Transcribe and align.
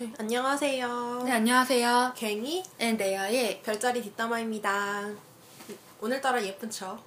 네, 0.00 0.12
안녕하세요. 0.16 1.22
네, 1.24 1.32
안녕하세요. 1.32 2.12
갱이 2.14 2.62
앤데아의 2.78 3.62
별자리 3.62 4.00
뒷담화입니다. 4.00 5.10
오늘따라 6.00 6.40
예쁜 6.44 6.70
척. 6.70 7.02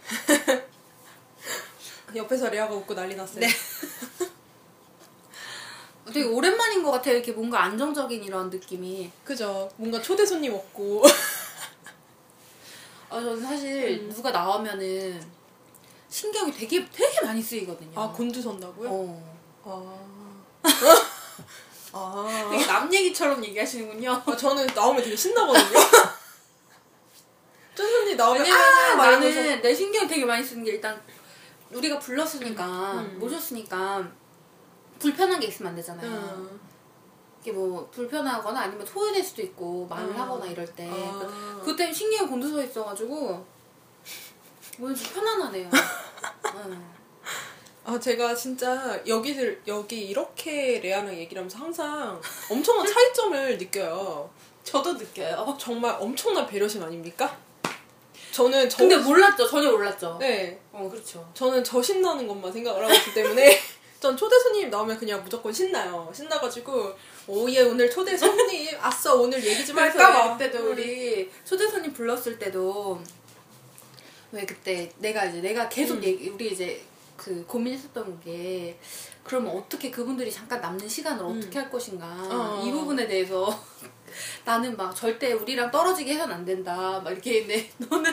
옆에서 2.16 2.48
레아가 2.48 2.74
웃고 2.74 2.94
난리 2.94 3.14
났어요. 3.14 3.40
네. 3.40 3.48
되게 6.10 6.24
오랜만인 6.24 6.82
것 6.82 6.90
같아요. 6.90 7.16
이렇게 7.16 7.32
뭔가 7.32 7.64
안정적인 7.64 8.24
이런 8.24 8.48
느낌이. 8.48 9.12
그죠. 9.22 9.70
뭔가 9.76 10.00
초대 10.00 10.24
손님 10.24 10.54
없고. 10.54 11.02
아, 13.10 13.20
저는 13.20 13.42
사실 13.42 14.04
음. 14.04 14.10
누가 14.10 14.30
나오면은 14.30 15.22
신경이 16.08 16.50
되게 16.50 16.88
되게 16.88 17.20
많이 17.20 17.42
쓰이거든요. 17.42 17.92
아, 17.94 18.10
곤두선다고요? 18.10 18.88
어. 18.90 19.38
아. 19.64 19.98
아. 21.92 22.48
되게 22.50 22.66
남 22.66 22.92
얘기처럼 22.92 23.44
얘기하시는군요. 23.44 24.22
아, 24.24 24.36
저는 24.36 24.66
나오면 24.74 25.02
되게 25.02 25.16
신나거든요. 25.16 25.78
쫀 27.74 27.86
손님 27.88 28.16
나오면 28.16 28.46
아! 28.50 28.96
막 28.96 29.10
나는 29.10 29.30
이러면서. 29.30 29.62
내 29.62 29.74
신경이 29.74 30.08
되게 30.08 30.24
많이 30.24 30.44
쓰는 30.44 30.64
게 30.64 30.72
일단 30.72 31.00
우리가 31.70 31.98
불렀으니까 31.98 32.92
음. 32.94 33.18
모셨으니까 33.18 34.08
불편한 34.98 35.38
게 35.38 35.46
있으면 35.46 35.70
안 35.70 35.76
되잖아요. 35.76 36.10
음. 36.10 36.60
이게 37.40 37.52
뭐 37.52 37.88
불편하거나 37.90 38.60
아니면 38.60 38.84
소외될 38.84 39.22
수도 39.22 39.42
있고 39.42 39.86
말을 39.88 40.12
아. 40.14 40.22
하거나 40.22 40.46
이럴 40.46 40.66
때 40.74 40.88
아. 40.90 41.60
그때 41.64 41.92
신경이 41.92 42.28
곤두서 42.28 42.62
있어가지고 42.64 43.46
오늘 44.80 44.94
좀 44.94 45.12
편안하네요. 45.14 45.70
응. 46.54 46.88
아 47.90 47.98
제가 47.98 48.34
진짜 48.34 49.00
여기를 49.06 49.62
여기 49.66 49.98
이렇게 50.08 50.78
레아랑 50.78 51.16
얘기를 51.16 51.40
하면서 51.40 51.56
항상 51.56 52.20
엄청난 52.50 52.86
차이점을 52.86 53.56
느껴요. 53.56 54.28
저도 54.62 54.92
느껴요. 54.92 55.56
정말 55.58 55.96
엄청난 55.98 56.46
배려심 56.46 56.82
아닙니까? 56.82 57.34
저는 58.30 58.68
저 58.68 58.76
근데 58.76 58.94
몰랐죠. 58.98 59.48
전혀 59.48 59.70
몰랐죠. 59.70 60.18
네 60.20 60.60
어 60.70 60.86
그렇죠. 60.90 61.26
저는 61.32 61.64
저 61.64 61.80
신나는 61.82 62.28
것만 62.28 62.52
생각을 62.52 62.84
하고 62.84 62.92
있기 62.92 63.14
때문에 63.14 63.58
전 64.00 64.14
초대 64.14 64.38
손님 64.38 64.68
나오면 64.68 64.98
그냥 64.98 65.24
무조건 65.24 65.50
신나요. 65.50 66.12
신나가지고 66.14 66.92
오예 67.26 67.62
오늘 67.62 67.90
초대 67.90 68.14
손님 68.14 68.68
아싸 68.82 69.14
오늘 69.14 69.42
얘기 69.42 69.64
좀 69.64 69.78
할까 69.78 69.94
그러니까 69.94 70.22
봐. 70.24 70.36
그때도 70.36 70.70
우리 70.72 71.30
초대 71.42 71.66
손님 71.66 71.90
불렀을 71.94 72.38
때도 72.38 73.00
왜 74.32 74.44
그때 74.44 74.92
내가 74.98 75.24
이제 75.24 75.40
내가 75.40 75.70
계속 75.70 75.94
음. 75.94 76.04
얘기 76.04 76.28
우리 76.28 76.52
이제 76.52 76.82
그 77.18 77.44
고민했었던 77.46 78.20
게 78.20 78.78
그러면 79.24 79.56
어떻게 79.56 79.90
그분들이 79.90 80.32
잠깐 80.32 80.60
남는 80.60 80.88
시간을 80.88 81.22
음. 81.22 81.36
어떻게 81.36 81.58
할 81.58 81.68
것인가 81.68 82.06
어. 82.06 82.62
이 82.64 82.70
부분에 82.70 83.06
대해서 83.06 83.46
나는 84.46 84.74
막 84.76 84.94
절대 84.94 85.32
우리랑 85.32 85.70
떨어지게 85.70 86.14
해서는 86.14 86.36
안 86.36 86.44
된다 86.44 87.00
막 87.04 87.10
이렇게 87.10 87.40
했는데 87.40 87.70
너는 87.90 88.10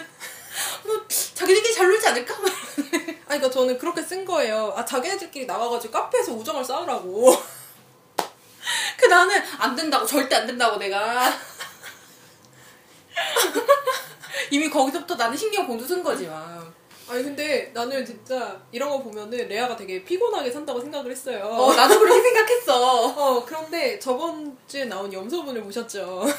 뭐 0.85 1.05
자기들끼리 1.07 1.73
잘 1.73 1.87
놀지 1.87 2.07
않을까 2.07 2.41
막 2.41 2.51
아니 3.27 3.39
그러니까 3.39 3.49
저는 3.49 3.77
그렇게 3.77 4.01
쓴 4.01 4.23
거예요. 4.25 4.73
아 4.75 4.85
자기네들끼리 4.85 5.45
나가가지고 5.45 5.91
카페에서 5.91 6.33
우정을 6.33 6.63
쌓으라고. 6.63 7.35
그 8.97 9.05
나는 9.07 9.35
안 9.57 9.75
된다고 9.75 10.05
절대 10.05 10.35
안 10.35 10.47
된다고 10.47 10.77
내가 10.77 11.31
이미 14.51 14.69
거기서부터 14.69 15.15
나는 15.15 15.35
신경 15.35 15.67
곤두쓴 15.67 16.03
거지 16.03 16.27
막. 16.27 16.73
아니 17.07 17.23
근데 17.23 17.71
나는 17.73 18.03
진짜 18.03 18.59
이런 18.71 18.89
거 18.89 19.01
보면은 19.03 19.47
레아가 19.47 19.75
되게 19.75 20.03
피곤하게 20.03 20.49
산다고 20.49 20.79
생각을 20.81 21.11
했어요. 21.11 21.45
어 21.45 21.73
나도 21.73 21.99
그렇게 21.99 22.21
생각했어. 22.21 23.05
어, 23.15 23.45
그런데 23.45 23.99
저번 23.99 24.57
주에 24.67 24.85
나온 24.85 25.11
염소분을 25.11 25.63
보셨죠? 25.63 26.25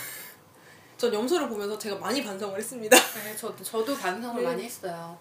전 0.99 1.13
염소를 1.13 1.49
보면서 1.49 1.79
제가 1.79 1.97
많이 1.97 2.25
반성을 2.25 2.59
했습니다. 2.59 2.97
네, 3.23 3.37
저, 3.37 3.55
저도 3.57 3.95
반성을 3.97 4.43
네. 4.43 4.49
많이 4.49 4.65
했어요. 4.65 5.17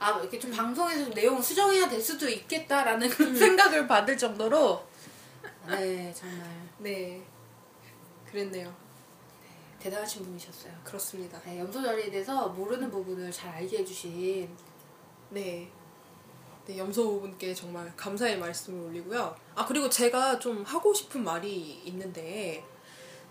아, 0.00 0.18
이렇게 0.20 0.38
좀 0.38 0.50
방송에서 0.50 1.04
좀 1.04 1.14
내용을 1.14 1.40
수정해야 1.42 1.88
될 1.88 2.00
수도 2.00 2.28
있겠다라는 2.28 3.08
그런 3.08 3.36
생각을 3.36 3.86
받을 3.86 4.18
정도로. 4.18 4.82
네, 5.68 6.12
정말 6.14 6.46
네. 6.78 7.22
그랬네요. 8.28 8.74
대단하신 9.78 10.24
분이셨어요. 10.24 10.72
그렇습니다. 10.84 11.40
네, 11.44 11.60
염소자리에 11.60 12.10
대해서 12.10 12.48
모르는 12.48 12.90
부분을 12.90 13.30
잘 13.30 13.54
알게 13.54 13.78
해주신. 13.78 14.69
네. 15.30 15.70
네, 16.66 16.78
염소분께 16.78 17.54
정말 17.54 17.92
감사의 17.96 18.38
말씀을 18.38 18.86
올리고요. 18.88 19.34
아, 19.54 19.66
그리고 19.66 19.88
제가 19.88 20.38
좀 20.38 20.62
하고 20.62 20.92
싶은 20.94 21.24
말이 21.24 21.80
있는데, 21.84 22.64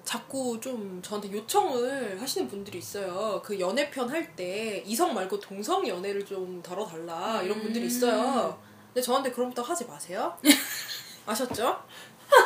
자꾸 0.03 0.59
좀 0.59 1.01
저한테 1.03 1.31
요청을 1.31 2.19
하시는 2.19 2.47
분들이 2.47 2.79
있어요. 2.79 3.41
그 3.43 3.59
연애편 3.59 4.09
할 4.09 4.35
때 4.35 4.81
이성 4.85 5.13
말고 5.13 5.39
동성 5.39 5.87
연애를 5.87 6.25
좀 6.25 6.61
다뤄달라 6.63 7.41
이런 7.43 7.61
분들이 7.61 7.85
있어요. 7.85 8.59
근데 8.87 9.01
저한테 9.01 9.31
그런 9.31 9.49
부탁 9.49 9.69
하지 9.69 9.85
마세요. 9.85 10.35
아셨죠? 11.27 11.83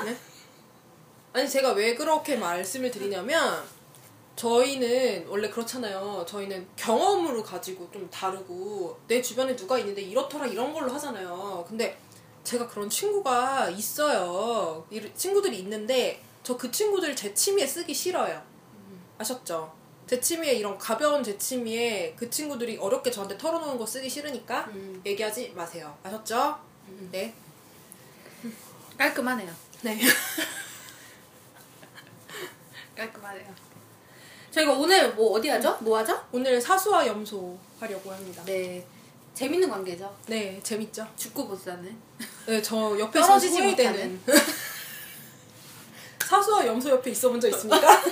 네. 0.03 0.17
아니 1.31 1.47
제가 1.47 1.71
왜 1.73 1.95
그렇게 1.95 2.35
말씀을 2.35 2.91
드리냐면 2.91 3.63
저희는 4.35 5.27
원래 5.27 5.49
그렇잖아요. 5.49 6.25
저희는 6.27 6.67
경험으로 6.75 7.44
가지고 7.44 7.89
좀 7.91 8.09
다루고 8.09 8.99
내 9.07 9.21
주변에 9.21 9.55
누가 9.55 9.77
있는데 9.79 10.01
이렇더라 10.01 10.47
이런 10.47 10.73
걸로 10.73 10.91
하잖아요. 10.94 11.63
근데 11.67 11.97
제가 12.44 12.67
그런 12.67 12.89
친구가 12.89 13.69
있어요. 13.69 14.85
이 14.89 15.01
친구들이 15.16 15.59
있는데 15.59 16.21
저 16.44 16.57
그 16.57 16.69
친구들 16.69 17.16
제 17.16 17.33
취미에 17.33 17.66
쓰기 17.66 17.94
싫어요. 17.94 18.41
아셨죠? 19.17 19.71
제 20.07 20.19
취미에 20.19 20.53
이런 20.53 20.77
가벼운 20.77 21.23
제 21.23 21.38
취미에 21.38 22.13
그 22.17 22.29
친구들이 22.29 22.77
어렵게 22.77 23.09
저한테 23.09 23.38
털어놓은 23.38 23.77
거 23.77 23.85
쓰기 23.85 24.09
싫으니까 24.09 24.65
음. 24.73 25.01
얘기하지 25.05 25.53
마세요. 25.55 25.95
아셨죠? 26.03 26.57
음. 26.89 27.09
네. 27.11 27.33
깔끔하네요. 28.97 29.53
네. 29.83 30.00
깔끔하네요. 32.95 33.72
저희가 34.53 34.71
오늘 34.73 35.13
뭐 35.15 35.31
어디 35.33 35.49
하죠? 35.49 35.75
뭐 35.81 35.97
하죠? 35.97 36.23
오늘 36.31 36.61
사수와 36.61 37.07
염소 37.07 37.57
하려고 37.79 38.11
합니다. 38.11 38.43
네. 38.45 38.85
재밌는 39.33 39.67
관계죠. 39.67 40.15
네, 40.27 40.59
재밌죠? 40.61 41.07
죽고 41.17 41.47
보자는. 41.47 41.97
네, 42.45 42.61
저 42.61 42.97
옆에서 42.99 43.25
떨어지지 43.25 43.55
소외되는 43.57 44.19
못하는. 44.19 44.21
사수와 46.23 46.67
염소 46.67 46.89
옆에 46.91 47.09
있어 47.11 47.29
본 47.29 47.39
적 47.41 47.47
있습니까? 47.49 48.03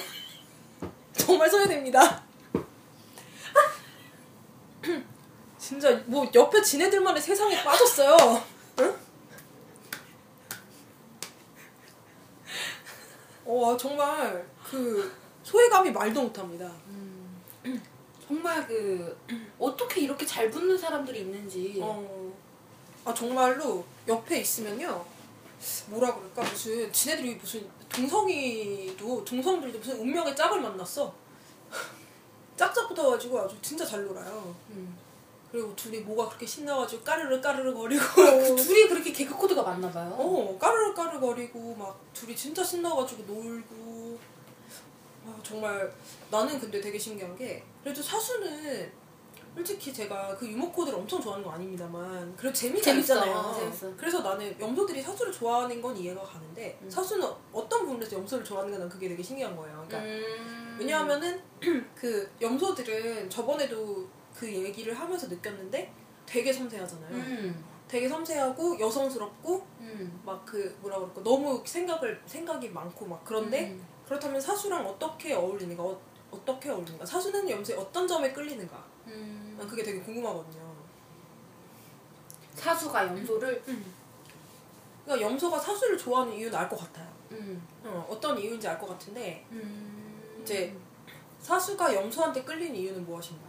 정말 1.13 1.47
소외됩니다. 1.47 2.23
진짜 5.59 5.91
뭐 6.07 6.27
옆에 6.33 6.59
지네들만의 6.61 7.21
세상에 7.21 7.63
빠졌어요. 7.63 8.43
응? 8.79 8.95
와 13.45 13.77
정말 13.77 14.43
그 14.63 15.20
소외감이 15.43 15.91
말도 15.91 16.21
못합니다. 16.21 16.71
정말 18.27 18.65
그 18.67 19.17
어떻게 19.59 20.01
이렇게 20.01 20.25
잘 20.25 20.49
붙는 20.49 20.77
사람들이 20.77 21.21
있는지. 21.21 21.79
어, 21.81 22.33
아 23.03 23.13
정말로 23.13 23.83
옆에 24.07 24.41
있으면요 24.41 25.03
뭐라 25.87 26.13
그럴까 26.15 26.43
무슨 26.43 26.91
지네들이 26.93 27.35
무슨 27.35 27.67
동성이도 27.89 29.25
동성들도 29.25 29.79
무슨 29.79 29.99
운명의 29.99 30.35
짝을 30.35 30.61
만났어 30.61 31.11
짝짝 32.55 32.87
붙어가지고 32.87 33.39
아주 33.39 33.55
진짜 33.61 33.83
잘 33.85 34.03
놀아요 34.03 34.55
음. 34.69 34.95
그리고 35.51 35.75
둘이 35.75 35.99
뭐가 35.99 36.29
그렇게 36.29 36.45
신나가지고 36.45 37.03
까르르 37.03 37.41
까르르 37.41 37.73
거리고 37.73 38.03
그 38.15 38.55
둘이 38.55 38.87
그렇게 38.87 39.11
개그 39.11 39.35
코드가 39.35 39.61
맞나 39.63 39.91
봐요. 39.91 40.15
어 40.17 40.57
까르르 40.57 40.93
까르르 40.93 41.19
거리고 41.19 41.75
막 41.75 41.99
둘이 42.13 42.33
진짜 42.33 42.63
신나가지고 42.63 43.23
놀고 43.23 44.00
아, 45.25 45.39
정말 45.43 45.91
나는 46.29 46.59
근데 46.59 46.81
되게 46.81 46.97
신기한 46.97 47.35
게 47.35 47.63
그래도 47.83 48.01
사수는 48.01 48.91
솔직히 49.53 49.93
제가 49.93 50.35
그 50.37 50.47
유머 50.47 50.71
코드를 50.71 50.97
엄청 50.97 51.21
좋아하는 51.21 51.43
거 51.43 51.51
아닙니다만 51.51 52.33
그래도 52.37 52.53
재미가 52.53 52.81
재밌어, 52.81 53.15
있잖아요. 53.15 53.53
재밌어. 53.59 53.93
그래서 53.97 54.21
나는 54.21 54.57
염소들이 54.59 55.01
사수를 55.01 55.31
좋아하는 55.31 55.81
건 55.81 55.95
이해가 55.97 56.23
가는데 56.23 56.79
음. 56.81 56.89
사수는 56.89 57.27
어떤 57.51 57.85
부분에서 57.85 58.15
염소를 58.17 58.45
좋아하는 58.45 58.77
건 58.77 58.87
그게 58.87 59.09
되게 59.09 59.21
신기한 59.21 59.55
거예요. 59.55 59.85
그러니까 59.87 60.09
음. 60.09 60.77
왜냐하면은 60.79 61.41
그 61.93 62.31
염소들은 62.39 63.29
저번에도 63.29 64.07
그 64.33 64.49
얘기를 64.49 64.93
하면서 64.97 65.27
느꼈는데 65.27 65.91
되게 66.25 66.53
섬세하잖아요. 66.53 67.13
음. 67.13 67.65
되게 67.89 68.07
섬세하고 68.07 68.79
여성스럽고 68.79 69.67
음. 69.81 70.21
막그 70.25 70.77
뭐라 70.79 70.97
그럴까 70.97 71.21
너무 71.23 71.61
생각을 71.65 72.21
생각이 72.25 72.69
많고 72.69 73.05
막 73.05 73.21
그런데 73.25 73.71
음. 73.71 73.85
그렇다면 74.11 74.41
사수랑 74.41 74.85
어떻게 74.85 75.33
어울리는가 75.33 75.81
어, 75.81 75.97
어떻게 76.31 76.69
어울리는가 76.69 77.05
사수는 77.05 77.49
염소의 77.49 77.79
어떤 77.79 78.05
점에 78.05 78.33
끌리는가 78.33 78.83
음. 79.07 79.55
난 79.57 79.65
그게 79.65 79.81
되게 79.83 80.01
궁금하거든요. 80.01 80.75
사수가 82.53 83.07
염소를 83.07 83.61
그러니까 83.63 83.89
그러니까 85.05 85.29
염소가 85.29 85.57
사수를 85.57 85.97
좋아하는 85.97 86.33
이유는 86.33 86.53
알 86.59 86.67
것 86.67 86.75
같아요. 86.77 87.07
음. 87.31 87.65
어, 87.85 88.05
어떤 88.09 88.37
이유인지 88.37 88.67
알 88.67 88.77
것 88.77 88.87
같은데 88.87 89.45
음. 89.51 90.39
이제 90.41 90.75
사수가 91.39 91.95
염소한테 91.95 92.43
끌리는 92.43 92.75
이유는 92.75 93.05
무엇인가? 93.05 93.45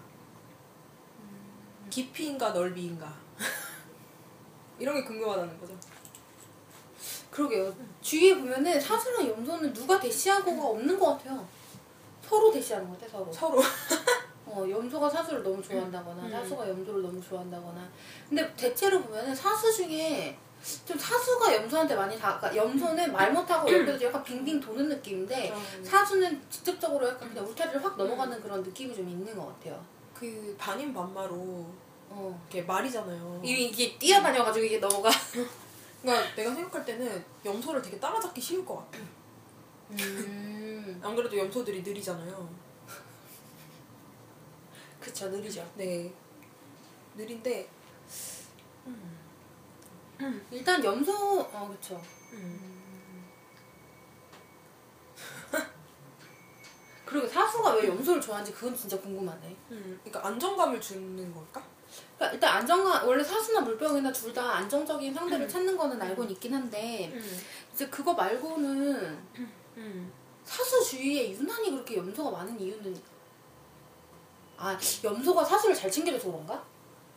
깊이인가 1.91 2.51
넓이인가? 2.51 3.13
이런 4.79 4.95
게 4.95 5.03
궁금하다는 5.03 5.59
거죠. 5.59 5.77
그러게요. 7.33 7.75
주위에 8.03 8.35
보면은 8.37 8.81
사수랑 8.81 9.29
염소는 9.29 9.73
누가 9.73 9.99
대시하고가 9.99 10.69
없는 10.69 10.99
것 10.99 11.17
같아요. 11.17 11.47
서로 12.29 12.51
대시하는 12.51 12.89
것 12.89 13.01
같아, 13.01 13.13
서로. 13.13 13.33
서로. 13.33 13.63
어, 14.45 14.67
염소가 14.69 15.09
사수를 15.09 15.43
너무 15.43 15.63
좋아한다거나 15.63 16.25
음. 16.25 16.31
사수가 16.31 16.69
염소를 16.69 17.03
너무 17.03 17.23
좋아한다거나. 17.23 17.89
근데 18.29 18.55
대체로 18.55 19.01
보면은 19.03 19.35
사수 19.35 19.73
중에 19.73 20.37
좀 20.85 20.97
사수가 20.99 21.55
염소한테 21.55 21.95
많이 21.95 22.19
다, 22.19 22.39
그러니까 22.39 22.63
염소는 22.65 23.13
말 23.13 23.33
못하고 23.33 23.71
옆에서 23.73 24.05
약간 24.07 24.23
빙빙 24.23 24.61
도는 24.61 24.89
느낌인데 24.89 25.49
좀 25.49 25.85
사수는 25.85 26.41
직접적으로 26.51 27.09
약간 27.09 27.29
그냥 27.29 27.47
울타리를 27.47 27.83
확 27.83 27.97
넘어가는 27.97 28.41
그런 28.43 28.63
느낌이 28.63 28.95
좀 28.95 29.09
있는 29.09 29.35
것 29.37 29.47
같아요. 29.47 29.83
그 30.15 30.55
반인 30.59 30.93
반마로 30.93 31.35
어. 32.11 32.41
이렇게 32.51 32.67
말이잖아요. 32.67 33.41
이게, 33.43 33.63
이게 33.63 33.99
뛰어다녀가지고 33.99 34.65
이게 34.65 34.79
넘어가. 34.79 35.11
그러니까 36.03 36.35
내가 36.35 36.55
생각할 36.55 36.85
때는 36.85 37.25
염소를 37.45 37.81
되게 37.81 37.99
따라잡기 37.99 38.41
쉬울 38.41 38.67
것 38.67 38.77
같아. 38.77 38.99
음. 39.91 41.01
안 41.03 41.15
그래도 41.17 41.39
염소들이 41.39 41.83
느리잖아요. 41.83 42.49
그쵸, 45.01 45.29
느리죠. 45.29 45.69
네. 45.77 46.13
느린데 47.17 47.69
일단 50.51 50.83
염소, 50.85 51.41
어, 51.41 51.69
그쵸. 51.69 52.01
그리고 57.05 57.27
사수가 57.27 57.75
왜 57.75 57.89
염소를 57.89 58.21
좋아하는지 58.21 58.53
그건 58.53 58.77
진짜 58.77 58.99
궁금하네. 59.01 59.57
음, 59.71 60.01
그러니까 60.05 60.29
안정감을 60.29 60.81
주는 60.81 61.33
걸까? 61.35 61.63
그러니까 62.17 62.35
일단 62.35 62.57
안정감, 62.59 63.07
원래 63.09 63.23
사수나 63.23 63.61
물병이나 63.61 64.13
둘 64.13 64.33
다 64.33 64.57
안정적인 64.57 65.13
상대를 65.15 65.49
찾는 65.49 65.77
거는 65.77 66.01
알고는 66.01 66.31
있긴 66.33 66.55
한데, 66.55 67.13
이제 67.73 67.87
그거 67.89 68.15
말고는 68.15 69.19
음. 69.77 70.13
사수 70.45 70.83
주위에 70.85 71.31
유난히 71.33 71.71
그렇게 71.71 71.97
염소가 71.97 72.31
많은 72.31 72.59
이유는, 72.61 72.97
아, 74.57 74.79
염소가 75.03 75.45
사수를 75.45 75.75
잘 75.75 75.91
챙겨줘서 75.91 76.31
그런가? 76.31 76.65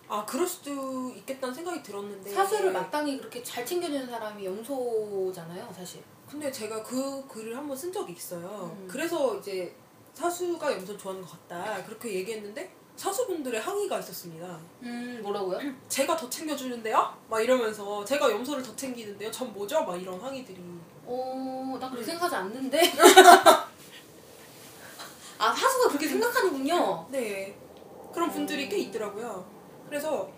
아 0.07 0.23
그럴 0.25 0.45
수도 0.45 1.09
있겠다는 1.15 1.53
생각이 1.55 1.81
들었는데 1.81 2.29
사수를 2.31 2.71
마땅히 2.71 3.17
그렇게 3.17 3.41
잘 3.41 3.65
챙겨주는 3.65 4.05
사람이 4.07 4.45
염소잖아요, 4.45 5.73
사실. 5.75 6.03
근데 6.29 6.51
제가 6.51 6.83
그 6.83 7.25
글을 7.27 7.55
한번 7.57 7.75
쓴 7.75 7.91
적이 7.91 8.13
있어요. 8.13 8.75
음. 8.77 8.87
그래서 8.87 9.35
이제 9.37 9.75
사수가 10.13 10.73
염소 10.73 10.95
좋아하는 10.97 11.25
것 11.25 11.31
같다 11.47 11.83
그렇게 11.85 12.13
얘기했는데 12.13 12.71
사수분들의 12.95 13.59
항의가 13.59 13.99
있었습니다. 13.99 14.57
음, 14.83 15.19
뭐라고요? 15.21 15.59
제가 15.89 16.15
더 16.15 16.29
챙겨주는데요? 16.29 17.13
막 17.29 17.41
이러면서 17.41 18.03
제가 18.05 18.31
염소를 18.31 18.63
더 18.63 18.75
챙기는데요? 18.75 19.29
전 19.31 19.51
뭐죠? 19.53 19.83
막 19.83 20.01
이런 20.01 20.19
항의들이 20.19 20.57
어, 21.05 21.77
나 21.79 21.89
그렇게 21.89 22.05
생각하지 22.05 22.35
않는데. 22.35 22.81
아, 25.37 25.53
사수가 25.53 25.89
그렇게 25.89 26.07
생각하는군요. 26.07 27.05
네 27.09 27.55
그런 28.13 28.31
분들이 28.31 28.69
꽤 28.69 28.77
있더라고요. 28.77 29.45
그래서 29.89 30.29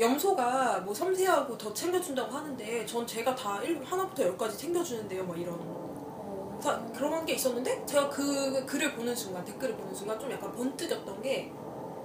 염소가 0.00 0.80
뭐 0.80 0.94
섬세하고 0.94 1.58
더 1.58 1.72
챙겨준다고 1.74 2.32
하는데 2.32 2.86
전 2.86 3.06
제가 3.06 3.34
다 3.34 3.60
일- 3.62 3.82
하나부터 3.84 4.22
열까지 4.22 4.56
챙겨주는데요 4.56 5.24
막 5.26 5.38
이런 5.38 5.54
어, 5.58 6.58
사- 6.62 6.80
그런 6.96 7.26
게 7.26 7.34
있었는데 7.34 7.84
제가 7.84 8.08
그 8.08 8.64
글을 8.64 8.94
보는 8.94 9.14
순간 9.14 9.44
댓글을 9.44 9.76
보는 9.76 9.92
순간 9.94 10.18
좀 10.18 10.30
약간 10.30 10.52
번뜩였던 10.54 11.20
게 11.22 11.52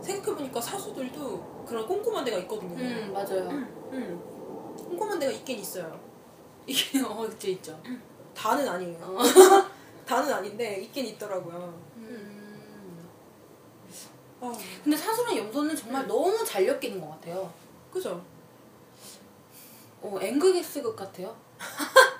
생각해보니까 0.03 0.59
사수들도 0.61 1.63
그런 1.67 1.87
꼼꼼한 1.87 2.23
데가 2.25 2.37
있거든요 2.39 2.75
음, 2.75 3.11
맞아요. 3.13 3.49
음. 3.49 4.75
꼼꼼한 4.89 5.17
데가 5.19 5.31
있긴 5.31 5.59
있어요 5.59 5.99
이게, 6.67 6.99
어, 7.03 7.25
있죠, 7.27 7.49
있죠. 7.49 7.81
다는 8.35 8.67
아니에요 8.67 9.17
다는 10.05 10.31
아닌데 10.33 10.81
있긴 10.81 11.05
있더라고요 11.07 11.73
음. 11.97 13.09
아, 14.41 14.51
근데 14.83 14.97
사수랑 14.97 15.37
염소는 15.37 15.73
정말 15.75 16.05
너무 16.05 16.43
잘 16.43 16.67
엮이는 16.67 16.99
것 16.99 17.11
같아요. 17.11 17.49
그죠? 17.89 18.21
어, 20.01 20.17
앵그게스극 20.21 20.97
같아요. 20.97 21.33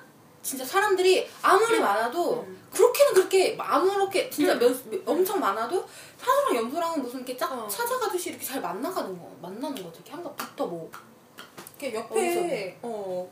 진짜 0.44 0.62
사람들이 0.64 1.26
아무리 1.42 1.80
많아도 1.80 2.42
음. 2.42 2.62
그렇게는 2.70 3.14
그렇게 3.14 3.56
아무렇게 3.58 4.28
진짜 4.28 4.54
몇, 4.56 4.70
몇- 4.90 5.00
엄청 5.08 5.40
많아도 5.40 5.84
사수랑 6.18 6.56
염소랑은 6.56 7.00
무슨 7.02 7.20
이렇게 7.20 7.34
짝 7.36 7.50
어. 7.52 7.66
찾아가듯이 7.66 8.28
이렇게 8.30 8.44
잘 8.44 8.60
만나가는 8.60 9.18
거 9.18 9.36
만나는 9.40 9.74
거죠. 9.76 9.90
이렇게 9.96 10.12
한가 10.12 10.30
붙어 10.34 10.66
뭐. 10.66 10.90
이렇게 11.80 11.94
옆에 11.96 12.78
어 12.82 13.28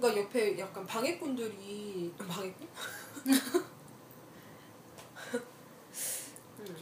그러니까 0.00 0.22
옆에 0.22 0.58
약간 0.58 0.84
방해꾼들이 0.86 2.12
방해꾼? 2.18 2.68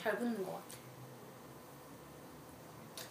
잘 0.02 0.18
붙는 0.18 0.42
것 0.44 0.52
같아. 0.52 0.64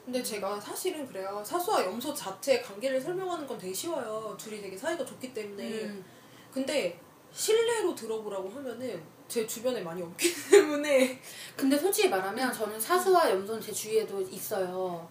근데 0.06 0.24
제가 0.24 0.60
사실은 0.60 1.08
그래요. 1.08 1.42
사수와 1.46 1.86
염소 1.86 2.14
자체 2.14 2.62
관계를 2.62 3.00
설명하는 3.00 3.46
건 3.48 3.58
되게 3.60 3.72
쉬워요. 3.74 4.36
둘이 4.40 4.60
되게 4.62 4.76
사이가 4.76 5.06
좋기 5.06 5.34
때문에. 5.34 5.84
음. 5.84 6.04
근데 6.54 7.00
실내로 7.32 7.96
들어보라고 7.96 8.50
하면은 8.50 9.02
제 9.28 9.48
주변에 9.48 9.82
많이 9.82 10.02
없기 10.02 10.32
때문에 10.52 11.20
근데 11.58 11.78
솔직히 11.78 12.10
말하면 12.10 12.54
저는 12.54 12.80
사수와 12.80 13.32
염소는 13.32 13.60
제 13.60 13.72
주위에도 13.72 14.22
있어요. 14.22 15.08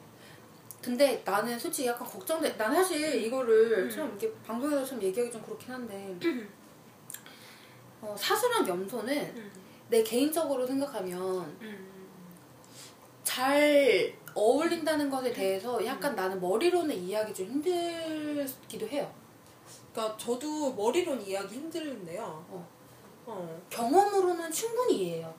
근데 0.81 1.23
나는 1.25 1.59
솔직히 1.59 1.89
약간 1.89 2.07
걱정돼. 2.07 2.57
난 2.57 2.75
사실 2.75 3.25
이거를 3.25 3.85
음. 3.85 3.91
좀 3.91 4.09
이렇게 4.11 4.33
방송에서 4.47 4.85
좀 4.85 5.03
얘기하기 5.03 5.33
좀 5.33 5.43
그렇긴 5.43 5.73
한데 5.73 6.17
어, 8.01 8.15
사수랑 8.19 8.67
염소는 8.67 9.51
내 9.89 10.03
개인적으로 10.03 10.67
생각하면 10.67 11.57
잘 13.23 14.13
어울린다는 14.35 15.11
것에 15.11 15.33
대해서 15.33 15.85
약간 15.85 16.15
나는 16.15 16.41
머리로는 16.41 16.95
이해하기 16.97 17.35
좀 17.35 17.47
힘들기도 17.47 18.89
해요. 18.89 19.22
그러니까 19.93 20.17
저도 20.17 20.73
머리로는 20.73 21.27
이해하기 21.27 21.55
힘들는데요. 21.55 22.23
어. 22.49 22.69
어. 23.27 23.63
경험으로는 23.71 24.51
충분히 24.51 24.95
이해해요. 24.97 25.35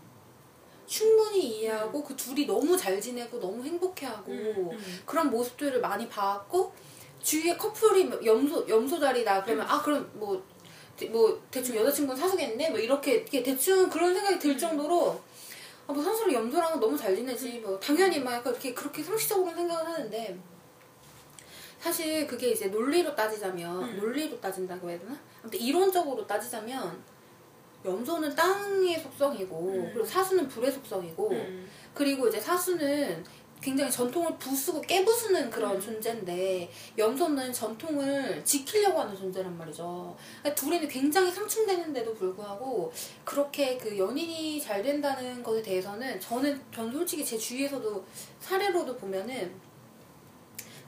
충분히 0.85 1.39
이해하고 1.59 2.03
그 2.03 2.15
둘이 2.15 2.45
너무 2.45 2.77
잘 2.77 2.99
지내고 3.01 3.39
너무 3.39 3.63
행복해하고 3.63 4.31
음. 4.31 5.03
그런 5.05 5.29
모습들을 5.29 5.79
많이 5.81 6.07
봤고 6.07 6.71
주위에 7.21 7.55
커플이 7.57 8.05
뭐 8.05 8.19
염소 8.23 8.67
염소 8.67 8.99
자리다 8.99 9.43
그러면 9.43 9.65
아 9.67 9.81
그럼 9.81 10.09
뭐, 10.13 10.43
대- 10.97 11.07
뭐 11.07 11.41
대충 11.49 11.75
여자친구는 11.77 12.19
사수겠네 12.21 12.69
뭐 12.69 12.79
이렇게, 12.79 13.13
이렇게 13.13 13.41
대충 13.41 13.89
그런 13.89 14.13
생각이 14.13 14.37
들 14.37 14.57
정도로 14.57 15.19
아, 15.87 15.93
뭐 15.93 16.03
사수랑 16.03 16.33
염소랑은 16.33 16.79
너무 16.79 16.97
잘 16.97 17.15
지내지 17.15 17.59
뭐 17.59 17.79
당연히 17.79 18.19
막 18.19 18.45
이렇게 18.45 18.73
그렇게 18.73 19.01
상식적으로 19.01 19.55
생각을 19.55 19.85
하는데 19.85 20.37
사실 21.83 22.25
그게 22.25 22.51
이제 22.51 22.67
논리로 22.67 23.13
따지자면 23.13 23.83
음. 23.83 23.97
논리로 23.97 24.39
따진다고 24.39 24.89
해야 24.89 24.97
되나? 24.97 25.19
아무튼 25.41 25.59
이론적으로 25.59 26.25
따지자면 26.25 27.03
염소는 27.83 28.33
땅의 28.33 29.01
속성이고 29.01 29.59
음. 29.59 29.89
그리고 29.91 30.05
사수는 30.05 30.47
불의 30.47 30.71
속성이고 30.71 31.29
음. 31.31 31.69
그리고 31.93 32.29
이제 32.29 32.39
사수는 32.39 33.25
굉장히 33.59 33.91
전통을 33.91 34.37
부수고 34.37 34.79
깨부수는 34.79 35.49
그런 35.49 35.75
음. 35.75 35.81
존재인데 35.81 36.71
염소는 36.97 37.51
전통을 37.51 38.45
지키려고 38.45 39.01
하는 39.01 39.13
존재란 39.13 39.57
말이죠. 39.57 40.15
그러니까 40.39 40.55
둘이는 40.55 40.87
굉장히 40.87 41.29
상충되는데도 41.29 42.13
불구하고 42.13 42.93
그렇게 43.25 43.77
그 43.77 43.97
연인이 43.97 44.61
잘 44.61 44.81
된다는 44.81 45.43
것에 45.43 45.61
대해서는 45.61 46.17
저는 46.21 46.61
전 46.73 46.89
솔직히 46.89 47.25
제 47.25 47.37
주위에서도 47.37 48.05
사례로도 48.39 48.95
보면은 48.95 49.72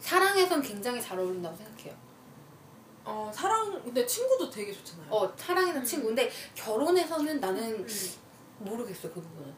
사랑에선 0.06 0.62
굉장히 0.62 1.02
잘 1.02 1.18
어울린다고 1.18 1.56
생각해요. 1.56 1.96
어 3.04 3.32
사랑 3.34 3.82
근데 3.84 4.06
친구도 4.06 4.52
되게 4.52 4.72
좋잖아요. 4.72 5.08
어 5.10 5.34
사랑이나 5.36 5.80
음. 5.80 5.84
친구인데 5.84 6.32
결혼에서는 6.54 7.40
나는 7.40 7.80
음. 7.80 7.88
모르겠어요 8.60 9.12
그 9.12 9.20
부분은. 9.20 9.52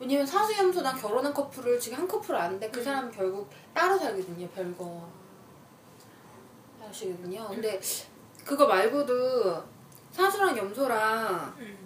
왜냐면 0.00 0.26
사수염소랑 0.26 0.98
결혼한 0.98 1.34
커플을 1.34 1.78
지금 1.78 1.98
한 1.98 2.08
커플 2.08 2.34
아는데 2.34 2.70
그 2.70 2.80
음. 2.80 2.84
사람 2.84 3.04
은 3.04 3.12
결국 3.12 3.50
따로 3.74 3.98
살거든요 3.98 4.48
별거 4.48 5.06
하시거든요. 6.80 7.46
근데 7.48 7.78
그거 8.46 8.66
말고도 8.66 9.62
사수랑 10.10 10.56
염소랑 10.56 11.54
음. 11.58 11.78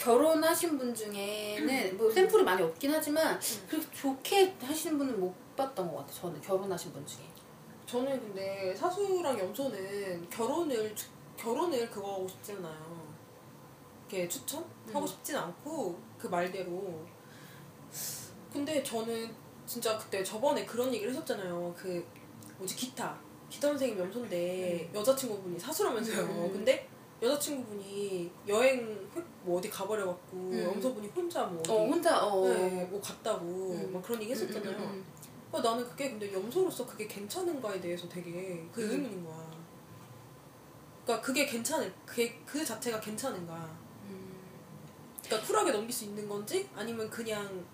결혼하신 0.00 0.76
분 0.76 0.92
중에는 0.92 1.96
뭐 1.96 2.10
샘플이 2.10 2.42
많이 2.42 2.60
없긴 2.60 2.92
하지만 2.92 3.38
그렇게 3.68 3.88
좋게 3.92 4.56
하시는 4.60 4.98
분은 4.98 5.20
못 5.20 5.45
봤던 5.56 5.90
것 5.90 5.96
같아요. 5.98 6.14
저는 6.14 6.40
결혼하신 6.40 6.92
분 6.92 7.04
중에. 7.06 7.24
저는 7.86 8.20
근데 8.20 8.74
사수랑 8.74 9.38
염소는 9.38 10.28
결혼을 10.28 10.94
추- 10.94 11.08
결혼을 11.36 11.88
그거 11.90 12.12
하고 12.14 12.28
싶진 12.28 12.56
않아요. 12.58 13.06
이렇게 14.08 14.28
추천 14.28 14.64
하고 14.92 15.00
음. 15.00 15.06
싶진 15.06 15.36
않고 15.36 15.98
그 16.18 16.26
말대로. 16.28 17.04
근데 18.52 18.82
저는 18.82 19.30
진짜 19.66 19.98
그때 19.98 20.22
저번에 20.22 20.64
그런 20.64 20.92
얘기를 20.92 21.12
했었잖아요. 21.12 21.74
그 21.76 22.04
뭐지 22.58 22.74
기타 22.76 23.18
기타 23.50 23.68
선생님 23.68 23.98
염소인데 23.98 24.90
여자친구분이 24.94 25.58
사수라면서요. 25.58 26.24
음. 26.24 26.52
근데 26.52 26.88
여자친구분이 27.22 28.30
여행 28.48 29.08
뭐 29.42 29.58
어디 29.58 29.68
가버려갖고 29.70 30.36
음. 30.36 30.62
염소분이 30.74 31.08
혼자 31.08 31.44
뭐 31.44 31.60
어디 31.60 31.70
어 31.70 31.74
혼자 31.86 32.24
어. 32.24 32.48
네, 32.48 32.84
뭐 32.90 33.00
갔다고 33.00 33.44
음. 33.72 33.90
막 33.92 34.02
그런 34.02 34.20
얘기 34.22 34.32
했었잖아요. 34.32 34.76
음, 35.56 35.58
음, 35.58 35.62
음. 35.62 35.66
어, 35.66 35.70
나는 35.70 35.88
그게 35.88 36.10
근데 36.10 36.32
염소로서 36.32 36.86
그게 36.86 37.06
괜찮은가에 37.06 37.80
대해서 37.80 38.08
되게 38.08 38.66
그 38.72 38.82
음. 38.82 38.90
의문인 38.90 39.24
거야. 39.24 39.46
그러니까 41.04 41.24
그게 41.24 41.46
괜찮을 41.46 41.92
그게 42.04 42.40
그 42.44 42.64
자체가 42.64 43.00
괜찮은가. 43.00 43.54
음. 44.08 44.36
그러니까 45.24 45.46
쿨하게 45.46 45.72
넘길 45.72 45.92
수 45.92 46.04
있는 46.04 46.28
건지 46.28 46.68
아니면 46.74 47.08
그냥 47.10 47.64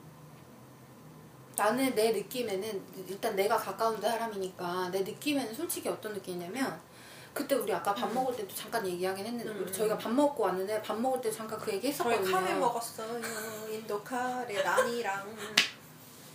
나는 1.57 1.95
내 1.95 2.12
느낌에는 2.12 2.83
일단 3.09 3.37
내가 3.37 3.57
가까운 3.57 4.01
사람이니까 4.01 4.91
내 4.91 5.01
느낌에는 5.03 5.55
솔직히 5.55 5.89
어떤 5.89 6.15
느낌이냐면 6.15 6.81
그때 7.35 7.55
우리 7.55 7.73
아까 7.73 7.95
밥 7.95 8.09
음. 8.09 8.15
먹을 8.15 8.37
때도 8.37 8.55
잠깐 8.55 8.87
얘기하긴 8.87 9.25
했는데 9.25 9.51
음. 9.51 9.62
우리 9.62 9.73
저희가 9.73 9.97
밥 9.97 10.11
먹고 10.12 10.45
왔는데 10.45 10.83
밥 10.83 10.99
먹을 11.01 11.21
때 11.21 11.31
잠깐 11.31 11.59
그 11.59 11.73
얘기 11.73 11.93
저희 11.93 12.15
했었거든요. 12.17 12.33
카레 12.37 12.55
먹었어요. 12.55 13.21
인도 13.71 14.03
카레 14.03 14.62
난이랑 14.62 15.37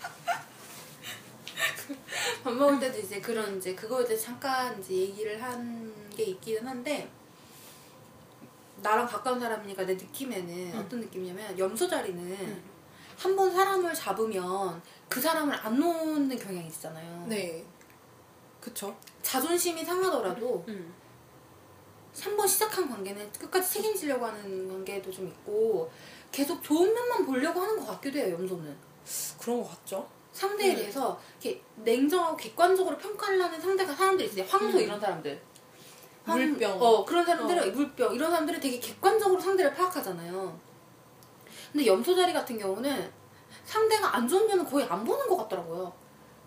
밥 2.44 2.53
먹을 2.53 2.79
때도 2.79 3.00
이제 3.00 3.20
그런 3.22 3.58
이제 3.58 3.74
그거에 3.75 4.03
대해서 4.06 4.25
잠깐 4.25 4.79
이제 4.79 4.94
얘기를 4.94 5.41
한 5.41 5.88
게 6.17 6.24
있기는 6.24 6.67
한데 6.67 7.10
나랑 8.82 9.08
가까운 9.08 9.39
사람이니까 9.39 9.86
내 9.86 9.94
느낌에는 9.94 10.74
음. 10.74 10.79
어떤 10.79 11.00
느낌이냐면 11.00 11.58
염소 11.58 11.88
자리는 11.88 12.20
음. 12.20 12.63
한번 13.15 13.51
사람을 13.51 13.94
잡으면 13.94 14.82
그 15.08 15.22
사람을 15.22 15.56
안 15.56 15.79
놓는 15.79 16.38
경향이 16.38 16.67
있잖아요. 16.67 17.25
네. 17.27 17.63
그쵸. 18.60 18.96
자존심이 19.22 19.86
상하더라도 19.86 20.65
음. 20.67 20.94
한번 22.20 22.48
시작한 22.48 22.89
관계는 22.89 23.32
끝까지 23.34 23.74
책임지려고 23.74 24.25
하는 24.25 24.67
관계도 24.67 25.12
좀 25.12 25.27
있고 25.27 25.91
계속 26.32 26.63
좋은 26.63 26.91
면만 26.94 27.25
보려고 27.25 27.62
하는 27.62 27.77
것 27.79 27.86
같기도 27.86 28.17
해요 28.17 28.34
염소는 28.34 28.75
그런 29.39 29.62
거 29.62 29.70
같죠. 29.70 30.08
상대에 30.38 30.72
음. 30.72 30.75
대해서 30.75 31.20
이렇게 31.41 31.60
냉정하고 31.77 32.38
객관적으로 32.38 32.96
평가를 32.96 33.44
하는 33.44 33.60
상대가 33.60 33.91
사람들이 33.94 34.29
있어요 34.29 34.46
황소 34.48 34.77
음. 34.77 34.84
이런 34.84 35.00
사람들 35.00 35.41
물병. 36.25 36.79
어 36.79 37.03
그런 37.03 37.25
사람들은 37.25 37.63
어. 37.63 37.72
물병 37.72 38.13
이런 38.13 38.29
사람들은 38.29 38.60
되게 38.60 38.79
객관적으로 38.79 39.39
상대를 39.39 39.74
파악하잖아요 39.74 40.60
근데 41.72 41.88
염소 41.88 42.15
자리 42.15 42.34
같은 42.34 42.60
경우는 42.60 43.12
상대가 43.65 44.15
안 44.15 44.27
좋은 44.27 44.46
면은 44.46 44.63
거의 44.63 44.86
안 44.88 45.03
보는 45.03 45.27
것 45.27 45.38
같더라고요 45.38 45.91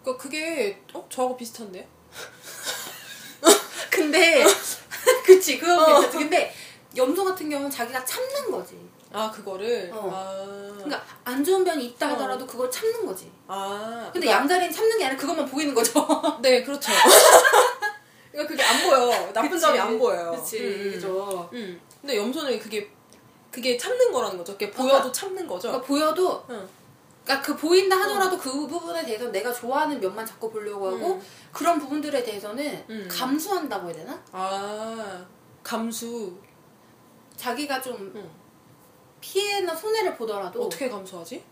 그러니까 0.02 0.23
그게 0.23 0.80
어 0.94 1.04
저하고 1.11 1.37
비슷한데요? 1.37 1.85
근데 3.90 4.44
그치 5.26 5.59
그건 5.59 5.78
어. 5.80 5.87
괜찮지 5.87 6.18
근데 6.18 6.54
염소 6.97 7.25
같은 7.25 7.50
경우는 7.50 7.68
자기가 7.68 8.04
참는 8.04 8.52
거지 8.52 8.78
아 9.12 9.31
그거를. 9.31 9.90
어. 9.93 10.11
아. 10.12 10.73
그러니까 10.75 11.02
안 11.25 11.43
좋은 11.45 11.64
면이 11.64 11.87
있다 11.87 12.07
어. 12.07 12.11
하더라도 12.12 12.47
그걸 12.47 12.71
참는 12.71 13.05
거지. 13.07 13.31
아. 13.47 14.09
근데 14.12 14.26
그러니까- 14.26 14.40
양자리는 14.43 14.73
참는 14.73 14.99
게 14.99 15.05
아니라 15.07 15.21
그것만 15.21 15.47
보이는 15.47 15.75
거죠. 15.75 15.93
네, 16.40 16.62
그렇죠. 16.62 16.90
그러니까 18.31 18.49
그게 18.49 18.62
안 18.62 18.83
보여. 18.83 19.33
나쁜 19.33 19.50
그치. 19.50 19.61
점이 19.61 19.79
안 19.79 19.99
보여요. 19.99 20.31
그치, 20.33 20.61
음, 20.61 20.64
음. 20.87 20.93
그죠. 20.93 21.50
음. 21.52 21.81
근데 22.00 22.17
염소는 22.17 22.59
그게 22.61 22.90
그게 23.50 23.76
참는 23.76 24.12
거라는 24.12 24.38
거죠. 24.38 24.52
그게 24.52 24.71
보여도 24.71 25.11
참는 25.11 25.45
거죠. 25.47 25.69
그러니까 25.69 25.87
보여도, 25.87 26.45
응. 26.50 26.69
그러니까 27.25 27.45
그 27.45 27.57
보인다 27.57 27.97
하더라도 27.97 28.38
그 28.38 28.67
부분에 28.69 29.05
대해서 29.05 29.26
내가 29.33 29.52
좋아하는 29.52 29.99
면만 30.00 30.25
자꾸 30.25 30.50
보려고 30.52 30.87
하고 30.87 31.14
음. 31.14 31.23
그런 31.52 31.79
부분들에 31.81 32.23
대해서는 32.23 32.85
음. 32.88 33.09
감수한다고 33.11 33.88
해야 33.88 33.97
되나? 33.97 34.23
아 34.31 35.26
감수. 35.64 36.33
자기가 37.37 37.81
좀 37.83 38.12
응. 38.14 38.31
피해나 39.20 39.74
손해를 39.74 40.16
보더라도 40.16 40.64
어떻게 40.64 40.88
감수하지? 40.88 41.42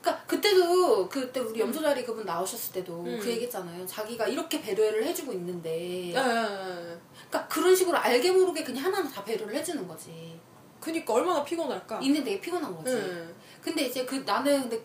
그러니까 0.00 0.26
그때도 0.26 1.08
그때 1.08 1.40
우리 1.40 1.60
염소자리 1.60 2.04
그분 2.04 2.24
나오셨을 2.24 2.72
때도 2.74 3.04
음. 3.04 3.18
그 3.22 3.30
얘기했잖아요. 3.30 3.86
자기가 3.86 4.26
이렇게 4.26 4.60
배려를 4.60 5.04
해주고 5.04 5.32
있는데, 5.32 6.12
야, 6.12 6.20
야, 6.20 6.36
야. 6.36 6.98
그러니까 7.28 7.48
그런 7.48 7.74
식으로 7.74 7.96
알게 7.96 8.32
모르게 8.32 8.64
그냥 8.64 8.84
하나하나 8.84 9.08
다 9.08 9.22
배려를 9.22 9.54
해주는 9.54 9.86
거지. 9.86 10.40
그니까 10.80 11.14
얼마나 11.14 11.44
피곤할까. 11.44 12.00
있는 12.00 12.24
되게 12.24 12.40
피곤한 12.40 12.76
거지. 12.76 12.92
응. 12.92 13.34
근데 13.62 13.84
이제 13.84 14.04
그 14.04 14.16
나는 14.26 14.62
근데 14.62 14.84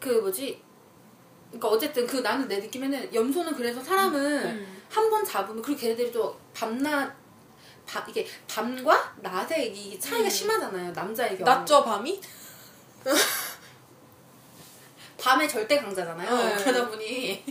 그 0.00 0.08
뭐지? 0.08 0.62
그러니까 1.48 1.68
어쨌든 1.68 2.06
그 2.06 2.16
나는 2.18 2.48
내 2.48 2.58
느낌에는 2.58 3.14
염소는 3.14 3.54
그래서 3.54 3.82
사람을 3.82 4.18
음. 4.18 4.82
한번 4.88 5.22
잡으면 5.22 5.62
그리고 5.62 5.78
걔네들이 5.78 6.10
또 6.10 6.34
밤낮 6.54 7.14
밤 7.88 8.04
이게 8.08 8.26
밤과 8.46 9.14
낮의 9.16 9.74
이 9.74 9.98
차이가 9.98 10.24
음. 10.24 10.30
심하잖아요. 10.30 10.92
남자의 10.92 11.38
경우. 11.38 11.44
낮죠 11.44 11.82
밤이? 11.82 12.20
밤에 15.18 15.48
절대 15.48 15.76
강자잖아요. 15.80 16.36
네. 16.36 16.56
그러다 16.62 16.88
보니 16.88 17.44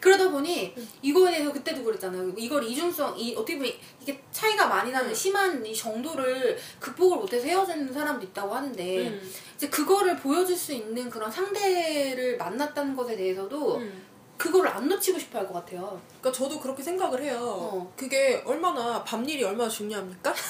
그러다 0.00 0.30
보니 0.30 0.74
이거에 1.00 1.30
대해서 1.30 1.52
그때도 1.52 1.84
그랬잖아요. 1.84 2.32
이걸 2.36 2.64
이중성 2.64 3.16
이 3.16 3.34
어떻게 3.36 3.56
보면 3.56 3.72
이게 4.00 4.20
차이가 4.32 4.66
많이 4.66 4.90
나는 4.90 5.10
음. 5.10 5.14
심한 5.14 5.64
이 5.64 5.74
정도를 5.74 6.58
극복을 6.80 7.18
못해서 7.18 7.46
헤어지는 7.46 7.92
사람도 7.92 8.26
있다고 8.26 8.52
하는데 8.52 9.08
음. 9.08 9.32
이제 9.54 9.68
그거를 9.68 10.16
보여줄 10.16 10.56
수 10.56 10.72
있는 10.72 11.08
그런 11.08 11.30
상대를 11.30 12.36
만났다는 12.36 12.96
것에 12.96 13.14
대해서도 13.16 13.76
음. 13.76 14.13
그거를 14.36 14.68
안 14.70 14.88
놓치고 14.88 15.18
싶어 15.18 15.38
할 15.38 15.46
것 15.46 15.54
같아요. 15.54 16.00
그러니까 16.20 16.32
저도 16.32 16.58
그렇게 16.60 16.82
생각을 16.82 17.22
해요. 17.22 17.38
어. 17.40 17.92
그게 17.96 18.42
얼마나 18.44 19.02
밤일이 19.04 19.42
얼마나 19.44 19.68
중요합니까? 19.70 20.34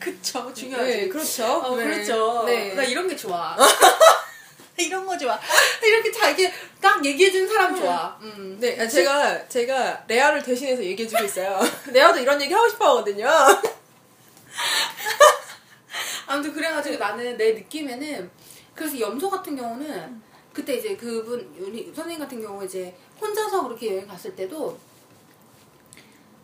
그쵸 0.00 0.52
네, 0.52 1.08
그렇죠. 1.08 1.44
어, 1.44 1.76
네. 1.76 1.84
그렇죠. 1.84 2.44
네. 2.44 2.74
나 2.74 2.82
이런 2.82 3.06
게 3.08 3.16
좋아. 3.16 3.56
이런 4.76 5.06
거 5.06 5.16
좋아. 5.16 5.38
이렇게 5.82 6.10
자기 6.12 6.48
딱 6.80 7.04
얘기해주는 7.04 7.48
사람 7.48 7.74
좋아. 7.76 8.16
음. 8.20 8.56
네, 8.60 8.80
아, 8.80 8.86
제가 8.86 9.48
제가 9.48 10.04
레아를 10.06 10.42
대신해서 10.42 10.82
얘기해주고 10.82 11.24
있어요. 11.24 11.60
레아도 11.92 12.18
이런 12.20 12.40
얘기 12.40 12.52
하고 12.52 12.68
싶어 12.68 12.88
하거든요. 12.90 13.28
아무튼 16.26 16.52
그래가지고 16.52 16.96
나는 16.98 17.36
내 17.36 17.52
느낌에는 17.52 18.30
그래서 18.78 19.00
염소 19.00 19.28
같은 19.28 19.56
경우는 19.56 20.22
그때 20.52 20.76
이제 20.76 20.96
그분 20.96 21.40
우리 21.58 21.86
선생님 21.86 22.20
같은 22.20 22.40
경우 22.40 22.64
이제 22.64 22.96
혼자서 23.20 23.64
그렇게 23.64 23.94
여행 23.96 24.06
갔을 24.06 24.36
때도 24.36 24.78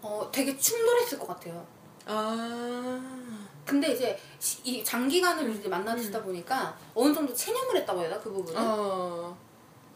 어 0.02 0.28
되게 0.32 0.56
충돌했을 0.58 1.18
것 1.18 1.28
같아요. 1.28 1.64
아, 2.06 3.00
근데 3.64 3.92
이제 3.92 4.18
시- 4.40 4.60
이 4.64 4.84
장기간을 4.84 5.48
이제 5.54 5.68
만나시다 5.68 6.22
보니까 6.22 6.76
어느 6.92 7.14
정도 7.14 7.32
체념을 7.32 7.76
했다고 7.78 8.00
해야 8.00 8.08
되나 8.10 8.20
그 8.20 8.30
부분은? 8.32 8.60
어, 8.60 9.36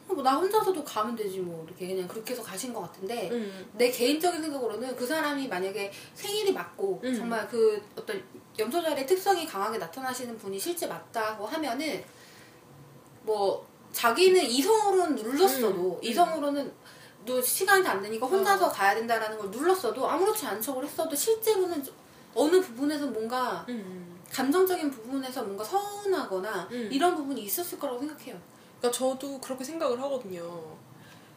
뭐나 0.07 0.37
혼자서도 0.37 0.83
가면 0.85 1.15
되지 1.17 1.41
뭐 1.41 1.65
이렇게 1.67 1.89
그냥 1.89 2.09
그렇게 2.09 2.33
해서 2.33 2.43
가신 2.43 2.73
것 2.73 2.81
같은데 2.81 3.29
음, 3.31 3.69
내 3.75 3.91
개인적인 3.91 4.41
생각으로는 4.41 4.97
그 4.97 5.05
사람이 5.07 5.49
만약에 5.49 5.93
생일이 6.15 6.53
맞고 6.53 7.01
음. 7.05 7.15
정말 7.15 7.47
그 7.49 7.83
어떤 7.95 8.23
염소자리의 8.59 9.07
특성이 9.07 9.45
강하게 9.47 9.77
나타나시는 9.77 10.39
분이 10.39 10.59
실제 10.59 10.87
맞다고 10.87 11.45
하면은 11.45 12.03
뭐 13.29 13.67
자기는 13.93 14.43
이성으로는 14.43 15.17
눌렀어도 15.17 15.99
음. 15.99 15.99
이성으로는 16.03 16.73
또 17.27 17.43
시간이 17.43 17.87
안 17.87 18.01
되니까 18.01 18.27
혼자서 18.27 18.71
가야 18.71 18.95
된다라는 18.95 19.37
걸 19.37 19.51
눌렀어도 19.51 20.09
아무렇지 20.09 20.47
않은 20.47 20.63
척을 20.63 20.83
했어도 20.85 21.15
실제로는 21.15 21.85
좀 21.85 21.95
어느 22.35 22.59
부분에서 22.59 23.07
뭔가 23.09 23.67
음. 23.69 24.19
감정적인 24.33 24.91
부분에서 24.91 25.43
뭔가 25.43 25.63
서운하거나 25.63 26.69
음. 26.71 26.89
이런 26.91 27.15
부분이 27.15 27.43
있었을 27.43 27.79
거라고 27.79 27.99
생각해요. 27.99 28.41
그러니까 28.79 28.99
저도 28.99 29.39
그렇게 29.41 29.63
생각을 29.63 30.01
하거든요. 30.01 30.77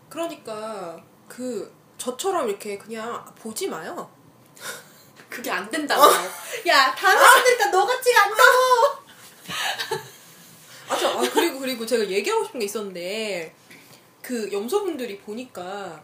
그러니까 0.07 1.01
그 1.27 1.73
저처럼 1.97 2.47
이렇게 2.47 2.77
그냥 2.77 3.25
보지 3.35 3.67
마요. 3.67 4.09
그게 5.29 5.51
안 5.51 5.69
된다고. 5.69 6.03
야, 6.67 6.95
다른 6.95 7.19
사람들니까 7.19 7.65
너같지가 7.69 8.23
않다고. 8.23 9.01
아, 11.21 11.29
그리고 11.33 11.59
그리고 11.59 11.85
제가 11.85 12.07
얘기하고 12.09 12.43
싶은 12.45 12.59
게 12.59 12.65
있었는데 12.65 13.53
그 14.21 14.51
염소분들이 14.51 15.19
보니까 15.19 16.03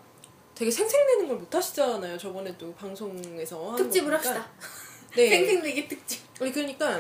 되게 0.56 0.72
생생내는 0.72 1.28
걸 1.28 1.38
못 1.38 1.54
하시잖아요. 1.54 2.18
저번에도 2.18 2.74
방송에서 2.74 3.72
하는 3.72 3.78
특집을. 3.84 4.14
합시다. 4.14 4.50
네. 5.16 5.30
생생내기 5.30 5.88
특집. 5.88 6.22
아니 6.42 6.52
그러니까 6.52 7.00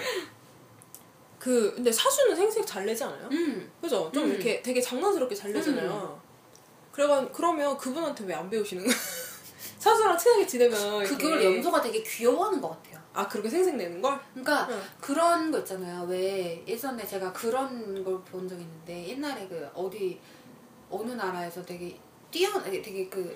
그 1.39 1.73
근데 1.75 1.91
사수는 1.91 2.35
생색 2.35 2.65
잘 2.65 2.85
내지 2.85 3.03
않아요? 3.03 3.27
음. 3.31 3.71
그죠? 3.81 4.11
좀 4.13 4.25
음. 4.25 4.31
이렇게 4.31 4.61
되게 4.61 4.81
장난스럽게 4.81 5.33
잘 5.35 5.51
내잖아요. 5.53 6.19
그래가 6.91 7.27
그러면 7.31 7.77
그분한테 7.77 8.25
왜 8.25 8.33
안 8.33 8.49
배우시는 8.49 8.83
거예요? 8.83 8.97
사수랑 9.79 10.17
친하게 10.17 10.45
지내면 10.47 11.03
그걸 11.03 11.39
이렇게- 11.41 11.57
염소가 11.57 11.81
되게 11.81 12.01
귀여워하는 12.03 12.59
것 12.59 12.69
같아요. 12.69 12.96
아 13.17 13.27
그렇게 13.27 13.49
생색 13.49 13.75
내는 13.77 13.99
걸? 13.99 14.19
그러니까 14.33 14.67
응. 14.69 14.79
그런 15.01 15.49
거 15.51 15.57
있잖아요. 15.59 16.03
왜 16.03 16.63
예전에 16.67 17.03
제가 17.05 17.33
그런 17.33 18.03
걸 18.03 18.23
본 18.31 18.47
적 18.47 18.59
있는데 18.59 19.07
옛날에 19.09 19.47
그 19.47 19.67
어디 19.73 20.19
어느 20.89 21.11
나라에서 21.13 21.65
되게 21.65 21.97
뛰어 22.29 22.61
되게 22.61 23.09
그 23.09 23.35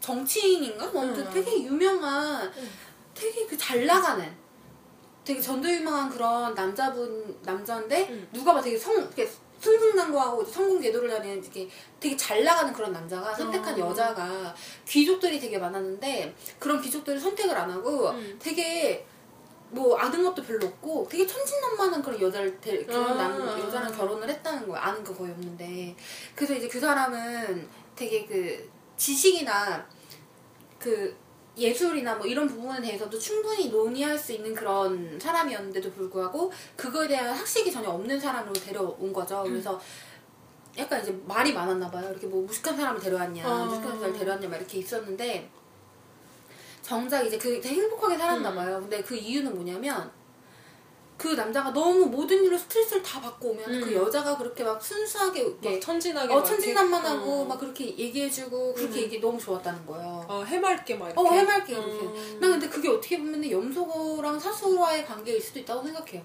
정치인인가? 0.00 0.86
뭐 0.88 1.02
아무튼 1.04 1.26
응. 1.26 1.32
되게 1.32 1.62
유명한 1.62 2.52
응. 2.54 2.68
되게 3.14 3.46
그 3.46 3.56
잘 3.56 3.86
나가는 3.86 4.30
되게 5.24 5.40
전도유명한 5.40 6.10
그런 6.10 6.52
남자분 6.54 7.38
남자인데 7.42 8.08
응. 8.10 8.28
누가 8.30 8.52
봐 8.52 8.60
되게 8.60 8.76
성 8.76 8.94
이렇게 8.98 9.26
승승장구하고 9.58 10.44
성공 10.44 10.78
궤도를 10.78 11.08
다니는 11.08 11.42
이렇게 11.42 11.66
되게 11.98 12.14
잘 12.14 12.44
나가는 12.44 12.70
그런 12.74 12.92
남자가 12.92 13.32
선택한 13.34 13.80
어. 13.80 13.88
여자가 13.88 14.54
귀족들이 14.86 15.40
되게 15.40 15.56
많았는데 15.56 16.34
그런 16.58 16.78
귀족들이 16.82 17.18
선택을 17.18 17.56
안 17.56 17.70
하고 17.70 18.10
응. 18.10 18.38
되게 18.38 19.06
뭐 19.70 19.96
아는 19.96 20.22
것도 20.22 20.42
별로 20.42 20.66
없고 20.66 21.06
되게 21.10 21.26
천진난만한 21.26 22.02
그런 22.02 22.20
여자를 22.20 22.60
데, 22.60 22.84
그런 22.84 23.10
아. 23.10 23.14
남 23.14 23.60
여자랑 23.60 23.92
결혼을 23.92 24.28
했다는 24.28 24.68
거야 24.68 24.80
아는 24.80 25.02
거 25.02 25.14
거의 25.14 25.32
없는데 25.32 25.96
그래서 26.34 26.54
이제 26.54 26.68
그 26.68 26.78
사람은 26.78 27.68
되게 27.96 28.24
그 28.24 28.70
지식이나 28.96 29.84
그 30.78 31.16
예술이나 31.56 32.16
뭐 32.16 32.26
이런 32.26 32.48
부분에 32.48 32.80
대해서도 32.80 33.18
충분히 33.18 33.68
논의할 33.68 34.18
수 34.18 34.32
있는 34.32 34.54
그런 34.54 35.18
사람이었는데도 35.20 35.92
불구하고 35.92 36.52
그거에 36.76 37.06
대한 37.06 37.34
학식이 37.34 37.70
전혀 37.70 37.88
없는 37.90 38.18
사람으로 38.18 38.52
데려온 38.52 39.12
거죠. 39.12 39.42
그래서 39.44 39.80
약간 40.76 41.00
이제 41.00 41.16
말이 41.26 41.52
많았나 41.52 41.88
봐요. 41.90 42.10
이렇게 42.10 42.26
뭐 42.26 42.42
무식한 42.42 42.76
사람을 42.76 43.00
데려왔냐, 43.00 43.46
아. 43.46 43.64
무식한 43.64 43.98
사람을 43.98 44.18
데려왔냐 44.18 44.48
막 44.48 44.56
이렇게 44.56 44.78
있었는데 44.78 45.48
정작 46.84 47.22
이제 47.24 47.38
그 47.38 47.60
되게 47.60 47.76
행복하게 47.80 48.18
살았나 48.18 48.50
음. 48.50 48.54
봐요. 48.54 48.78
근데 48.78 49.02
그 49.02 49.16
이유는 49.16 49.54
뭐냐면 49.54 50.12
그 51.16 51.28
남자가 51.28 51.72
너무 51.72 52.04
모든 52.06 52.44
일로 52.44 52.58
스트레스를 52.58 53.02
다 53.02 53.20
받고 53.20 53.50
오면 53.50 53.72
음. 53.72 53.80
그 53.80 53.94
여자가 53.94 54.36
그렇게 54.36 54.62
막 54.62 54.82
순수하게 54.82 55.40
이렇게 55.40 55.70
막 55.70 55.80
천진하게 55.80 56.34
어막 56.34 56.44
천진난만하고 56.44 57.26
이렇게, 57.26 57.48
막 57.48 57.58
그렇게 57.58 57.98
얘기해주고 57.98 58.74
그렇게 58.74 58.98
음. 58.98 59.02
얘기 59.04 59.20
너무 59.20 59.40
좋았다는 59.40 59.86
거예요. 59.86 60.26
어, 60.28 60.42
해맑게 60.44 60.96
막 60.96 61.06
이렇게 61.06 61.20
어 61.20 61.32
해맑게 61.32 61.72
이렇게. 61.72 62.04
음. 62.04 62.38
난 62.40 62.50
근데 62.50 62.68
그게 62.68 62.90
어떻게 62.90 63.16
보면 63.16 63.50
염소랑 63.50 64.38
사수와의 64.38 65.06
관계일 65.06 65.40
수도 65.40 65.60
있다고 65.60 65.82
생각해요. 65.82 66.22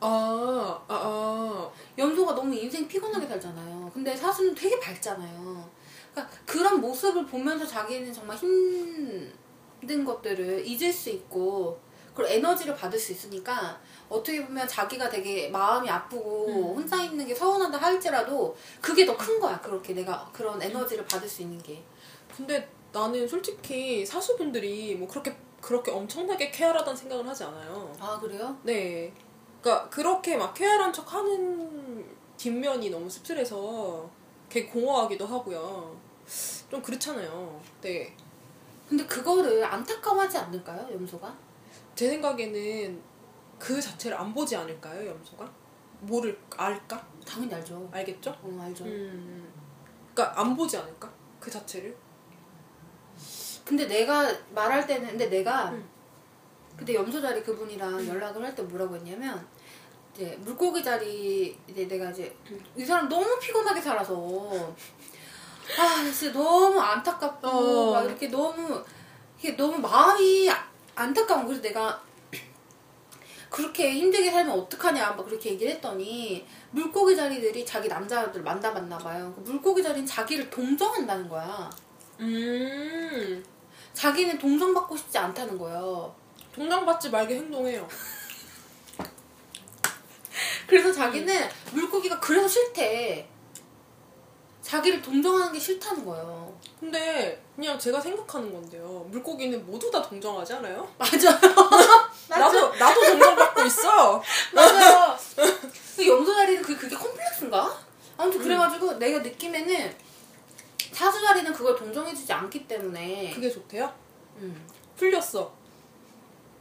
아, 0.00 0.84
아, 0.86 0.94
아. 0.94 1.70
염소가 1.96 2.34
너무 2.34 2.54
인생 2.54 2.86
피곤하게 2.86 3.26
살잖아요. 3.26 3.90
근데 3.94 4.14
사수는 4.14 4.54
되게 4.54 4.78
밝잖아요. 4.78 5.70
그러니까 6.14 6.36
그런 6.46 6.80
모습을 6.80 7.26
보면서 7.26 7.66
자기는 7.66 8.12
정말 8.12 8.36
힘든 8.36 10.04
것들을 10.04 10.64
잊을 10.66 10.92
수 10.92 11.10
있고 11.10 11.78
그리고 12.14 12.30
에너지를 12.30 12.76
받을 12.76 12.96
수 12.98 13.10
있으니까 13.12 13.80
어떻게 14.08 14.46
보면 14.46 14.68
자기가 14.68 15.08
되게 15.10 15.48
마음이 15.48 15.90
아프고 15.90 16.46
음. 16.46 16.76
혼자 16.76 17.02
있는 17.02 17.26
게 17.26 17.34
서운하다 17.34 17.76
할지라도 17.76 18.56
그게 18.80 19.04
더 19.04 19.16
큰 19.16 19.40
거야. 19.40 19.60
그렇게 19.60 19.92
내가 19.94 20.30
그런 20.32 20.62
에너지를 20.62 21.04
받을 21.06 21.28
수 21.28 21.42
있는 21.42 21.58
게. 21.60 21.82
근데 22.36 22.68
나는 22.92 23.26
솔직히 23.26 24.06
사수분들이 24.06 24.94
뭐 24.94 25.08
그렇게 25.08 25.36
그렇게 25.60 25.90
엄청나게 25.90 26.50
쾌활하다는 26.52 26.96
생각을 26.96 27.26
하지 27.26 27.42
않아요. 27.44 27.92
아 27.98 28.18
그래요? 28.20 28.56
네. 28.62 29.12
그러니까 29.60 29.88
그렇게 29.88 30.36
막 30.36 30.52
쾌활한 30.54 30.92
척 30.92 31.12
하는 31.12 32.04
뒷면이 32.36 32.90
너무 32.90 33.08
씁쓸해서 33.10 34.08
되게 34.54 34.68
공허하기도 34.68 35.26
하고요. 35.26 36.00
좀 36.70 36.80
그렇잖아요. 36.80 37.60
네. 37.80 38.14
근데 38.88 39.04
그거를 39.04 39.64
안타까워하지 39.64 40.38
않을까요, 40.38 40.94
염소가? 40.94 41.36
제 41.96 42.08
생각에는 42.10 43.02
그 43.58 43.80
자체를 43.80 44.16
안 44.16 44.32
보지 44.32 44.54
않을까요, 44.54 45.10
염소가? 45.10 45.50
뭐를 46.02 46.38
알까? 46.56 47.04
당연히 47.26 47.52
알죠. 47.54 47.88
알겠죠? 47.90 48.30
어, 48.30 48.60
알죠. 48.62 48.84
음. 48.84 49.52
그러니까 50.14 50.40
안 50.40 50.54
보지 50.54 50.76
않을까? 50.76 51.10
그 51.40 51.50
자체를? 51.50 51.96
근데 53.64 53.88
내가 53.88 54.30
말할 54.54 54.86
때는 54.86 55.08
근데 55.08 55.28
내가 55.28 55.72
응. 55.72 55.84
그때 56.76 56.94
염소 56.94 57.20
자리 57.20 57.42
그분이랑 57.42 58.06
연락을 58.06 58.44
할 58.44 58.54
때 58.54 58.62
뭐라고 58.62 58.94
했냐면 58.94 59.44
이제 60.14 60.36
물고기 60.40 60.82
자리 60.82 61.58
이제 61.68 61.88
내가 61.88 62.10
이제 62.10 62.34
이 62.76 62.84
사람 62.84 63.08
너무 63.08 63.36
피곤하게 63.40 63.80
살아서 63.80 64.74
아 65.78 66.04
진짜 66.12 66.32
너무 66.32 66.78
안타깝고 66.78 67.48
어. 67.48 67.92
막 67.94 68.04
이렇게 68.04 68.28
너무 68.28 68.82
이게 69.38 69.56
너무 69.56 69.78
마음이 69.78 70.48
아- 70.50 70.68
안타까운 70.94 71.46
그래서 71.46 71.60
내가 71.62 72.00
그렇게 73.50 73.92
힘들게 73.92 74.30
살면 74.30 74.58
어떡하냐 74.58 75.12
막 75.12 75.24
그렇게 75.24 75.50
얘기를 75.50 75.72
했더니 75.74 76.46
물고기 76.70 77.14
자리들이 77.16 77.64
자기 77.64 77.88
남자들 77.88 78.42
만나봤나 78.42 78.98
봐요. 78.98 79.32
그 79.34 79.40
물고기 79.48 79.82
자리는 79.82 80.04
자기를 80.06 80.50
동정한다는 80.50 81.28
거야. 81.28 81.70
음. 82.20 83.44
자기는 83.92 84.38
동정받고 84.38 84.96
싶지 84.96 85.18
않다는 85.18 85.56
거예요. 85.58 86.14
동정받지 86.52 87.10
말게 87.10 87.36
행동해요. 87.36 87.86
그래서 90.66 90.92
자기는 90.92 91.48
물고기가 91.72 92.18
그래서 92.20 92.48
싫대. 92.48 93.28
자기를 94.62 95.02
동정하는 95.02 95.52
게 95.52 95.58
싫다는 95.58 96.04
거예요. 96.06 96.58
근데 96.80 97.42
그냥 97.54 97.78
제가 97.78 98.00
생각하는 98.00 98.52
건데요. 98.52 99.06
물고기는 99.10 99.64
모두 99.66 99.90
다 99.90 100.00
동정하지 100.00 100.54
않아요? 100.54 100.88
맞아요. 100.96 101.38
나도 102.28 102.74
나도 102.74 103.00
동정받고 103.02 103.62
있어. 103.64 104.22
맞아요. 104.54 105.16
그 105.96 106.08
염소자리는 106.08 106.62
그, 106.62 106.76
그게 106.76 106.96
콤플렉스인가? 106.96 107.78
아무튼 108.16 108.40
그래가지고 108.42 108.94
내가 108.94 109.18
느낌에는 109.18 109.94
사수자리는 110.92 111.52
그걸 111.52 111.76
동정해주지 111.76 112.32
않기 112.32 112.66
때문에 112.66 113.32
그게 113.34 113.50
좋대요? 113.50 113.92
음. 114.38 114.66
풀렸어. 114.96 115.52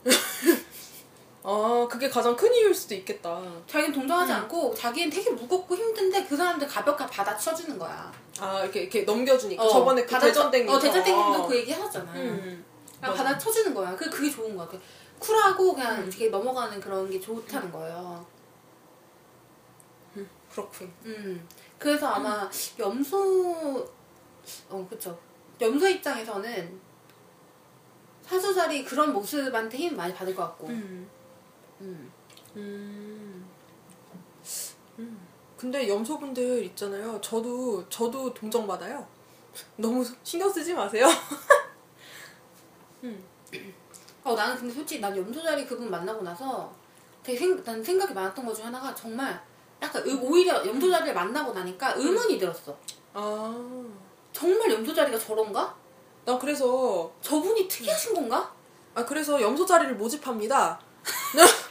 아, 1.46 1.86
그게 1.90 2.10
가장 2.10 2.36
큰 2.38 2.54
이유일 2.54 2.74
수도 2.74 2.96
있겠다. 2.96 3.42
자기는 3.68 3.92
동정하지 3.94 4.32
음. 4.32 4.38
않고 4.38 4.74
자기는 4.74 5.10
되게 5.10 5.30
무겁고 5.30 5.76
힘든데 5.76 6.26
그 6.26 6.38
사람들 6.38 6.68
가볍게 6.68 7.06
받아쳐주는 7.06 7.78
거야. 7.78 8.12
아, 8.40 8.62
이렇게 8.62 8.82
이렇게 8.82 9.02
넘겨주니까. 9.02 9.62
어, 9.62 9.68
저번에 9.70 10.06
그 10.06 10.20
대전땡님. 10.20 10.70
어, 10.70 10.80
대전땡님도 10.80 11.48
그 11.48 11.56
얘기 11.58 11.72
하셨잖아요. 11.74 12.22
음. 12.32 12.66
그냥. 13.00 13.16
받아쳐주는 13.16 13.74
거야. 13.74 13.94
그 13.96 14.10
그게 14.10 14.32
좋은 14.32 14.56
거야. 14.56 14.66
그 14.68 14.80
쿨하고 15.20 15.74
그냥 15.74 15.98
음. 16.00 16.08
이렇게 16.08 16.30
넘어가는 16.30 16.80
그런 16.80 17.10
게 17.10 17.20
좋다는 17.20 17.72
거예요. 17.72 18.26
그렇군. 20.50 20.94
음. 21.06 21.48
그래서 21.78 22.08
아마 22.08 22.50
염소 22.80 23.86
어 24.70 24.88
그쵸. 24.90 25.18
염소 25.60 25.88
입장에서는 25.88 26.80
사수자리 28.22 28.86
그런 28.86 29.12
모습한테 29.12 29.78
힘 29.78 29.98
많이 29.98 30.14
받을 30.14 30.34
것 30.34 30.44
같고. 30.44 30.68
음. 30.68 31.10
음. 31.82 32.12
음. 32.56 33.46
음. 35.00 35.28
근데 35.58 35.88
염소분들 35.88 36.64
있잖아요. 36.66 37.20
저도 37.22 37.88
저도 37.90 38.34
동정 38.34 38.68
받아요. 38.68 39.06
너무 39.78 40.04
신경 40.24 40.50
쓰지 40.52 40.74
마세요. 40.74 41.08
음. 43.04 43.24
어 44.24 44.34
나는 44.36 44.56
근데 44.58 44.74
솔직히 44.74 45.02
난 45.02 45.16
염소자리 45.16 45.66
그분 45.66 45.90
만나고 45.92 46.22
나서 46.24 46.74
되게 47.22 47.38
생, 47.38 47.64
난 47.64 47.84
생각이 47.84 48.14
많았던 48.14 48.46
것 48.46 48.54
중에 48.54 48.66
하나가 48.66 48.94
정말 48.96 49.42
약간 49.82 50.06
의- 50.08 50.14
오히려 50.16 50.66
염소자리를 50.66 51.14
만나고 51.14 51.54
나니까 51.54 51.94
의문이 51.96 52.38
들었어. 52.40 52.76
아. 53.14 53.54
정말 54.32 54.72
염소자리가 54.72 55.20
저런가? 55.20 55.76
나 56.26 56.38
그래서 56.40 57.12
저분이 57.22 57.68
특이하신 57.68 58.14
건가? 58.14 58.52
아 58.96 59.06
그래서 59.06 59.42
염소 59.42 59.66
자리를 59.66 59.96
모집합니다. 59.96 60.80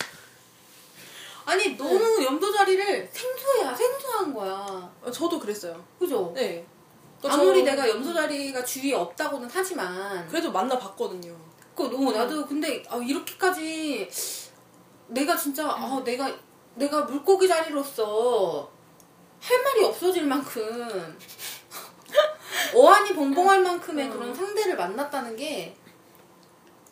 아니 1.44 1.76
너무 1.76 2.24
염소자리를 2.24 3.08
생소해 3.12 3.74
생소한 3.74 4.32
거야. 4.34 4.92
아, 5.04 5.10
저도 5.10 5.38
그랬어요. 5.38 5.82
그죠? 5.98 6.32
네. 6.34 6.64
또 7.20 7.30
아무리 7.30 7.60
저- 7.64 7.70
내가 7.70 7.88
염소자리가 7.88 8.64
주위에 8.64 8.94
없다고는 8.94 9.48
하지만 9.52 10.26
그래도 10.28 10.50
만나봤거든요. 10.52 11.34
그 11.74 11.82
너무 11.84 12.12
나도 12.12 12.46
근데 12.46 12.82
아, 12.88 12.96
이렇게까지 12.96 14.08
내가 15.08 15.36
진짜 15.36 15.68
아, 15.68 16.00
내가 16.04 16.30
내가 16.74 17.02
물고기 17.02 17.46
자리로서 17.48 18.70
할 19.40 19.62
말이 19.62 19.84
없어질 19.84 20.26
만큼 20.26 21.18
어안이 22.74 23.14
봉봉할 23.14 23.62
만큼의 23.62 24.06
음. 24.06 24.10
그런 24.12 24.34
상대를 24.34 24.76
만났다는 24.76 25.36
게 25.36 25.76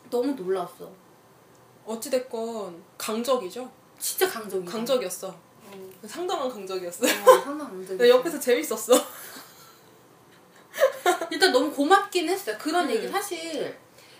너무 0.09 0.27
놀라웠어. 0.33 0.91
어찌됐건 1.85 2.83
강적이죠. 2.97 3.69
진짜 4.01 4.27
강적이. 4.27 4.65
강적이었어. 4.65 5.27
어, 5.29 5.91
상당한 6.07 6.49
강적이었어. 6.49 7.05
어, 7.05 7.41
상당 7.43 7.69
강적. 7.69 7.97
나 7.97 8.09
옆에서 8.09 8.39
재밌었어. 8.39 8.93
일단 11.29 11.51
너무 11.51 11.71
고맙긴 11.71 12.27
했어요. 12.27 12.57
그런 12.59 12.85
음. 12.85 12.91
얘기 12.91 13.07
사실 13.07 13.77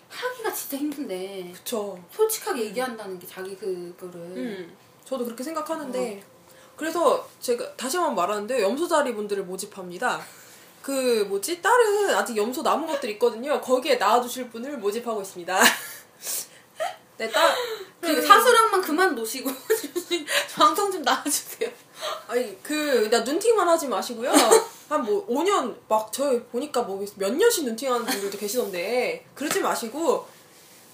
하기가 0.07 0.53
진짜 0.53 0.77
힘든데 0.77 1.51
그쵸. 1.53 2.01
솔직하게 2.11 2.65
얘기한다는 2.65 3.17
게 3.17 3.25
자기 3.25 3.55
그거를. 3.55 4.15
음, 4.15 4.77
저도 5.03 5.25
그렇게 5.25 5.43
생각하는데 5.43 6.23
그래서 6.75 7.27
제가 7.39 7.75
다시 7.75 7.97
한번 7.97 8.15
말하는데 8.15 8.61
염소자리 8.61 9.15
분들을 9.15 9.43
모집합니다. 9.43 10.21
그 10.81 11.25
뭐지 11.29 11.61
다른 11.61 12.09
아직 12.09 12.35
염소 12.37 12.61
남은 12.61 12.87
것들 12.87 13.09
있거든요. 13.11 13.61
거기에 13.61 13.95
나와주실 13.95 14.49
분을 14.49 14.77
모집하고 14.77 15.21
있습니다. 15.21 15.61
네, 17.17 17.29
딸, 17.29 17.55
그 18.01 18.21
사수랑만 18.21 18.81
그만 18.81 19.15
놓으시고 19.15 19.49
방송 20.55 20.91
좀 20.91 21.01
나와주세요. 21.03 21.69
아니 22.27 22.61
그나 22.63 23.19
눈팅만 23.19 23.67
하지 23.67 23.87
마시고요. 23.87 24.31
한 24.89 25.03
뭐 25.05 25.25
5년 25.27 25.75
막저 25.87 26.41
보니까 26.51 26.81
뭐 26.81 27.05
몇 27.15 27.33
년씩 27.33 27.63
눈팅하는 27.65 28.05
분들도 28.05 28.37
계시던데 28.37 29.25
그러지 29.35 29.61
마시고 29.61 30.27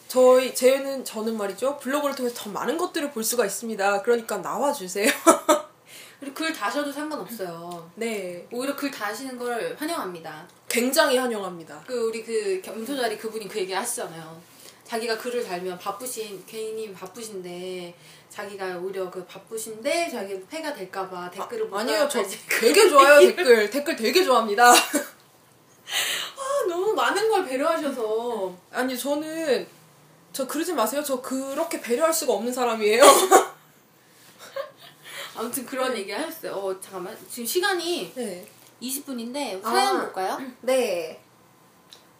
저희 0.07 0.53
저는 0.53 1.03
저는 1.03 1.35
말이죠 1.35 1.77
블로그를 1.79 2.15
통해서 2.15 2.35
더 2.43 2.49
많은 2.51 2.77
것들을 2.77 3.11
볼 3.11 3.23
수가 3.23 3.45
있습니다. 3.45 4.03
그러니까 4.03 4.37
나와 4.41 4.71
주세요. 4.71 5.09
그리고 6.19 6.33
글 6.35 6.53
다셔도 6.53 6.91
상관없어요. 6.91 7.91
네, 7.95 8.47
오히려 8.51 8.75
글 8.75 8.89
다시는 8.89 9.37
걸 9.37 9.75
환영합니다. 9.77 10.47
굉장히 10.67 11.17
환영합니다. 11.17 11.83
그 11.85 12.07
우리 12.07 12.23
그 12.23 12.59
겸소자리 12.63 13.17
그분이 13.17 13.47
그 13.47 13.59
얘기 13.59 13.73
하시잖아요. 13.73 14.41
자기가 14.87 15.17
글을 15.17 15.43
달면 15.43 15.77
바쁘신 15.77 16.45
개인이 16.45 16.93
바쁘신데 16.93 17.93
자기가 18.29 18.77
오히려 18.77 19.11
그 19.11 19.25
바쁘신데 19.25 20.09
자기 20.09 20.41
폐가 20.47 20.73
될까봐 20.73 21.29
댓글을 21.29 21.65
못 21.65 21.77
아니에요, 21.77 22.07
저. 22.07 22.23
되게 22.61 22.87
좋아요 22.87 23.19
댓글 23.19 23.69
댓글 23.69 23.97
되게 23.97 24.23
좋아합니다. 24.23 24.71
아, 24.71 26.67
너무 26.69 26.93
많은 26.93 27.29
걸 27.29 27.45
배려하셔서 27.45 28.55
아니 28.71 28.97
저는 28.97 29.67
저 30.31 30.47
그러지 30.47 30.71
마세요. 30.71 31.03
저 31.03 31.21
그렇게 31.21 31.81
배려할 31.81 32.13
수가 32.13 32.31
없는 32.33 32.53
사람이에요. 32.53 33.03
아무튼 35.35 35.65
그런 35.65 35.97
얘기 35.97 36.13
하셨어요. 36.13 36.53
어 36.53 36.79
잠깐만 36.79 37.17
지금 37.29 37.45
시간이 37.45 38.13
네. 38.15 38.47
20분인데 38.81 39.61
사연 39.61 39.97
아. 39.97 40.01
볼까요? 40.01 40.41
네. 40.61 41.19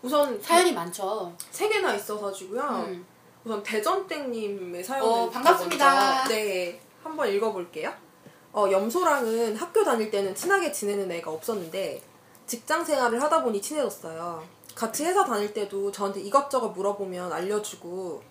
우선 0.01 0.39
사연이 0.41 0.73
많죠. 0.73 1.33
세 1.51 1.67
개나 1.69 1.95
있어가지고요. 1.95 2.61
음. 2.61 3.05
우선 3.43 3.63
대전땡님의 3.63 4.83
사연을 4.83 5.07
어, 5.07 5.29
반갑습니다. 5.29 6.15
먼저, 6.15 6.29
네, 6.29 6.79
한번 7.03 7.29
읽어볼게요. 7.29 7.91
어, 8.51 8.69
염소랑은 8.69 9.55
학교 9.55 9.83
다닐 9.83 10.09
때는 10.11 10.35
친하게 10.35 10.71
지내는 10.71 11.11
애가 11.11 11.31
없었는데 11.31 12.01
직장 12.45 12.83
생활을 12.83 13.21
하다 13.21 13.43
보니 13.43 13.61
친해졌어요. 13.61 14.43
같이 14.75 15.05
회사 15.05 15.23
다닐 15.25 15.53
때도 15.53 15.91
저한테 15.91 16.21
이것저것 16.21 16.69
물어보면 16.69 17.31
알려주고 17.31 18.21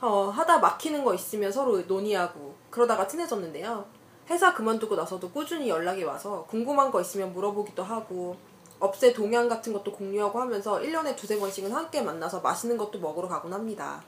어, 0.00 0.28
하다 0.28 0.58
막히는 0.58 1.04
거 1.04 1.14
있으면 1.14 1.50
서로 1.50 1.80
논의하고 1.80 2.54
그러다가 2.70 3.06
친해졌는데요. 3.06 3.86
회사 4.28 4.52
그만두고 4.52 4.96
나서도 4.96 5.30
꾸준히 5.30 5.68
연락이 5.68 6.02
와서 6.02 6.44
궁금한 6.48 6.90
거 6.90 7.00
있으면 7.00 7.32
물어보기도 7.32 7.82
하고 7.82 8.36
업체 8.78 9.12
동향 9.12 9.48
같은 9.48 9.72
것도 9.72 9.92
공유하고 9.92 10.40
하면서 10.40 10.78
1년에 10.80 11.16
두세 11.16 11.38
번씩은 11.38 11.72
함께 11.72 12.02
만나서 12.02 12.40
맛있는 12.40 12.76
것도 12.76 12.98
먹으러 12.98 13.28
가곤 13.28 13.52
합니다. 13.52 14.02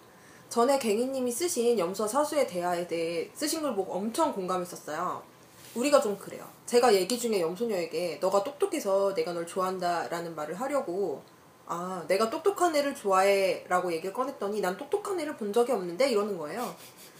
전에 0.48 0.78
갱이님이 0.78 1.30
쓰신 1.30 1.78
염소 1.78 2.06
사수의 2.06 2.46
대화에 2.46 2.86
대해 2.86 3.30
쓰신 3.34 3.62
걸 3.62 3.74
보고 3.74 3.92
엄청 3.94 4.32
공감했었어요. 4.32 5.22
우리가 5.74 6.00
좀 6.00 6.16
그래요. 6.18 6.44
제가 6.66 6.94
얘기 6.94 7.18
중에 7.18 7.40
염소녀에게 7.40 8.18
너가 8.20 8.42
똑똑해서 8.42 9.14
내가 9.14 9.32
널 9.32 9.46
좋아한다 9.46 10.08
라는 10.08 10.34
말을 10.34 10.54
하려고 10.58 11.22
아 11.66 12.02
내가 12.08 12.30
똑똑한 12.30 12.74
애를 12.74 12.94
좋아해 12.94 13.64
라고 13.68 13.92
얘기를 13.92 14.12
꺼냈더니 14.12 14.60
난 14.62 14.76
똑똑한 14.78 15.20
애를 15.20 15.36
본 15.36 15.52
적이 15.52 15.72
없는데 15.72 16.08
이러는 16.10 16.36
거예요. 16.38 16.74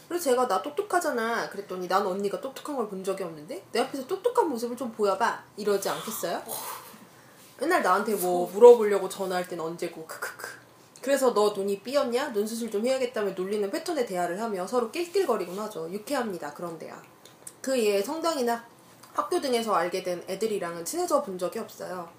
그래서 0.07 0.23
제가 0.31 0.47
나 0.47 0.59
똑똑하잖아 0.63 1.49
그랬더니 1.49 1.87
난 1.87 2.05
언니가 2.05 2.41
똑똑한 2.41 2.75
걸 2.75 2.89
본 2.89 3.03
적이 3.03 3.23
없는데 3.25 3.63
내 3.71 3.79
앞에서 3.81 4.07
똑똑한 4.07 4.49
모습을 4.49 4.75
좀 4.75 4.91
보여봐 4.91 5.43
이러지 5.55 5.87
않겠어요? 5.87 6.41
맨날 7.59 7.81
나한테 7.83 8.15
뭐 8.15 8.49
물어보려고 8.51 9.09
전화할 9.09 9.47
땐 9.47 9.59
언제고 9.59 10.05
크크크 10.05 10.59
그래서 11.01 11.33
너 11.33 11.53
눈이 11.55 11.79
삐었냐? 11.81 12.33
눈 12.33 12.45
수술 12.45 12.69
좀 12.69 12.85
해야겠다며 12.85 13.31
놀리는 13.31 13.69
패턴의 13.71 14.05
대화를 14.05 14.41
하며 14.41 14.67
서로 14.67 14.91
낄낄거리곤 14.91 15.57
하죠. 15.59 15.89
유쾌합니다. 15.91 16.53
그런 16.53 16.77
대화. 16.77 17.01
그 17.61 17.75
이외에 17.75 18.01
성당이나 18.01 18.65
학교 19.13 19.39
등에서 19.39 19.73
알게 19.73 20.03
된 20.03 20.23
애들이랑은 20.27 20.83
친해져 20.85 21.21
본 21.23 21.37
적이 21.37 21.59
없어요. 21.59 22.09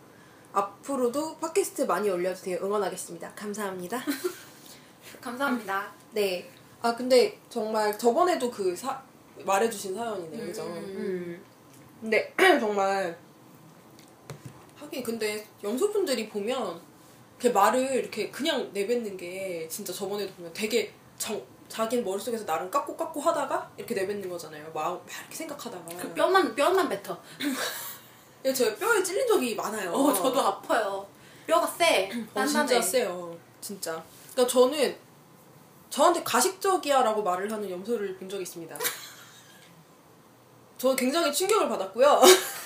앞으로도 0.53 1.37
팟캐스트 1.37 1.83
많이 1.83 2.11
올려주세요. 2.11 2.59
응원하겠습니다. 2.63 3.33
감사합니다. 3.35 4.03
감사합니다. 5.21 5.93
네. 6.13 6.51
아 6.83 6.95
근데 6.97 7.39
정말 7.51 7.97
저번에도 7.99 8.51
그 8.51 8.75
사, 8.75 9.01
말해주신 9.45 9.95
사연이네요. 9.95 10.47
그죠? 10.47 10.63
음. 10.65 10.75
음. 10.97 11.45
근데 12.01 12.35
정말 12.59 13.17
하긴 14.91 15.03
근데 15.05 15.47
염소분들이 15.63 16.29
보면 16.29 16.81
이렇게 17.39 17.51
말을 17.51 17.95
이렇게 17.95 18.31
그냥 18.31 18.69
내뱉는 18.73 19.17
게 19.17 19.67
진짜 19.71 19.93
저번에도 19.93 20.33
보면 20.35 20.53
되게 20.53 20.93
정, 21.17 21.41
자기 21.69 22.03
머릿속에서 22.03 22.45
나름 22.45 22.71
깎고 22.71 22.97
깎고 22.97 23.21
하다가 23.21 23.71
이렇게 23.79 23.95
내뱉는 23.95 24.29
거잖아요. 24.29 24.65
막, 24.75 24.93
막 24.93 25.07
이렇게 25.21 25.37
생각하다가. 25.37 25.97
그 25.97 26.13
뼈만 26.13 26.55
뼈만 26.55 26.89
뱉어. 26.89 27.17
예, 28.45 28.53
저 28.53 28.75
뼈에 28.77 29.03
찔린 29.03 29.27
적이 29.27 29.55
많아요. 29.55 29.93
어 29.93 30.13
저도 30.13 30.41
아파요. 30.41 31.07
뼈가 31.47 31.67
세. 31.67 32.11
어. 32.35 32.45
진짜 32.45 32.83
세요. 32.83 33.39
진짜. 33.61 34.03
그러니까 34.33 34.53
저는 34.53 34.97
저한테 35.89 36.23
가식적이야 36.23 37.03
라고 37.03 37.23
말을 37.23 37.51
하는 37.51 37.71
염소를 37.71 38.17
본 38.17 38.29
적이 38.29 38.43
있습니다. 38.43 38.77
저는 40.79 40.97
굉장히 40.97 41.33
충격을 41.33 41.69
받았고요. 41.69 42.21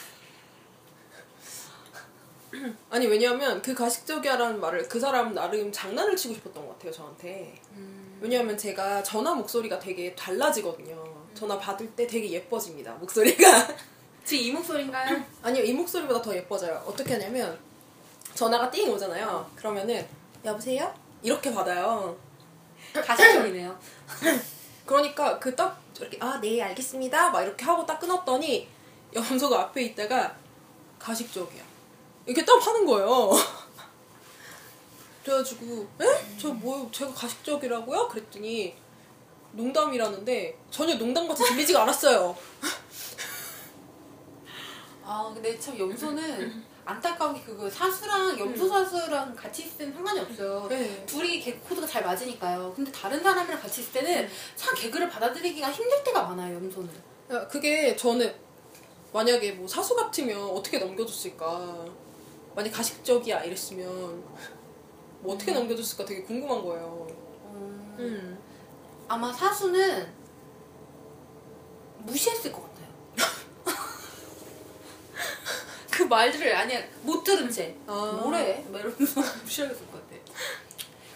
아니 2.90 3.06
왜냐하면 3.06 3.60
그 3.62 3.74
가식적이야라는 3.74 4.60
말을 4.60 4.88
그 4.88 5.00
사람 5.00 5.34
나름 5.34 5.70
장난을 5.72 6.16
치고 6.16 6.34
싶었던 6.34 6.66
것 6.66 6.72
같아요 6.74 6.92
저한테. 6.92 7.54
음. 7.72 8.18
왜냐하면 8.20 8.56
제가 8.56 9.02
전화 9.02 9.34
목소리가 9.34 9.78
되게 9.78 10.14
달라지거든요. 10.14 11.14
전화 11.34 11.58
받을 11.58 11.90
때 11.94 12.06
되게 12.06 12.30
예뻐집니다 12.30 12.92
목소리가. 12.94 13.68
지금 14.24 14.44
이 14.44 14.52
목소리인가요? 14.52 15.22
아니요, 15.42 15.62
이 15.62 15.72
목소리보다 15.74 16.22
더 16.22 16.34
예뻐져요. 16.34 16.82
어떻게 16.86 17.12
하냐면, 17.12 17.58
전화가 18.34 18.70
띵 18.70 18.90
오잖아요. 18.90 19.50
그러면은, 19.54 20.06
여보세요? 20.42 20.92
이렇게 21.22 21.52
받아요. 21.52 22.16
가식적이네요. 22.94 23.78
그러니까 24.86 25.38
그 25.38 25.54
딱, 25.54 25.78
이렇게, 26.00 26.16
아, 26.20 26.40
네, 26.40 26.62
알겠습니다. 26.62 27.30
막 27.30 27.42
이렇게 27.42 27.66
하고 27.66 27.84
딱 27.84 28.00
끊었더니, 28.00 28.66
염소가 29.14 29.60
앞에 29.60 29.82
있다가, 29.82 30.34
가식적이야. 30.98 31.73
이렇게 32.26 32.44
딱 32.44 32.66
하는 32.66 32.86
거예요. 32.86 33.30
그래가지고, 35.24 35.86
에? 36.00 36.36
저 36.38 36.48
뭐, 36.52 36.88
제가 36.92 37.12
가식적이라고요? 37.12 38.08
그랬더니, 38.08 38.74
농담이라는데, 39.52 40.58
전혀 40.70 40.94
농담같이 40.96 41.44
들리지가 41.44 41.82
않았어요. 41.82 42.36
아 45.06 45.30
근데 45.34 45.58
참 45.58 45.78
염소는 45.78 46.64
안타까운 46.86 47.34
게 47.34 47.42
그거 47.42 47.68
사수랑 47.68 48.38
염소 48.38 48.68
사수랑 48.68 49.34
같이 49.34 49.64
있을 49.64 49.78
때는 49.78 49.94
상관이 49.94 50.20
없어요. 50.20 50.66
네. 50.68 51.04
둘이 51.06 51.40
개그 51.40 51.68
코드가 51.68 51.86
잘 51.86 52.02
맞으니까요. 52.02 52.72
근데 52.74 52.90
다른 52.90 53.22
사람이랑 53.22 53.60
같이 53.60 53.82
있을 53.82 53.92
때는 53.92 54.28
참 54.56 54.74
개그를 54.74 55.08
받아들이기가 55.08 55.70
힘들 55.70 56.02
때가 56.04 56.22
많아요. 56.24 56.56
염소는. 56.56 56.90
야, 57.32 57.46
그게 57.48 57.94
저는 57.96 58.34
만약에 59.12 59.52
뭐 59.52 59.68
사수 59.68 59.94
같으면 59.94 60.38
어떻게 60.40 60.78
넘겨줬을까 60.78 61.86
만약 62.54 62.70
가식적이야 62.70 63.44
이랬으면 63.44 64.22
뭐 65.20 65.34
어떻게 65.34 65.52
넘겨줬을까 65.52 66.04
되게 66.04 66.22
궁금한 66.22 66.62
거예요 66.62 67.06
음, 67.54 67.96
음. 67.98 68.38
아마 69.08 69.32
사수는 69.32 70.12
무시했을 72.04 72.52
것 72.52 72.62
같아요. 72.62 72.88
그 75.90 76.02
말들을 76.02 76.54
아니야 76.54 76.82
못 77.02 77.22
들은 77.24 77.50
채 77.50 77.74
아. 77.86 78.18
뭐래? 78.22 78.64
막 78.70 78.80
이러면서 78.80 79.20
무시하겠을 79.42 79.86
것 79.86 79.92
같아. 79.92 80.04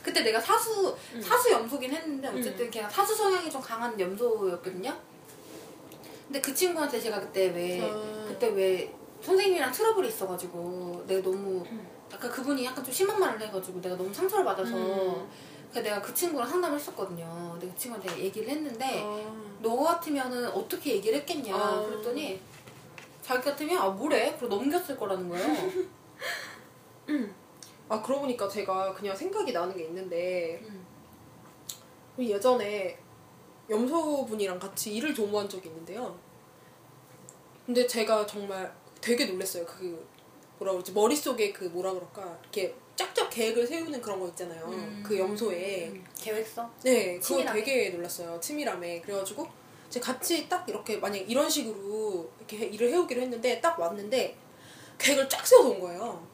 그때 0.02 0.22
내가 0.22 0.40
사수 0.40 0.96
사수 1.22 1.50
염소긴 1.50 1.92
했는데 1.92 2.28
어쨌든 2.28 2.70
걔가 2.70 2.88
사수 2.88 3.14
성향이 3.14 3.50
좀 3.50 3.60
강한 3.60 3.98
염소였거든요. 3.98 4.96
근데 6.26 6.40
그 6.40 6.54
친구한테 6.54 7.00
제가 7.00 7.20
그때 7.20 7.48
왜 7.48 7.82
아. 7.82 8.24
그때 8.26 8.48
왜 8.48 8.94
선생님이랑 9.20 9.72
트러블이 9.72 10.08
있어가지고 10.08 11.04
내가 11.06 11.22
너무 11.22 11.64
약간 12.12 12.30
그분이 12.30 12.64
약간 12.64 12.82
좀 12.84 12.92
심한 12.92 13.18
말을 13.18 13.40
해가지고 13.42 13.80
내가 13.80 13.96
너무 13.96 14.12
상처를 14.12 14.44
받아서 14.44 14.74
음. 14.76 15.28
그래서 15.70 15.88
내가 15.88 16.00
그 16.00 16.14
친구랑 16.14 16.48
상담을 16.48 16.78
했었거든요. 16.78 17.50
근데 17.52 17.68
그 17.68 17.76
친구한테 17.76 18.24
얘기를 18.24 18.48
했는데 18.48 19.02
아. 19.04 19.56
너 19.60 19.76
같으면은 19.76 20.48
어떻게 20.48 20.96
얘기를 20.96 21.18
했겠냐 21.18 21.54
아. 21.54 21.84
그랬더니 21.84 22.40
자기 23.20 23.44
같으면 23.44 23.78
아 23.78 23.88
뭐래? 23.88 24.34
그리고 24.38 24.56
넘겼을 24.56 24.96
거라는 24.96 25.28
거예요. 25.28 25.88
아 27.90 28.02
그러고 28.02 28.22
보니까 28.22 28.48
제가 28.48 28.94
그냥 28.94 29.14
생각이 29.14 29.52
나는 29.52 29.76
게 29.76 29.84
있는데 29.84 30.62
음. 30.64 30.86
예전에 32.18 32.98
염소분이랑 33.68 34.58
같이 34.58 34.94
일을 34.94 35.14
도모한 35.14 35.48
적이 35.48 35.68
있는데요. 35.68 36.18
근데 37.66 37.86
제가 37.86 38.24
정말 38.24 38.74
되게 39.00 39.26
놀랐어요. 39.26 39.64
그 39.66 40.06
뭐라 40.58 40.72
그러지 40.72 40.92
머릿속에 40.92 41.52
그 41.52 41.64
뭐라 41.64 41.92
그럴까 41.92 42.38
이렇게 42.42 42.74
짝짝 42.96 43.30
계획을 43.30 43.66
세우는 43.66 44.00
그런 44.00 44.18
거 44.18 44.26
있잖아요. 44.28 44.64
음. 44.66 45.02
그 45.06 45.16
염소에 45.18 45.88
음. 45.88 46.04
계획서? 46.18 46.68
네 46.82 47.14
그거 47.14 47.24
치밀함에. 47.26 47.62
되게 47.64 47.90
놀랐어요. 47.90 48.40
치밀함에 48.40 49.00
그래가지고 49.02 49.46
이제 49.88 50.00
같이 50.00 50.48
딱 50.48 50.68
이렇게 50.68 50.96
만약 50.96 51.18
이런 51.18 51.48
식으로 51.48 52.28
이렇게 52.38 52.58
해- 52.58 52.66
일을 52.66 52.90
해오기로 52.90 53.20
했는데 53.22 53.60
딱 53.60 53.78
왔는데 53.78 54.36
계획을 54.98 55.28
쫙 55.28 55.46
세워서 55.46 55.68
온 55.70 55.80
거예요. 55.80 56.26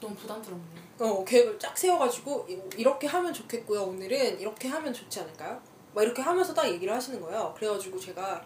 너무 0.00 0.14
부담스럽네. 0.14 0.64
어, 0.98 1.22
계획을 1.24 1.58
쫙 1.58 1.76
세워가지고 1.76 2.46
이- 2.48 2.58
이렇게 2.80 3.06
하면 3.06 3.32
좋겠고요. 3.32 3.82
오늘은 3.82 4.40
이렇게 4.40 4.68
하면 4.68 4.92
좋지 4.92 5.20
않을까요? 5.20 5.60
막 5.94 6.02
이렇게 6.02 6.22
하면서 6.22 6.52
딱 6.54 6.66
얘기를 6.66 6.92
하시는 6.94 7.20
거예요. 7.20 7.52
그래가지고 7.56 7.98
제가 8.00 8.42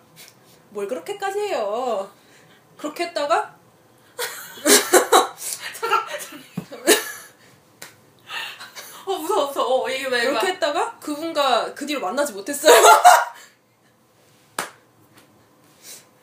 뭘 0.70 0.86
그렇게까지 0.88 1.38
해요. 1.38 2.10
그렇게 2.76 3.04
했다가 3.04 3.58
어 9.06 9.18
무서워 9.18 9.46
무서워. 9.48 9.84
어, 9.86 9.90
얘기 9.90 10.04
왜 10.06 10.22
이렇게 10.24 10.48
했다가 10.48 10.98
그분과 10.98 11.74
그 11.74 11.86
뒤로 11.86 12.00
만나지 12.00 12.32
못했어요. 12.32 12.74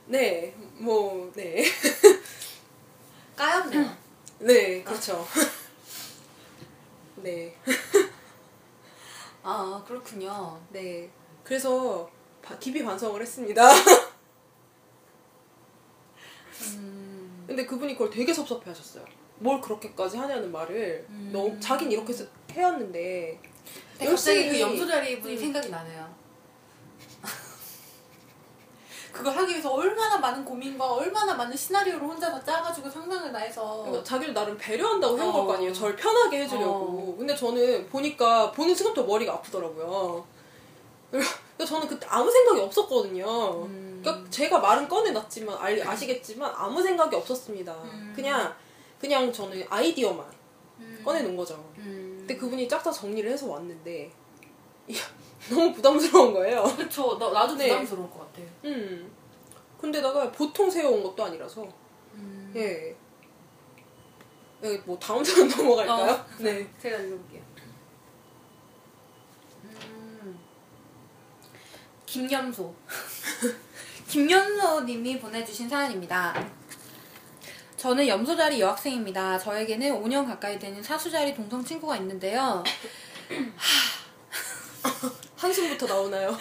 네, 0.06 0.56
뭐, 0.76 1.32
네. 1.36 1.64
까였네요. 3.36 3.98
네, 4.40 4.84
그렇죠. 4.84 5.28
네, 7.18 7.56
아 9.44 9.84
그렇군요. 9.86 10.60
네. 10.70 11.12
그래서 11.44 12.10
바- 12.42 12.58
깊이 12.60 12.84
반성을 12.84 13.20
했습니다. 13.22 13.68
음. 16.74 17.44
근데 17.48 17.66
그분이 17.66 17.94
그걸 17.94 18.10
되게 18.10 18.34
섭섭해 18.34 18.70
하셨어요. 18.70 19.06
뭘 19.40 19.62
그렇게까지 19.62 20.18
하냐는 20.18 20.52
말을. 20.52 21.06
음. 21.10 21.30
너, 21.32 21.60
자긴 21.60 21.92
이렇게 21.92 22.12
스- 22.14 22.28
해왔는데. 22.52 23.40
갑자기 24.00 24.50
그 24.50 24.60
염소자리 24.60 25.20
분이 25.22 25.34
음. 25.36 25.40
생각이 25.40 25.70
나네요. 25.70 26.08
그걸 29.12 29.36
하기 29.36 29.52
위해서 29.54 29.72
얼마나 29.72 30.18
많은 30.20 30.46
고민과 30.46 30.94
얼마나 30.94 31.34
많은 31.34 31.56
시나리오를 31.56 32.08
혼자서 32.08 32.44
짜가지고 32.44 32.90
상상을 32.90 33.32
다 33.32 33.40
해서 33.40 33.82
그러니까 33.84 34.04
자기를 34.04 34.34
나름 34.34 34.56
배려한다고 34.58 35.18
해온 35.18 35.30
어. 35.30 35.34
걸거 35.34 35.54
아니에요. 35.56 35.74
저를 35.74 35.96
편하게 35.96 36.44
해주려고. 36.44 37.16
근데 37.18 37.36
저는 37.36 37.90
보니까 37.90 38.52
보는 38.52 38.76
순간부터 38.76 39.08
머리가 39.08 39.34
아프더라고요. 39.34 40.26
그래서 41.10 41.26
저는 41.66 41.88
그때 41.88 42.06
아무 42.10 42.30
생각이 42.30 42.62
없었거든요. 42.62 43.64
음. 43.66 44.00
그러니까 44.04 44.30
제가 44.30 44.60
말은 44.60 44.88
꺼내놨지만 44.88 45.58
알, 45.58 45.82
아시겠지만 45.88 46.52
아무 46.56 46.82
생각이 46.84 47.16
없었습니다. 47.16 47.74
음. 47.74 48.14
그냥 48.16 48.54
그냥 49.00 49.32
저는 49.32 49.66
아이디어만 49.70 50.26
음. 50.80 51.02
꺼내놓은 51.04 51.36
거죠. 51.36 51.56
음. 51.78 52.16
근데 52.20 52.36
그분이 52.36 52.68
짝짝 52.68 52.94
정리를 52.94 53.30
해서 53.30 53.48
왔는데 53.48 54.12
너무 55.50 55.74
부담스러운 55.74 56.34
거예요. 56.34 56.64
그쵸 56.78 57.18
나, 57.18 57.30
나도 57.32 57.56
네. 57.56 57.70
부담스러울 57.70 58.10
것 58.10 58.20
같아. 58.20 58.42
음. 58.66 59.12
근데다가 59.80 60.32
보통 60.32 60.70
세워온 60.70 61.04
것도 61.04 61.24
아니라서 61.26 61.68
음. 62.16 62.52
예. 62.56 62.96
예, 64.64 64.78
뭐 64.86 64.98
다음 64.98 65.24
사람 65.24 65.48
넘어갈까요? 65.56 66.12
어. 66.14 66.26
네. 66.40 66.68
제가 66.80 66.98
읽어볼게요. 66.98 67.42
음. 69.64 70.40
김연소. 72.06 72.74
김연소님이 74.08 75.20
보내주신 75.20 75.70
사연입니다. 75.70 76.34
저는 77.78 78.08
염소자리 78.08 78.60
여학생입니다. 78.60 79.38
저에게는 79.38 80.02
5년 80.04 80.26
가까이 80.26 80.58
되는 80.58 80.82
사수자리 80.82 81.36
동성 81.36 81.64
친구가 81.64 81.96
있는데요. 81.98 82.64
한숨부터 85.38 85.86
나오나요? 85.86 86.36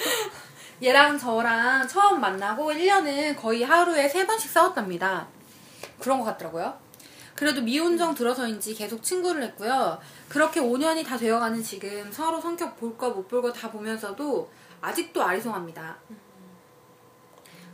얘랑 0.83 1.19
저랑 1.19 1.87
처음 1.87 2.21
만나고 2.21 2.73
1년은 2.73 3.37
거의 3.37 3.63
하루에 3.63 4.09
3번씩 4.09 4.49
싸웠답니다. 4.49 5.29
그런 6.01 6.19
것 6.21 6.25
같더라고요. 6.25 6.79
그래도 7.35 7.61
미운정 7.61 8.15
들어서인지 8.15 8.75
계속 8.75 9.03
친구를 9.03 9.43
했고요. 9.43 9.99
그렇게 10.31 10.59
5년이 10.61 11.05
다 11.05 11.19
되어가는 11.19 11.63
지금 11.63 12.11
서로 12.11 12.41
성격 12.41 12.79
볼 12.79 12.97
거 12.97 13.11
못 13.11 13.29
볼 13.29 13.43
거 13.43 13.53
다 13.53 13.71
보면서도 13.71 14.51
아직도 14.81 15.23
아리송합니다. 15.23 15.99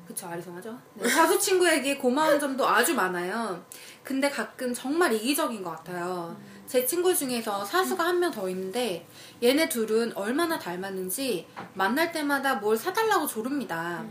그쵸, 0.07 0.27
아리송하죠? 0.27 0.77
네, 0.95 1.09
사수 1.09 1.39
친구에게 1.39 1.97
고마운 1.97 2.39
점도 2.39 2.67
아주 2.67 2.95
많아요. 2.95 3.65
근데 4.03 4.29
가끔 4.29 4.75
정말 4.75 5.13
이기적인 5.13 5.63
것 5.63 5.71
같아요. 5.71 6.37
제 6.67 6.85
친구 6.85 7.15
중에서 7.15 7.65
사수가 7.65 8.03
한 8.05 8.19
명 8.19 8.31
더 8.33 8.49
있는데 8.49 9.07
얘네 9.43 9.69
둘은 9.69 10.13
얼마나 10.17 10.59
닮았는지 10.59 11.47
만날 11.75 12.11
때마다 12.13 12.57
뭘 12.57 12.77
사달라고 12.77 13.27
조릅니다. 13.27 14.05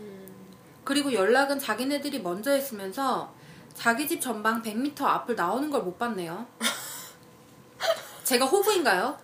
그리고 0.83 1.13
연락은 1.13 1.59
자기네들이 1.59 2.21
먼저 2.21 2.51
했으면서 2.51 3.33
자기 3.73 4.07
집 4.07 4.19
전방 4.21 4.61
100m 4.61 5.01
앞을 5.03 5.35
나오는 5.35 5.69
걸 5.69 5.81
못 5.83 5.97
봤네요. 5.99 6.45
제가 8.23 8.45
호구인가요? 8.45 9.17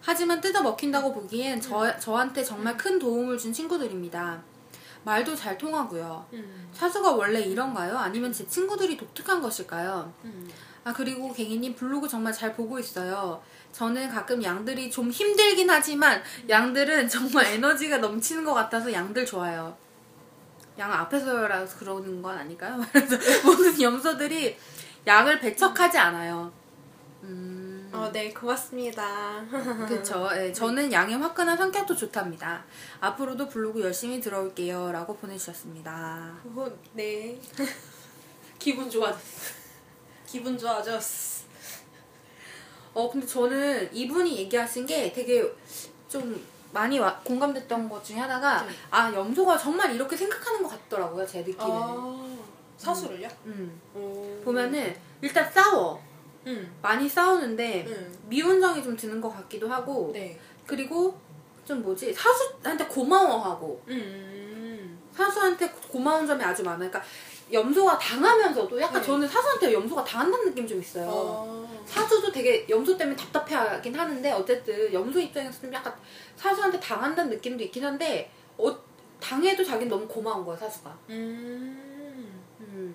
하지만 0.00 0.40
뜯어 0.40 0.62
먹힌다고 0.62 1.12
보기엔 1.14 1.60
저, 1.60 1.96
저한테 1.98 2.42
정말 2.42 2.76
큰 2.76 2.98
도움을 2.98 3.38
준 3.38 3.52
친구들입니다. 3.52 4.42
말도 5.06 5.36
잘 5.36 5.56
통하고요. 5.56 6.26
사수가 6.72 7.12
원래 7.12 7.40
이런가요? 7.40 7.96
아니면 7.96 8.32
제 8.32 8.44
친구들이 8.46 8.96
독특한 8.96 9.40
것일까요? 9.40 10.12
아 10.82 10.92
그리고 10.92 11.32
갱이님 11.32 11.76
블로그 11.76 12.08
정말 12.08 12.32
잘 12.32 12.52
보고 12.54 12.76
있어요. 12.78 13.40
저는 13.72 14.08
가끔 14.08 14.42
양들이 14.42 14.90
좀 14.90 15.08
힘들긴 15.10 15.70
하지만 15.70 16.20
양들은 16.48 17.06
정말 17.08 17.46
에너지가 17.46 17.98
넘치는 17.98 18.44
것 18.44 18.52
같아서 18.52 18.92
양들 18.92 19.24
좋아요. 19.24 19.76
양 20.76 20.92
앞에서라서 20.92 21.78
그러는 21.78 22.20
건 22.20 22.36
아닐까요? 22.36 22.80
그래서 22.92 23.16
모든 23.46 23.80
염소들이 23.80 24.56
양을 25.06 25.38
배척하지 25.38 25.98
않아요. 25.98 26.52
음, 27.22 27.55
아, 27.96 28.10
네, 28.12 28.32
고맙습니다. 28.32 29.44
그쵸. 29.88 30.28
예, 30.36 30.52
저는 30.52 30.92
양의 30.92 31.16
화끈한 31.16 31.56
성격도 31.56 31.94
좋답니다. 31.96 32.64
앞으로도 33.00 33.48
블로그 33.48 33.80
열심히 33.80 34.20
들어올게요. 34.20 34.92
라고 34.92 35.16
보내주셨습니다. 35.16 36.34
어, 36.44 36.66
네. 36.92 37.38
기분 38.58 38.90
좋아졌어. 38.90 39.54
기분 40.26 40.58
좋아졌어. 40.58 41.46
어, 42.94 43.10
근데 43.10 43.26
저는 43.26 43.94
이분이 43.94 44.36
얘기하신 44.38 44.86
게 44.86 45.12
되게 45.12 45.42
좀 46.08 46.44
많이 46.72 46.98
와- 46.98 47.18
공감됐던 47.20 47.88
것 47.88 48.02
중에 48.04 48.16
하나가 48.18 48.62
네. 48.62 48.72
아, 48.90 49.12
염소가 49.12 49.56
정말 49.56 49.94
이렇게 49.94 50.16
생각하는 50.16 50.62
것 50.62 50.68
같더라고요, 50.70 51.26
제 51.26 51.38
느낌은. 51.38 51.58
아, 51.60 52.26
사수를요? 52.76 53.28
음. 53.46 53.80
오. 53.94 54.40
보면은 54.44 54.94
일단 55.22 55.50
싸워. 55.50 56.02
음. 56.46 56.76
많이 56.80 57.08
싸우는데 57.08 57.84
음. 57.86 58.18
미운정이 58.28 58.82
좀 58.82 58.96
드는 58.96 59.20
것 59.20 59.30
같기도 59.30 59.68
하고 59.68 60.10
네. 60.12 60.38
그리고 60.66 61.18
좀 61.64 61.82
뭐지 61.82 62.14
사수한테 62.14 62.86
고마워하고 62.86 63.82
음. 63.88 64.98
사수한테 65.12 65.68
고마운 65.90 66.26
점이 66.26 66.42
아주 66.42 66.62
많아요. 66.62 66.90
그러니까 66.90 67.02
염소가 67.52 67.98
당하면서도 67.98 68.80
약간 68.80 69.00
네. 69.00 69.06
저는 69.06 69.28
사수한테 69.28 69.72
염소가 69.72 70.04
당한다는 70.04 70.46
느낌 70.46 70.66
좀 70.66 70.80
있어요. 70.80 71.08
어. 71.08 71.82
사수도 71.86 72.32
되게 72.32 72.66
염소 72.68 72.96
때문에 72.96 73.16
답답해하긴 73.16 73.94
하는데 73.94 74.32
어쨌든 74.32 74.92
염소 74.92 75.20
입장에서 75.20 75.60
좀 75.60 75.72
약간 75.72 75.94
사수한테 76.36 76.78
당한다는 76.80 77.30
느낌도 77.30 77.64
있긴 77.64 77.84
한데 77.84 78.30
어, 78.58 78.76
당해도 79.20 79.64
자기는 79.64 79.88
너무 79.88 80.06
고마운 80.06 80.44
거야 80.44 80.56
사수가. 80.56 80.98
음. 81.10 82.42
음. 82.60 82.94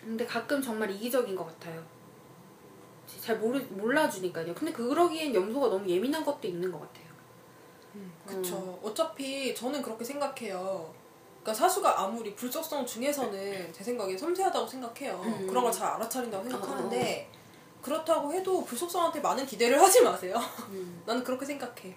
근데 0.00 0.24
가끔 0.26 0.60
정말 0.62 0.90
이기적인 0.90 1.34
것 1.36 1.46
같아요. 1.46 1.82
잘 3.20 3.38
모르, 3.38 3.58
몰라주니까요. 3.70 4.54
근데 4.54 4.72
그러기엔 4.72 5.34
염소가 5.34 5.68
너무 5.68 5.88
예민한 5.88 6.24
것도 6.24 6.46
있는 6.48 6.70
것 6.70 6.80
같아요. 6.80 7.08
그쵸. 8.26 8.78
어차피 8.82 9.54
저는 9.54 9.82
그렇게 9.82 10.04
생각해요. 10.04 10.92
그러니까 11.42 11.54
사수가 11.54 12.00
아무리 12.00 12.34
불속성 12.34 12.84
중에서는 12.86 13.72
제 13.72 13.82
생각에 13.84 14.16
섬세하다고 14.16 14.66
생각해요. 14.66 15.20
음. 15.24 15.46
그런 15.46 15.64
걸 15.64 15.72
잘 15.72 15.88
알아차린다고 15.94 16.44
생각하는데 16.48 17.30
그렇다고 17.82 18.32
해도 18.32 18.64
불속성한테 18.64 19.20
많은 19.20 19.46
기대를 19.46 19.80
하지 19.80 20.02
마세요. 20.02 20.36
음. 20.68 21.02
나는 21.06 21.24
그렇게 21.24 21.46
생각해. 21.46 21.96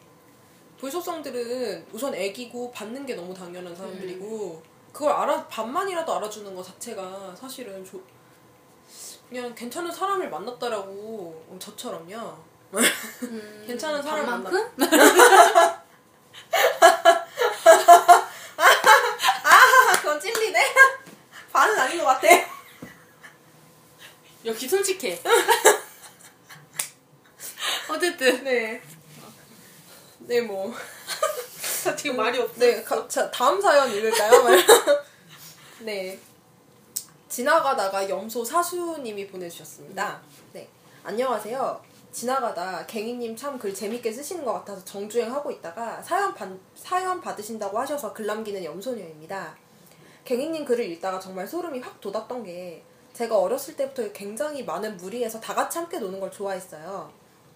불속성들은 0.78 1.88
우선 1.92 2.16
애기고 2.16 2.72
받는 2.72 3.06
게 3.06 3.14
너무 3.16 3.34
당연한 3.34 3.76
사람들이고 3.76 4.64
그걸 4.92 5.14
알아 5.14 5.48
반만이라도 5.48 6.14
알아주는 6.16 6.54
것 6.56 6.64
자체가 6.64 7.36
사실은 7.36 7.84
조, 7.86 8.02
그냥 9.30 9.56
괜찮은 9.56 9.92
사람을 9.92 10.30
만났다라고 10.30 11.46
어, 11.48 11.58
저처럼요. 11.60 12.52
음, 12.74 13.64
괜찮은 13.68 14.02
사람 14.02 14.26
반만큼? 14.26 14.72
아 19.44 19.92
그건 20.02 20.20
찔리네. 20.20 20.74
반은 21.52 21.80
아닌 21.80 21.98
것 22.00 22.06
같아. 22.06 22.28
역시 24.46 24.68
솔직해. 24.68 25.22
어쨌든 27.90 28.44
네. 28.44 28.82
네 30.20 30.42
뭐. 30.42 30.74
되게 32.02 32.16
말이 32.16 32.40
없어. 32.40 32.54
네, 32.60 32.84
가, 32.84 33.08
자, 33.08 33.30
다음 33.30 33.62
사연 33.62 33.90
읽을까요? 33.92 34.32
네. 35.82 36.20
지나가다가 37.30 38.10
염소 38.10 38.44
사수님이 38.44 39.28
보내주셨습니다. 39.28 40.20
네. 40.54 40.68
안녕하세요. 41.04 41.82
지나가다 42.12 42.86
갱이님 42.88 43.36
참 43.38 43.58
글 43.58 43.74
재밌게 43.74 44.12
쓰시는 44.12 44.44
것 44.44 44.52
같아서 44.54 44.84
정주행하고 44.84 45.50
있다가 45.52 46.02
사연, 46.02 46.34
받, 46.34 46.50
사연 46.76 47.22
받으신다고 47.22 47.80
하셔서 47.80 48.12
글 48.14 48.26
남기는 48.26 48.64
염소녀입니다. 48.64 49.56
갱이님 50.26 50.66
글을 50.66 50.84
읽다가 50.92 51.20
정말 51.20 51.48
소름이 51.48 51.80
확 51.80 52.02
돋았던 52.02 52.44
게 52.44 52.84
제가 53.14 53.38
어렸을 53.38 53.76
때부터 53.76 54.12
굉장히 54.12 54.64
많은 54.64 54.98
무리에서 54.98 55.40
다 55.40 55.54
같이 55.56 55.78
함께 55.78 56.00
노는 56.00 56.20
걸 56.20 56.32
좋아했어요. 56.32 57.12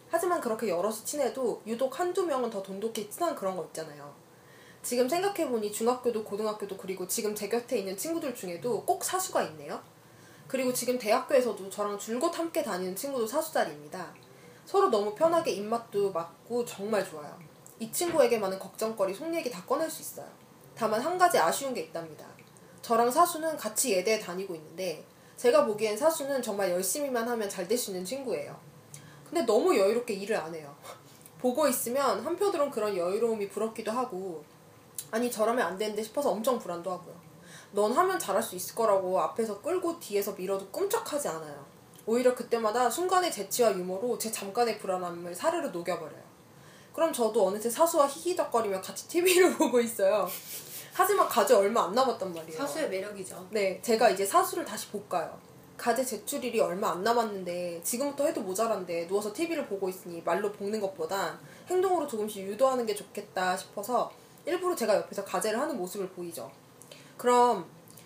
하지만 0.09 0.39
그렇게 0.39 0.69
여럿이 0.69 1.03
친해도 1.03 1.61
유독 1.67 1.99
한두 1.99 2.25
명은 2.25 2.49
더 2.49 2.61
돈독히 2.63 3.09
친한 3.09 3.35
그런 3.35 3.57
거 3.57 3.63
있잖아요. 3.65 4.24
지금 4.85 5.09
생각해보니 5.09 5.71
중학교도 5.71 6.23
고등학교도 6.23 6.77
그리고 6.77 7.07
지금 7.07 7.33
제 7.33 7.49
곁에 7.49 7.79
있는 7.79 7.97
친구들 7.97 8.35
중에도 8.35 8.85
꼭 8.85 9.03
사수가 9.03 9.41
있네요. 9.41 9.81
그리고 10.47 10.71
지금 10.71 10.99
대학교에서도 10.99 11.71
저랑 11.71 11.97
줄곧 11.97 12.37
함께 12.37 12.61
다니는 12.61 12.95
친구도 12.95 13.25
사수자리입니다. 13.25 14.13
서로 14.63 14.91
너무 14.91 15.15
편하게 15.15 15.53
입맛도 15.53 16.11
맞고 16.11 16.63
정말 16.65 17.03
좋아요. 17.03 17.35
이 17.79 17.91
친구에게만은 17.91 18.59
걱정거리, 18.59 19.11
속 19.15 19.33
얘기 19.33 19.49
다 19.49 19.65
꺼낼 19.65 19.89
수 19.89 20.03
있어요. 20.03 20.27
다만 20.75 21.01
한 21.01 21.17
가지 21.17 21.39
아쉬운 21.39 21.73
게 21.73 21.81
있답니다. 21.81 22.27
저랑 22.83 23.09
사수는 23.09 23.57
같이 23.57 23.91
예대에 23.93 24.19
다니고 24.19 24.53
있는데 24.53 25.03
제가 25.35 25.65
보기엔 25.65 25.97
사수는 25.97 26.43
정말 26.43 26.69
열심히만 26.69 27.27
하면 27.27 27.49
잘 27.49 27.67
될 27.67 27.75
수 27.75 27.89
있는 27.89 28.05
친구예요. 28.05 28.55
근데 29.27 29.41
너무 29.47 29.75
여유롭게 29.75 30.13
일을 30.13 30.35
안 30.35 30.53
해요. 30.53 30.75
보고 31.39 31.67
있으면 31.67 32.23
한편으론 32.23 32.69
그런 32.69 32.95
여유로움이 32.95 33.49
부럽기도 33.49 33.91
하고 33.91 34.43
아니 35.11 35.31
저라면 35.31 35.65
안 35.65 35.77
되는데 35.77 36.03
싶어서 36.03 36.31
엄청 36.31 36.59
불안도 36.59 36.91
하고요. 36.91 37.15
넌 37.71 37.91
하면 37.91 38.17
잘할 38.17 38.41
수 38.41 38.55
있을 38.55 38.75
거라고 38.75 39.19
앞에서 39.19 39.61
끌고 39.61 39.99
뒤에서 39.99 40.33
밀어도 40.33 40.67
끔찍하지 40.69 41.27
않아요. 41.27 41.65
오히려 42.05 42.35
그때마다 42.35 42.89
순간의 42.89 43.31
재치와 43.31 43.71
유머로 43.73 44.17
제 44.17 44.31
잠깐의 44.31 44.79
불안함을 44.79 45.33
사르르 45.33 45.67
녹여버려요. 45.69 46.23
그럼 46.93 47.11
저도 47.11 47.47
어느새 47.47 47.69
사수와 47.69 48.07
히히덕거리며 48.07 48.81
같이 48.81 49.07
TV를 49.07 49.55
보고 49.57 49.79
있어요. 49.79 50.27
하지만 50.93 51.27
가지 51.27 51.53
얼마 51.53 51.83
안 51.83 51.93
남았단 51.93 52.33
말이에요. 52.33 52.57
사수의 52.57 52.89
매력이죠. 52.89 53.47
네, 53.51 53.81
제가 53.81 54.09
이제 54.11 54.25
사수를 54.25 54.63
다시 54.63 54.87
볼까요? 54.89 55.37
가제 55.77 56.05
제출일이 56.05 56.61
얼마 56.61 56.91
안 56.91 57.03
남았는데 57.03 57.81
지금부터 57.83 58.25
해도 58.27 58.39
모자란데 58.41 59.07
누워서 59.07 59.33
TV를 59.33 59.65
보고 59.65 59.89
있으니 59.89 60.21
말로 60.21 60.51
볶는 60.53 60.79
것보단 60.79 61.37
행동으로 61.67 62.07
조금씩 62.07 62.47
유도하는 62.47 62.85
게 62.85 62.95
좋겠다 62.95 63.57
싶어서 63.57 64.09
일부러 64.45 64.75
제가 64.75 64.95
옆에서 64.95 65.23
가제를 65.25 65.59
하는 65.59 65.77
모습을 65.77 66.09
보이죠. 66.09 66.51
그럼 67.17 67.65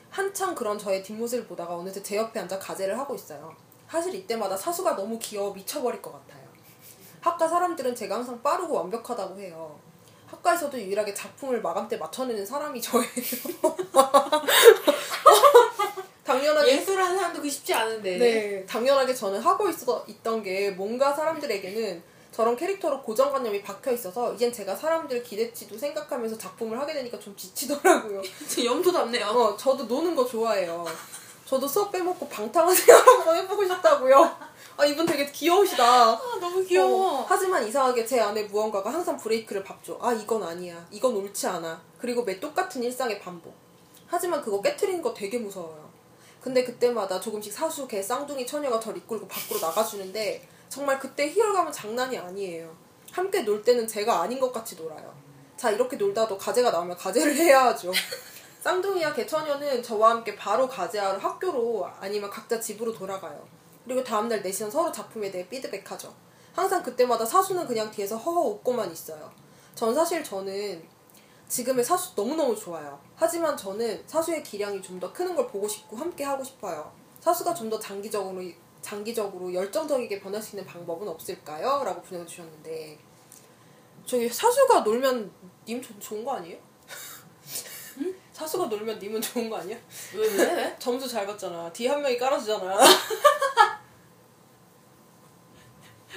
한참 0.09 0.55
그런 0.55 0.77
저의 0.77 1.03
뒷모습을 1.03 1.45
보다가 1.45 1.75
어느새 1.75 2.01
제 2.01 2.17
옆에 2.17 2.39
앉아 2.39 2.57
가제를 2.59 2.97
하고 2.97 3.15
있어요. 3.15 3.55
사실 3.89 4.15
이때마다 4.15 4.55
사수가 4.55 4.95
너무 4.95 5.17
귀여워 5.19 5.53
미쳐버릴 5.53 6.01
것 6.01 6.11
같아요. 6.11 6.47
학과 7.21 7.47
사람들은 7.47 7.95
제가 7.95 8.15
항상 8.15 8.41
빠르고 8.41 8.73
완벽하다고 8.73 9.39
해요. 9.39 9.77
학과에서도 10.27 10.79
유일하게 10.79 11.13
작품을 11.13 11.61
마감 11.61 11.87
때 11.87 11.97
맞춰내는 11.97 12.45
사람이 12.45 12.81
저예요. 12.81 13.09
당연하게 16.23 16.73
예술하는 16.73 17.17
사람도 17.17 17.41
그 17.41 17.49
쉽지 17.49 17.73
않은데. 17.73 18.17
네, 18.17 18.65
당연하게 18.65 19.13
저는 19.13 19.39
하고 19.39 19.67
있어 19.67 20.05
있던 20.07 20.43
게 20.43 20.69
뭔가 20.71 21.11
사람들에게는 21.11 22.03
저런 22.39 22.55
캐릭터로 22.55 23.03
고정관념이 23.03 23.61
박혀 23.61 23.91
있어서 23.91 24.33
이젠 24.33 24.53
제가 24.53 24.73
사람들 24.73 25.21
기대치도 25.23 25.77
생각하면서 25.77 26.37
작품을 26.37 26.79
하게 26.79 26.93
되니까 26.93 27.19
좀 27.19 27.35
지치더라고요. 27.35 28.21
저 28.47 28.63
염소답네요. 28.63 29.25
어, 29.25 29.57
저도 29.57 29.83
노는 29.83 30.15
거 30.15 30.25
좋아해요. 30.25 30.85
저도 31.45 31.67
수업 31.67 31.91
빼먹고 31.91 32.29
방탕한 32.29 32.71
생활 32.73 33.05
한번 33.05 33.35
해보고 33.35 33.65
싶다고요. 33.65 34.37
아, 34.77 34.85
이분 34.85 35.05
되게 35.05 35.29
귀여우시다. 35.29 35.83
아, 35.83 36.37
너무 36.39 36.63
귀여워. 36.63 37.19
어, 37.19 37.25
하지만 37.27 37.67
이상하게 37.67 38.05
제 38.05 38.21
안에 38.21 38.43
무언가가 38.43 38.89
항상 38.89 39.17
브레이크를 39.17 39.61
밟죠. 39.61 39.99
아, 40.01 40.13
이건 40.13 40.41
아니야. 40.41 40.87
이건 40.91 41.17
옳지 41.17 41.45
않아. 41.45 41.81
그리고 41.97 42.23
매 42.23 42.39
똑같은 42.39 42.81
일상의 42.81 43.19
반복. 43.19 43.53
하지만 44.07 44.41
그거 44.41 44.61
깨트리는 44.61 45.01
거 45.01 45.13
되게 45.13 45.39
무서워요. 45.39 45.89
근데 46.39 46.63
그때마다 46.63 47.19
조금씩 47.19 47.51
사수, 47.51 47.85
개, 47.85 48.01
쌍둥이 48.01 48.47
처녀가 48.47 48.79
저를 48.79 48.99
이끌고 48.99 49.27
밖으로 49.27 49.59
나가주는데 49.59 50.47
정말 50.69 50.99
그때 50.99 51.27
희열감은 51.29 51.71
장난이 51.71 52.17
아니에요. 52.17 52.75
함께 53.11 53.41
놀 53.41 53.63
때는 53.63 53.87
제가 53.87 54.21
아닌 54.21 54.39
것 54.39 54.51
같이 54.53 54.75
놀아요. 54.75 55.13
자, 55.57 55.71
이렇게 55.71 55.97
놀다도 55.97 56.37
가재가 56.37 56.71
나오면 56.71 56.95
가재를 56.97 57.33
해야 57.37 57.65
하죠. 57.65 57.91
쌍둥이와 58.61 59.13
개처녀는 59.13 59.81
저와 59.81 60.11
함께 60.11 60.35
바로 60.35 60.67
가재하러 60.67 61.17
학교로 61.17 61.87
아니면 61.99 62.29
각자 62.29 62.59
집으로 62.59 62.93
돌아가요. 62.93 63.47
그리고 63.85 64.03
다음날 64.03 64.41
내시는 64.41 64.69
서로 64.69 64.91
작품에 64.91 65.31
대해 65.31 65.47
피드백하죠. 65.47 66.13
항상 66.53 66.83
그때마다 66.83 67.25
사수는 67.25 67.65
그냥 67.65 67.89
뒤에서 67.89 68.17
허허 68.17 68.39
웃고만 68.41 68.91
있어요. 68.91 69.31
전 69.75 69.95
사실 69.95 70.23
저는 70.23 70.83
지금의 71.47 71.83
사수 71.83 72.11
너무너무 72.15 72.55
좋아요. 72.55 72.99
하지만 73.15 73.57
저는 73.57 74.03
사수의 74.05 74.43
기량이 74.43 74.81
좀 74.81 74.99
더 74.99 75.11
크는 75.11 75.35
걸 75.35 75.47
보고 75.47 75.67
싶고 75.67 75.95
함께 75.97 76.23
하고 76.23 76.43
싶어요. 76.43 76.91
사수가 77.21 77.53
좀 77.55 77.69
더 77.69 77.79
장기적으로 77.79 78.41
장기적으로 78.81 79.53
열정적이게 79.53 80.19
변할 80.21 80.41
수 80.41 80.55
있는 80.55 80.65
방법은 80.65 81.07
없을까요? 81.07 81.83
라고 81.83 82.01
보내주셨는데 82.01 82.97
저기 84.05 84.27
사수가 84.29 84.79
놀면 84.81 85.31
님 85.67 85.81
조- 85.81 85.97
좋은 85.99 86.23
거 86.23 86.35
아니에요? 86.35 86.57
사수가 88.33 88.65
놀면 88.67 88.97
님은 88.99 89.21
좋은 89.21 89.49
거 89.49 89.57
아니야? 89.57 89.77
왜, 90.15 90.27
왜, 90.27 90.53
왜? 90.55 90.75
점수 90.79 91.07
잘 91.07 91.27
받잖아. 91.27 91.71
뒤에 91.73 91.89
한 91.89 92.01
명이 92.01 92.17
깔아주잖아. 92.17 92.77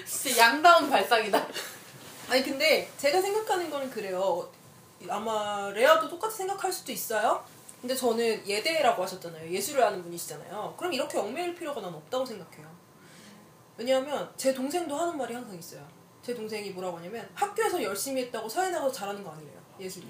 진짜 0.06 0.38
양다운 0.38 0.88
발상이다. 0.88 1.46
아니 2.28 2.42
근데 2.42 2.90
제가 2.96 3.20
생각하는 3.20 3.68
거는 3.70 3.90
그래요. 3.90 4.48
아마 5.08 5.68
레아도 5.70 6.08
똑같이 6.08 6.38
생각할 6.38 6.72
수도 6.72 6.92
있어요. 6.92 7.44
근데 7.82 7.94
저는 7.96 8.46
예대라고 8.46 9.02
하셨잖아요. 9.02 9.50
예술을 9.50 9.84
하는 9.84 10.02
분이시잖아요. 10.04 10.74
그럼 10.78 10.92
이렇게 10.92 11.18
얽매일 11.18 11.54
필요가 11.54 11.80
난 11.80 11.92
없다고 11.92 12.24
생각해요. 12.24 12.70
왜냐하면 13.76 14.32
제 14.36 14.54
동생도 14.54 14.94
하는 14.96 15.16
말이 15.18 15.34
항상 15.34 15.58
있어요. 15.58 15.86
제 16.22 16.32
동생이 16.32 16.70
뭐라고 16.70 16.98
하냐면 16.98 17.28
학교에서 17.34 17.82
열심히 17.82 18.22
했다고 18.22 18.48
사회 18.48 18.70
나가서 18.70 18.92
잘하는 18.92 19.24
거 19.24 19.30
아니래요. 19.32 19.60
예술이. 19.80 20.06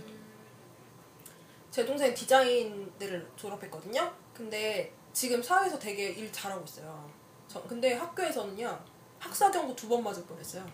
제 1.70 1.86
동생 1.86 2.12
디자인대를 2.12 3.30
졸업했거든요. 3.36 4.12
근데 4.34 4.92
지금 5.14 5.42
사회에서 5.42 5.78
되게 5.78 6.10
일 6.10 6.30
잘하고 6.30 6.62
있어요. 6.64 7.10
저, 7.48 7.62
근데 7.62 7.94
학교에서는요. 7.94 8.84
학사 9.18 9.50
경고 9.50 9.74
두 9.74 9.88
번 9.88 10.02
맞을 10.04 10.24
뻔했어요. 10.26 10.66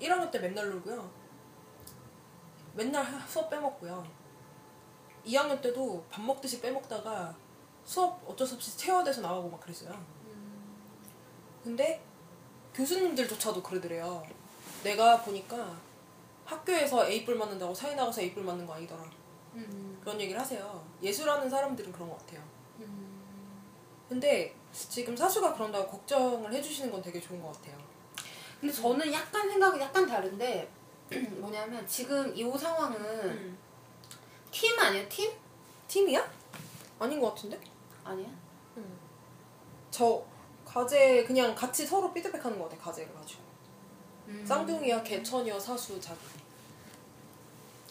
1학년 0.00 0.30
때 0.30 0.38
맨날 0.38 0.68
놀고요. 0.70 1.10
맨날 2.74 3.02
하- 3.02 3.26
수업 3.26 3.50
빼먹고요. 3.50 4.06
2학년 5.26 5.60
때도 5.60 6.04
밥 6.10 6.22
먹듯이 6.22 6.60
빼먹다가 6.60 7.34
수업 7.84 8.22
어쩔 8.28 8.46
수 8.46 8.54
없이 8.54 8.76
체어돼서 8.76 9.20
나가고 9.20 9.48
막 9.48 9.60
그랬어요. 9.60 9.92
근데 11.62 12.00
교수님들조차도 12.74 13.62
그러더래요. 13.62 14.24
내가 14.84 15.20
보니까 15.22 15.76
학교에서 16.44 17.08
A뿔 17.08 17.34
맞는다고 17.36 17.74
사회 17.74 17.94
나가서 17.94 18.20
A뿔 18.22 18.44
맞는 18.44 18.66
거 18.66 18.74
아니더라. 18.74 19.02
음, 19.54 19.98
그런 20.00 20.20
얘기를 20.20 20.40
하세요. 20.40 20.84
예술하는 21.02 21.50
사람들은 21.50 21.90
그런 21.90 22.08
것 22.08 22.18
같아요. 22.18 22.40
음. 22.80 23.20
근데 24.08 24.54
지금 24.72 25.16
사수가 25.16 25.54
그런다고 25.54 25.88
걱정을 25.88 26.52
해주시는 26.52 26.92
건 26.92 27.02
되게 27.02 27.20
좋은 27.20 27.42
것 27.42 27.52
같아요. 27.52 27.76
근데 28.60 28.72
저는 28.72 29.12
약간 29.12 29.48
생각이 29.48 29.80
약간 29.80 30.06
다른데 30.06 30.70
뭐냐면 31.38 31.86
지금 31.86 32.34
이 32.36 32.44
상황은 32.56 33.00
음. 33.00 33.58
팀 34.50 34.78
아니에요? 34.78 35.08
팀? 35.08 35.32
팀이야? 35.88 36.30
아닌 36.98 37.20
것 37.20 37.34
같은데? 37.34 37.58
아니야? 38.04 38.28
저 39.90 40.22
가재 40.64 41.24
그냥 41.24 41.54
같이 41.54 41.86
서로 41.86 42.12
피드백하는 42.12 42.58
것 42.58 42.68
같아 42.68 42.82
가재를 42.82 43.14
가지고 43.14 43.40
음. 44.28 44.44
쌍둥이야 44.46 45.02
개천이야 45.02 45.58
사수 45.58 45.98
자기 46.00 46.18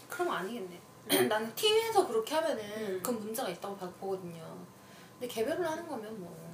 그럼 0.09 0.29
아니겠네. 0.31 0.79
나는 1.27 1.53
팀에서 1.55 2.05
그렇게 2.07 2.35
하면은 2.35 2.63
음. 2.63 2.99
그건 3.01 3.19
문제가 3.19 3.49
있다고 3.49 3.75
봐- 3.77 3.89
보거든요. 3.99 4.65
근데 5.19 5.27
개별로 5.33 5.65
하는 5.67 5.87
거면 5.87 6.19
뭐. 6.19 6.45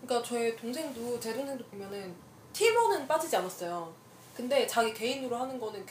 그러니까 0.00 0.26
저희 0.26 0.56
동생도 0.56 1.20
제 1.20 1.34
동생도 1.34 1.64
보면은 1.66 2.14
팀원은 2.52 3.06
빠지지 3.06 3.36
않았어요 3.36 3.92
근데 4.34 4.66
자기 4.66 4.94
개인으로 4.94 5.36
하는 5.36 5.58
거는 5.60 5.84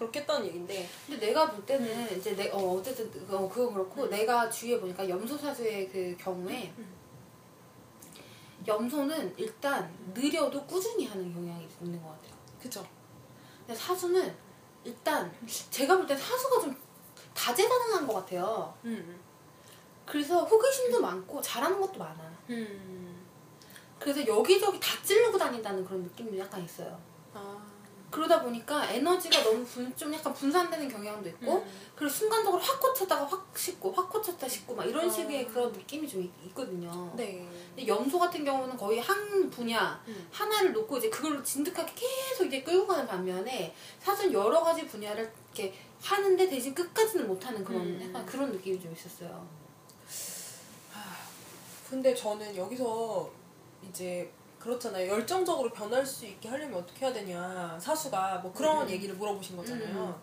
그렇게 0.00 0.20
했다는 0.20 0.46
얘긴데 0.46 0.88
근데 1.06 1.26
내가 1.26 1.50
볼 1.50 1.64
때는 1.66 2.16
이제 2.16 2.34
내, 2.34 2.48
어, 2.50 2.56
어쨌든 2.56 3.04
어, 3.30 3.46
그건 3.46 3.74
그렇고 3.74 4.06
내가 4.06 4.48
주위에 4.48 4.80
보니까 4.80 5.06
염소사수의 5.06 5.90
그 5.90 6.16
경우에 6.18 6.72
음. 6.78 6.90
염소는 8.66 9.34
일단 9.36 9.94
느려도 10.14 10.64
꾸준히 10.64 11.04
하는 11.04 11.30
경향이 11.34 11.68
있는 11.82 12.02
것 12.02 12.08
같아요. 12.12 12.32
그쵸 12.58 12.86
근데 13.66 13.78
사수는 13.78 14.34
일단 14.84 15.30
제가 15.70 15.98
볼 15.98 16.06
때 16.06 16.16
사수가 16.16 16.60
좀 16.62 16.76
다재다능한 17.34 18.06
것 18.06 18.14
같아요. 18.14 18.74
음. 18.86 19.20
그래서 20.06 20.44
호기심도 20.44 20.98
많고 21.02 21.42
잘하는 21.42 21.78
것도 21.78 21.98
많아. 21.98 22.32
음. 22.48 23.26
그래서 23.98 24.26
여기저기 24.26 24.80
다 24.80 25.02
찌르고 25.02 25.36
다닌다는 25.36 25.84
그런 25.84 26.02
느낌도 26.04 26.38
약간 26.38 26.64
있어요. 26.64 26.98
아. 27.34 27.79
그러다 28.10 28.42
보니까 28.42 28.90
에너지가 28.90 29.42
너무 29.44 29.64
분, 29.64 29.94
좀 29.96 30.12
약간 30.12 30.34
분산되는 30.34 30.88
경향도 30.88 31.28
있고 31.30 31.58
음. 31.58 31.90
그리고 31.94 32.12
순간적으로 32.12 32.60
확 32.60 32.80
꽂혔다가 32.80 33.24
확 33.24 33.46
식고 33.56 33.92
확 33.92 34.10
꽂혔다 34.10 34.48
식고 34.48 34.74
막 34.74 34.84
이런 34.84 35.08
아. 35.08 35.10
식의 35.10 35.46
그런 35.46 35.72
느낌이 35.72 36.08
좀 36.08 36.22
있, 36.22 36.30
있거든요. 36.46 37.12
네. 37.16 37.46
근데 37.68 37.86
염소 37.86 38.18
같은 38.18 38.44
경우는 38.44 38.76
거의 38.76 38.98
한 39.00 39.48
분야 39.48 40.02
음. 40.08 40.28
하나를 40.32 40.72
놓고 40.72 40.98
이제 40.98 41.08
그걸로 41.08 41.42
진득하게 41.42 41.92
계속 41.94 42.46
이제 42.46 42.62
끌고 42.62 42.86
가는 42.86 43.06
반면에 43.06 43.74
사실 44.00 44.32
여러 44.32 44.62
가지 44.62 44.86
분야를 44.86 45.32
이렇게 45.54 45.74
하는데 46.02 46.48
대신 46.48 46.74
끝까지는 46.74 47.28
못하는 47.28 47.64
그런 47.64 47.82
음. 47.82 48.08
약간 48.08 48.26
그런 48.26 48.50
느낌이 48.50 48.80
좀 48.80 48.92
있었어요. 48.92 49.60
근데 51.90 52.14
저는 52.14 52.56
여기서 52.56 53.28
이제 53.88 54.30
그렇잖아요. 54.60 55.08
열정적으로 55.08 55.70
변할 55.70 56.04
수 56.04 56.26
있게 56.26 56.48
하려면 56.48 56.80
어떻게 56.80 57.06
해야 57.06 57.12
되냐. 57.12 57.78
사수가 57.80 58.38
뭐 58.42 58.52
그런 58.52 58.82
음. 58.82 58.90
얘기를 58.90 59.14
물어보신 59.16 59.56
거잖아요. 59.56 59.88
음. 59.88 60.14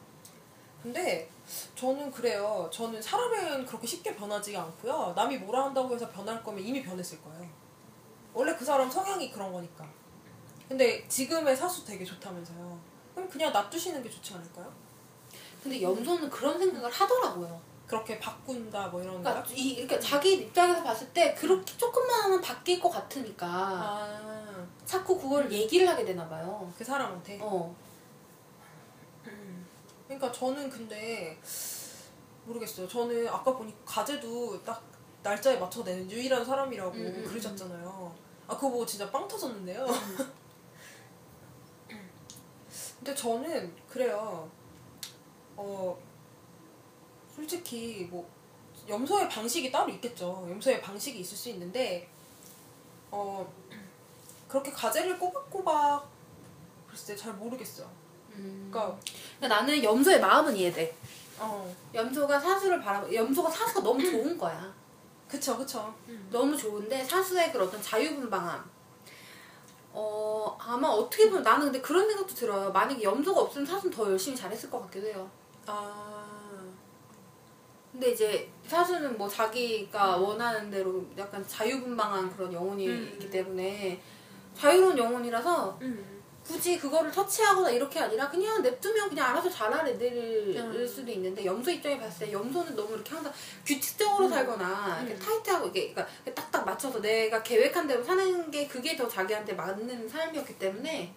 근데 0.84 1.28
저는 1.76 2.12
그래요. 2.12 2.70
저는 2.72 3.02
사람은 3.02 3.66
그렇게 3.66 3.88
쉽게 3.88 4.16
변하지가 4.16 4.62
않고요. 4.62 5.14
남이 5.16 5.40
뭐라 5.40 5.66
한다고 5.66 5.94
해서 5.94 6.08
변할 6.10 6.42
거면 6.44 6.64
이미 6.64 6.84
변했을 6.84 7.22
거예요. 7.24 7.50
원래 8.34 8.56
그 8.56 8.64
사람 8.64 8.90
성향이 8.90 9.32
그런 9.32 9.52
거니까. 9.52 9.86
근데 10.70 11.08
지금의 11.08 11.56
사수 11.58 11.84
되게 11.84 12.06
좋다면서요. 12.06 12.80
그럼 13.16 13.28
그냥 13.28 13.52
놔두시는 13.52 14.04
게 14.04 14.10
좋지 14.10 14.36
않을까요? 14.36 14.72
근데 15.64 15.82
염소는 15.82 16.30
그런 16.30 16.60
생각을 16.60 16.92
하더라고요. 16.92 17.60
그렇게 17.88 18.20
바꾼다 18.20 18.88
뭐 18.90 19.02
이런? 19.02 19.24
그러니까, 19.24 19.46
이, 19.54 19.76
그러니까 19.76 20.00
자기 20.00 20.34
입장에서 20.34 20.84
봤을 20.84 21.08
때 21.14 21.34
그렇게 21.34 21.78
조금만 21.78 22.24
하면 22.26 22.42
바뀔 22.42 22.82
것 22.82 22.90
같으니까 22.90 23.48
아, 23.48 24.68
자꾸 24.86 25.18
그걸 25.18 25.50
얘기를 25.52 25.88
하게 25.88 26.04
되나 26.04 26.28
봐요. 26.28 26.72
그 26.78 26.84
사람한테? 26.84 27.40
어. 27.42 27.74
그러니까 30.06 30.32
저는 30.32 30.70
근데 30.70 31.38
모르겠어요. 32.46 32.88
저는 32.88 33.28
아까 33.28 33.56
보니 33.56 33.74
가제도 33.86 34.62
딱 34.64 34.82
날짜에 35.24 35.58
맞춰 35.58 35.84
내는 35.84 36.10
유일한 36.10 36.44
사람이라고 36.44 36.92
음, 36.92 37.14
음, 37.18 37.24
그러셨잖아요. 37.26 38.16
아 38.48 38.56
그거 38.56 38.70
보고 38.70 38.86
진짜 38.86 39.10
빵 39.12 39.28
터졌는데요. 39.28 39.86
근데 43.00 43.14
저는 43.14 43.74
그래요. 43.88 44.50
어 45.56 45.98
솔직히 47.38 48.08
뭐 48.10 48.28
염소의 48.90 49.30
방식이 49.30 49.72
따로 49.72 49.90
있겠죠. 49.92 50.48
염소의 50.50 50.82
방식이 50.82 51.20
있을 51.20 51.38
수 51.38 51.50
있는데 51.50 52.10
어 53.12 53.48
그렇게 54.48 54.72
가제를 54.72 55.20
꼬박꼬박 55.20 56.10
글쎄 56.90 57.16
잘 57.16 57.34
모르겠어요. 57.34 57.88
음. 58.32 58.70
그러니까 58.72 59.00
근데 59.34 59.48
나는 59.48 59.84
염소의 59.84 60.20
마음은 60.20 60.56
이해돼. 60.58 60.96
어 61.40 61.74
염소가 61.94 62.40
사수를 62.40 62.82
바라 62.82 63.06
염소가 63.14 63.50
사수가 63.52 63.82
너무 63.82 64.02
좋은 64.10 64.36
거야. 64.38 64.74
그쵸 65.28 65.58
그쵸. 65.58 65.94
너무 66.32 66.58
좋은데 66.58 67.04
사수의 67.04 67.52
그런 67.52 67.68
어떤 67.68 67.80
자유분방함. 67.82 68.78
어 69.94 70.58
아마 70.60 70.88
어떻게 70.88 71.28
보면 71.30 71.44
나는 71.44 71.66
근데 71.66 71.82
그런 71.82 72.08
생각도 72.08 72.34
들어요. 72.34 72.72
만약에 72.72 73.04
염소가 73.04 73.42
없으면 73.42 73.68
사수는 73.68 73.96
더 73.96 74.10
열심히 74.10 74.36
잘했을 74.36 74.72
것 74.72 74.82
같기도 74.84 75.06
해요. 75.08 75.30
아 75.68 76.17
근데 77.98 78.12
이제 78.12 78.48
사수는 78.68 79.18
뭐 79.18 79.28
자기가 79.28 80.18
원하는 80.18 80.70
대로 80.70 81.04
약간 81.18 81.44
자유분방한 81.48 82.32
그런 82.36 82.54
영혼이 82.54 82.88
음. 82.88 83.10
있기 83.14 83.32
때문에 83.32 84.00
자유로운 84.56 84.96
영혼이라서 84.96 85.80
음. 85.82 86.22
굳이 86.46 86.78
그거를 86.78 87.12
터치하거나 87.12 87.72
이렇게 87.72 88.00
아니라 88.00 88.30
그냥 88.30 88.62
냅두면 88.62 89.10
그냥 89.10 89.32
알아서 89.32 89.50
잘할 89.50 89.88
애들일 89.88 90.56
음. 90.56 90.88
수도 90.88 91.12
있는데 91.12 91.44
염소 91.44 91.72
입장에 91.72 92.00
봤을 92.00 92.28
때 92.28 92.32
염소는 92.32 92.76
너무 92.76 92.94
이렇게 92.94 93.16
항상 93.16 93.34
규칙적으로 93.66 94.30
살거나 94.30 95.00
이렇게 95.00 95.16
음. 95.16 95.20
타이트하고 95.20 95.68
이게 95.70 95.92
그러니까 95.92 96.34
딱딱 96.36 96.66
맞춰서 96.66 97.02
내가 97.02 97.42
계획한 97.42 97.88
대로 97.88 98.04
사는 98.04 98.52
게 98.52 98.68
그게 98.68 98.96
더 98.96 99.08
자기한테 99.08 99.54
맞는 99.54 100.08
삶이었기 100.08 100.60
때문에 100.60 101.12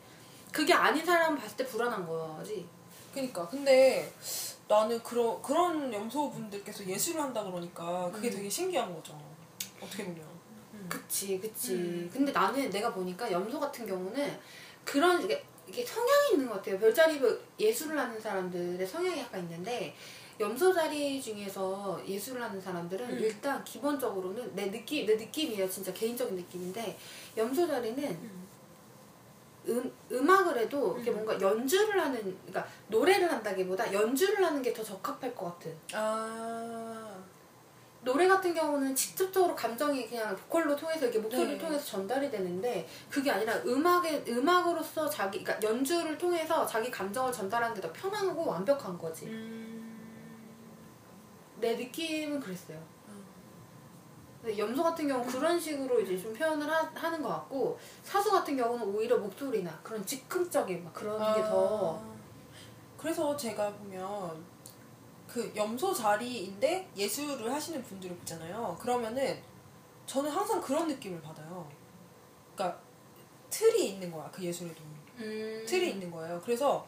그게 0.50 0.72
아닌 0.72 1.04
사람 1.04 1.36
봤을 1.36 1.58
때 1.58 1.66
불안한 1.66 2.06
거지. 2.06 2.66
그니까 3.12 3.46
근데 3.48 4.10
나는 4.70 5.02
그런 5.02 5.42
그런 5.42 5.92
염소분들께서 5.92 6.86
예술을 6.86 7.20
한다 7.20 7.42
그러니까 7.42 8.08
그게 8.12 8.28
음. 8.28 8.36
되게 8.36 8.48
신기한 8.48 8.94
거죠. 8.94 9.20
어떻게 9.80 10.04
보면. 10.04 10.24
그치, 10.88 11.40
그치. 11.40 11.74
음. 11.74 12.10
근데 12.12 12.30
나는 12.30 12.70
내가 12.70 12.94
보니까 12.94 13.30
염소 13.32 13.58
같은 13.58 13.84
경우는 13.84 14.38
그런 14.84 15.20
이게, 15.24 15.44
이게 15.66 15.84
성향이 15.84 16.34
있는 16.34 16.46
것 16.46 16.54
같아요. 16.54 16.78
별자리 16.78 17.20
예술을 17.58 17.98
하는 17.98 18.20
사람들의 18.20 18.86
성향이 18.86 19.18
약간 19.18 19.42
있는데 19.42 19.92
염소 20.38 20.72
자리 20.72 21.20
중에서 21.20 22.00
예술을 22.06 22.40
하는 22.40 22.60
사람들은 22.60 23.10
음. 23.10 23.18
일단 23.18 23.64
기본적으로는 23.64 24.54
내 24.54 24.70
느낌 24.70 25.04
내 25.04 25.16
느낌이에요. 25.16 25.68
진짜 25.68 25.92
개인적인 25.92 26.36
느낌인데 26.36 26.96
염소 27.36 27.66
자리는 27.66 28.40
음. 29.66 29.76
음, 29.76 29.92
음악을 30.12 30.58
해도 30.58 30.96
이게 30.98 31.10
음. 31.10 31.16
뭔가 31.16 31.40
연주를 31.40 32.00
하는 32.00 32.18
그러니까 32.46 32.66
노래를 32.88 33.30
한다기보다 33.30 33.92
연주를 33.92 34.44
하는 34.44 34.62
게 34.62 34.72
더 34.72 34.82
적합할 34.82 35.34
것 35.34 35.46
같은. 35.46 35.76
아 35.92 37.16
노래 38.02 38.26
같은 38.26 38.54
경우는 38.54 38.94
직접적으로 38.96 39.54
감정이 39.54 40.08
그냥 40.08 40.34
보컬로 40.34 40.74
통해서 40.74 41.04
이렇게 41.04 41.18
목소리를 41.18 41.58
네. 41.58 41.58
통해서 41.58 41.84
전달이 41.84 42.30
되는데 42.30 42.88
그게 43.10 43.30
아니라 43.30 43.54
음악의 43.66 44.24
음악으로서 44.26 45.08
자기 45.10 45.44
그러니까 45.44 45.68
연주를 45.68 46.16
통해서 46.16 46.64
자기 46.64 46.90
감정을 46.90 47.30
전달하는 47.30 47.74
게 47.74 47.80
더 47.82 47.92
편하고 47.92 48.46
완벽한 48.46 48.96
거지. 48.96 49.26
음. 49.26 49.98
내 51.60 51.76
느낌은 51.76 52.40
그랬어요. 52.40 52.78
염소 54.56 54.82
같은 54.82 55.06
경우 55.06 55.22
는 55.22 55.30
그런 55.30 55.60
식으로 55.60 56.00
이제 56.00 56.16
좀 56.16 56.32
표현을 56.32 56.68
하, 56.70 57.10
는것 57.10 57.30
같고 57.30 57.78
사수 58.02 58.30
같은 58.30 58.56
경우는 58.56 58.86
오히려 58.86 59.18
목소리나 59.18 59.78
그런 59.82 60.04
즉흥적인 60.04 60.82
막 60.84 60.92
그런 60.94 61.18
게더 61.34 61.98
아. 61.98 62.10
그래서 62.96 63.36
제가 63.36 63.70
보면 63.74 64.44
그 65.26 65.52
염소 65.54 65.92
자리인데 65.92 66.90
예술을 66.96 67.52
하시는 67.52 67.82
분들을 67.82 68.16
보잖아요. 68.16 68.76
그러면은 68.80 69.40
저는 70.06 70.30
항상 70.30 70.60
그런 70.60 70.88
느낌을 70.88 71.20
받아요. 71.20 71.68
그러니까 72.54 72.80
틀이 73.50 73.90
있는 73.90 74.10
거야 74.10 74.28
그 74.30 74.42
예술에도 74.42 74.82
음. 75.18 75.64
틀이 75.66 75.90
있는 75.90 76.10
거예요. 76.10 76.40
그래서 76.44 76.86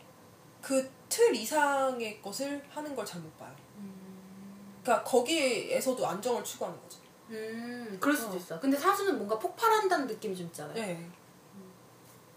그 0.61 1.03
틀 1.13 1.35
이상의 1.37 2.23
것을 2.23 2.65
하는 2.71 2.97
걸 2.97 3.05
잘 3.05 3.21
못 3.21 3.37
봐요. 3.37 3.55
음. 3.77 4.81
그러니까 4.83 5.05
거기에서도 5.05 6.07
안정을 6.07 6.43
추구하는 6.43 6.81
거죠. 6.81 7.01
음, 7.33 7.97
그럴 8.01 8.17
수도 8.17 8.33
어. 8.33 8.37
있어. 8.37 8.61
근데 8.61 8.77
사수는 8.77 9.17
뭔가 9.17 9.39
폭발한다는 9.39 10.07
느낌이 10.07 10.37
좀 10.37 10.47
있잖아요. 10.47 10.75
네. 10.75 11.09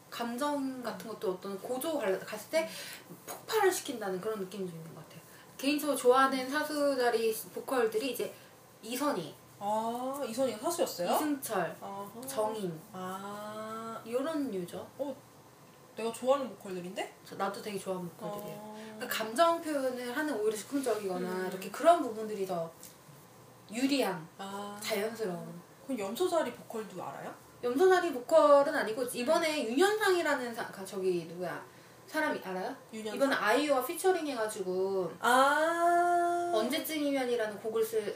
감정 0.10 0.82
같은 0.82 1.10
것도 1.10 1.32
어떤 1.34 1.60
고조 1.60 1.98
갈- 2.00 2.18
갔을 2.22 2.50
때 2.50 2.70
폭발을 3.26 3.72
시킨다는 3.72 4.22
그런 4.22 4.39
느낌이 4.39 4.66
좀 4.70 4.78
있는 4.80 4.96
것 4.96 5.04
같아요. 5.04 5.20
개인적으로 5.58 5.98
좋아하는 5.98 6.50
사수자리 6.50 7.34
보컬들이 7.54 8.12
이제 8.12 8.34
이선희, 8.82 9.36
아 9.60 10.24
이선이가 10.26 10.58
사수였어요? 10.60 11.12
이승철, 11.16 11.76
아하. 11.82 12.10
정인 12.26 12.80
아 12.93 14.02
이런 14.06 14.50
류죠. 14.52 14.88
내가 15.98 16.12
좋아하는 16.12 16.50
보컬들인데? 16.50 17.14
저- 17.26 17.36
나도 17.36 17.62
되게 17.62 17.78
좋아하는 17.80 18.08
보컬들이에요. 18.12 18.58
어. 18.58 18.93
그러니까 18.98 19.18
감정 19.18 19.62
표현을 19.62 20.16
하는 20.16 20.34
오히려 20.39 20.56
즉흥적이거나 20.56 21.30
음. 21.30 21.48
이렇게 21.52 21.70
그런 21.72 22.02
부분들이 22.02 22.46
더 22.46 22.72
유리한, 23.72 24.28
아 24.38 24.78
자연스러운. 24.82 25.61
그럼 25.86 25.99
염소자리 25.99 26.51
보컬도 26.53 27.01
알아요? 27.03 27.34
염소자리 27.63 28.13
보컬은 28.13 28.76
아니고 28.76 29.03
이번에 29.03 29.66
윤현상이라는 29.70 30.53
사, 30.53 30.66
가- 30.68 30.86
저기 30.86 31.26
누구야 31.26 31.63
사람이 32.07 32.39
알아요? 32.43 32.76
윤현상? 32.93 33.16
이번에 33.16 33.36
아이유와 33.36 33.84
피처링 33.86 34.28
해가지고 34.28 35.11
아 35.20 36.51
언제쯤이면이라는 36.53 37.59
곡을 37.59 37.84
쓸 37.84 38.16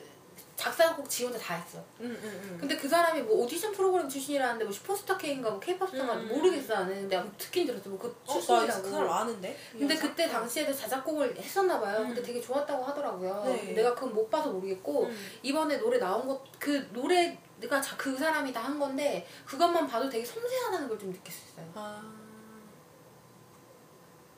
작사곡 0.60 1.10
지 1.10 1.24
혼자 1.24 1.40
다 1.40 1.56
했어. 1.56 1.82
응응응 2.02 2.58
근데 2.60 2.76
그 2.76 2.90
사람이 2.90 3.22
뭐 3.22 3.38
오디션 3.46 3.72
프로그램 3.72 4.10
출신이라는데 4.10 4.66
뭐 4.66 4.74
슈퍼스타 4.74 5.18
K인가 5.18 5.50
뭐 5.50 5.58
K-pop 5.58 5.90
스타가 5.90 6.16
음. 6.16 6.28
모르겠어 6.28 6.74
나는. 6.74 6.96
근데 6.96 7.16
아무튼 7.16 7.38
듣긴 7.38 7.66
들었어. 7.66 7.90
뭐그 7.90 8.08
어, 8.08 8.14
나 8.28 8.34
출신이라고. 8.34 8.82
그 8.84 8.90
사람 8.92 9.10
아는데? 9.10 9.58
근데 9.72 9.86
윤현상? 9.86 10.10
그때 10.10 10.28
당시에도 10.28 10.74
자작곡을 10.76 11.38
했었나 11.38 11.80
봐요. 11.80 12.00
근데 12.00 12.20
음. 12.20 12.26
되게 12.26 12.42
좋았다고 12.42 12.84
하더라고요. 12.84 13.44
네. 13.46 13.72
내가 13.72 13.96
그건 13.96 14.14
못 14.14 14.30
봐서 14.30 14.50
모르겠고 14.52 15.06
음. 15.06 15.18
이번에 15.44 15.78
노래 15.78 15.98
나온 15.98 16.28
것 16.28 16.44
그 16.60 16.90
노래가 16.92 17.80
자- 17.82 17.96
그 17.96 18.18
사람이 18.18 18.52
다 18.52 18.60
한 18.64 18.78
건데 18.78 19.26
그것만 19.46 19.88
봐도 19.88 20.10
되게 20.10 20.26
섬세하다는 20.26 20.90
걸 20.90 21.00
좀 21.00 21.14
느낄 21.14 21.34
수 21.34 21.52
있어요. 21.54 21.66
아. 21.74 22.04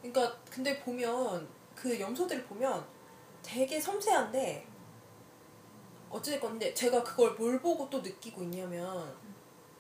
그러니까 0.04 0.38
근데 0.52 0.80
보면 0.82 1.48
그 1.76 2.00
염소들 2.00 2.44
보면 2.44 2.86
되게 3.42 3.80
섬세한데 3.82 4.68
어찌됐건 6.12 6.52
근데 6.52 6.74
제가 6.74 7.04
그걸 7.04 7.32
뭘 7.34 7.60
보고 7.60 7.90
또 7.90 8.00
느끼고 8.00 8.44
있냐면 8.44 9.14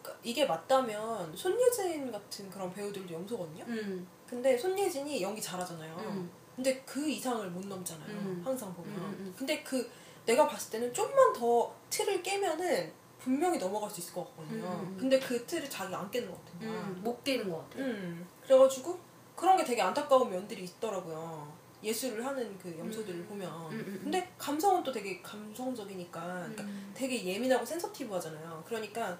그러니까 0.02 0.20
이게 0.24 0.46
맞다면 0.46 1.36
손예진 1.36 2.12
같은 2.12 2.50
그런 2.50 2.74
배우들도 2.74 3.14
염소거든요. 3.14 3.64
음. 3.68 4.08
근데 4.28 4.58
손예진이 4.58 5.22
연기 5.22 5.42
잘하잖아요. 5.42 5.96
음. 5.98 6.32
근데 6.56 6.82
그 6.86 7.10
이상을 7.10 7.50
못 7.50 7.66
넘잖아요. 7.66 8.10
음. 8.10 8.42
항상 8.44 8.74
보면. 8.74 8.94
음, 8.94 9.16
음. 9.20 9.36
근데 9.38 9.62
그 9.64 9.90
내가 10.26 10.48
봤을 10.48 10.72
때는 10.72 10.94
좀만 10.94 11.34
더 11.34 11.74
틀을 11.90 12.22
깨면은 12.22 12.92
분명히 13.20 13.58
넘어갈 13.58 13.90
수 13.90 14.00
있을 14.00 14.14
것 14.14 14.26
같거든요. 14.30 14.66
음, 14.66 14.88
음. 14.88 14.98
근데 15.00 15.20
그 15.20 15.46
틀을 15.46 15.70
자기가 15.70 16.00
안 16.00 16.12
깨는 16.12 16.30
것. 16.32 16.38
음. 16.62 17.02
못 17.04 17.24
깨는 17.24 17.50
것 17.50 17.58
같아. 17.70 17.80
음. 17.80 18.28
그래가지고 18.44 18.98
그런 19.36 19.58
게 19.58 19.64
되게 19.64 19.82
안타까운 19.82 20.30
면들이 20.30 20.64
있더라고요. 20.64 21.52
예술을 21.84 22.24
하는 22.26 22.58
그 22.60 22.76
염소들을 22.78 23.26
보면. 23.26 23.50
음, 23.50 23.72
음, 23.72 23.80
음. 23.88 24.00
근데 24.04 24.32
감성은 24.38 24.84
또 24.84 24.92
되게 24.92 25.22
감성적이니까 25.22 26.22
그러니까 26.22 26.64
음. 26.64 26.92
되게 26.96 27.24
예민하고 27.26 27.66
센서티브 27.66 28.14
하잖아요. 28.16 28.64
그러니까 28.68 29.18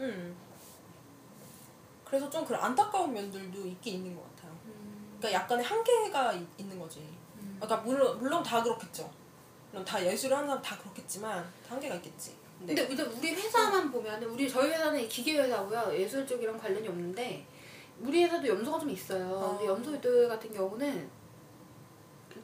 음. 0.00 0.36
그래서 2.04 2.30
좀 2.30 2.44
그런 2.44 2.62
안타까운 2.62 3.12
면들도 3.12 3.66
있긴 3.66 3.94
있는 3.96 4.14
것 4.16 4.22
같아요. 4.36 4.52
음. 4.66 5.16
그러니까 5.18 5.42
약간의 5.42 5.64
한계가 5.64 6.32
이- 6.32 6.46
있는 6.58 6.78
거지. 6.78 7.00
음. 7.40 7.56
그러니까 7.60 7.76
물론 7.84 8.18
물론 8.18 8.42
다 8.42 8.62
그렇겠죠. 8.62 9.10
물론 9.70 9.84
다 9.84 10.04
예술을 10.04 10.36
하는 10.36 10.48
사람 10.48 10.62
다 10.62 10.78
그렇겠지만 10.78 11.42
다 11.66 11.74
한계가 11.74 11.96
있겠지. 11.96 12.36
근데, 12.58 12.74
근데 12.74 12.92
이제 12.94 13.02
우리 13.04 13.34
회사만 13.34 13.90
보면 13.90 14.22
우리 14.24 14.48
저희 14.48 14.70
회사는 14.70 15.06
기계 15.08 15.38
회사고요 15.38 15.92
예술 15.94 16.26
쪽이랑 16.26 16.58
관련이 16.58 16.88
없는데 16.88 17.46
우리 18.00 18.24
회사도 18.24 18.46
염소가 18.48 18.78
좀 18.80 18.90
있어요. 18.90 19.38
아. 19.40 19.48
근데 19.50 19.66
염소들 19.66 20.28
같은 20.28 20.52
경우는 20.52 21.08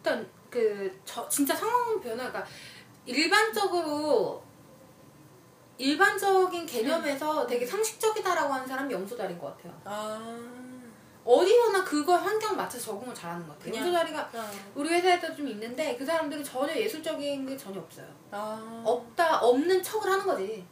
일단 0.04 0.28
그 0.50 1.00
저, 1.06 1.26
진짜 1.28 1.56
상황 1.56 1.98
변화 1.98 2.30
그러니까 2.30 2.44
일반적으로 3.06 4.42
일반적인 5.78 6.66
개념에서 6.66 7.46
되게 7.46 7.66
상식적이다라고 7.66 8.52
하는 8.52 8.66
사람이 8.66 8.92
염소자리인 8.92 9.40
것 9.40 9.56
같아요. 9.56 9.80
아, 9.84 10.38
어디서나 11.24 11.82
그거 11.82 12.14
환경 12.16 12.54
맞춰서 12.54 12.92
적응을 12.92 13.14
잘하는 13.14 13.48
것 13.48 13.58
같아요. 13.58 13.76
염소자리가 13.76 14.30
아, 14.34 14.50
우리 14.74 14.90
회사에도 14.90 15.34
좀 15.34 15.48
있는데 15.48 15.96
그 15.96 16.04
사람들은 16.04 16.44
전혀 16.44 16.76
예술적인 16.76 17.46
게 17.46 17.56
전혀 17.56 17.80
없어요. 17.80 18.06
아, 18.30 18.82
없다 18.84 19.40
없는 19.40 19.82
척을 19.82 20.12
하는 20.12 20.26
거지 20.26 20.64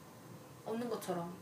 없는 0.66 0.89
것처럼 0.91 1.35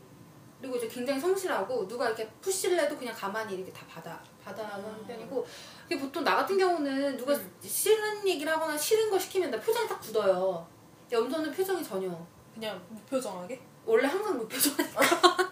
그리고 0.61 0.77
이제 0.77 0.87
굉장히 0.87 1.19
성실하고 1.19 1.87
누가 1.87 2.07
이렇게 2.07 2.29
푸시를 2.39 2.79
해도 2.79 2.95
그냥 2.97 3.13
가만히 3.15 3.55
이렇게 3.55 3.73
다 3.73 3.85
받아 3.87 4.21
받아하는 4.43 4.85
음. 4.85 5.05
편이고 5.07 5.45
이게 5.91 5.99
보통 5.99 6.23
나 6.23 6.37
같은 6.37 6.57
경우는 6.57 7.17
누가 7.17 7.33
음. 7.35 7.51
싫은 7.61 8.25
얘기를 8.25 8.49
하거나 8.49 8.77
싫은 8.77 9.09
거 9.09 9.19
시키면 9.19 9.51
나 9.51 9.59
표정이 9.59 9.89
딱 9.89 9.99
굳어요 9.99 10.65
염소는 11.11 11.51
표정이 11.51 11.83
전혀 11.83 12.09
그냥 12.53 12.81
무표정하게. 12.87 13.59
원래 13.85 14.07
항상 14.07 14.37
무표정하니까 14.37 15.01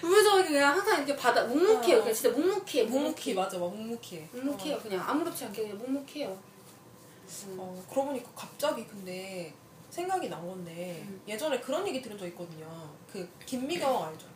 무표정하게 0.00 0.48
그냥 0.50 0.70
항상 0.70 0.98
이렇게 0.98 1.16
받아 1.16 1.42
묵묵해요 1.42 1.96
어. 1.96 2.00
그냥 2.02 2.14
진짜 2.14 2.30
묵묵해 2.30 2.84
묵묵히 2.84 3.34
맞아, 3.34 3.58
막 3.58 3.74
묵묵히. 3.74 4.28
묵묵해요 4.30 4.78
그냥 4.78 5.08
아무렇지 5.08 5.44
않게 5.46 5.62
그냥 5.62 5.78
묵묵해요 5.78 6.28
음. 6.28 7.56
어, 7.58 7.84
그러고 7.90 8.08
보니까 8.10 8.30
갑자기 8.36 8.86
근데 8.86 9.52
생각이 9.90 10.28
난 10.28 10.46
건데 10.46 11.04
음. 11.08 11.20
예전에 11.26 11.58
그런 11.58 11.86
얘기 11.88 12.00
들은 12.00 12.16
적 12.18 12.26
있거든요. 12.28 12.66
그 13.12 13.28
김미경 13.46 14.04
알죠? 14.04 14.26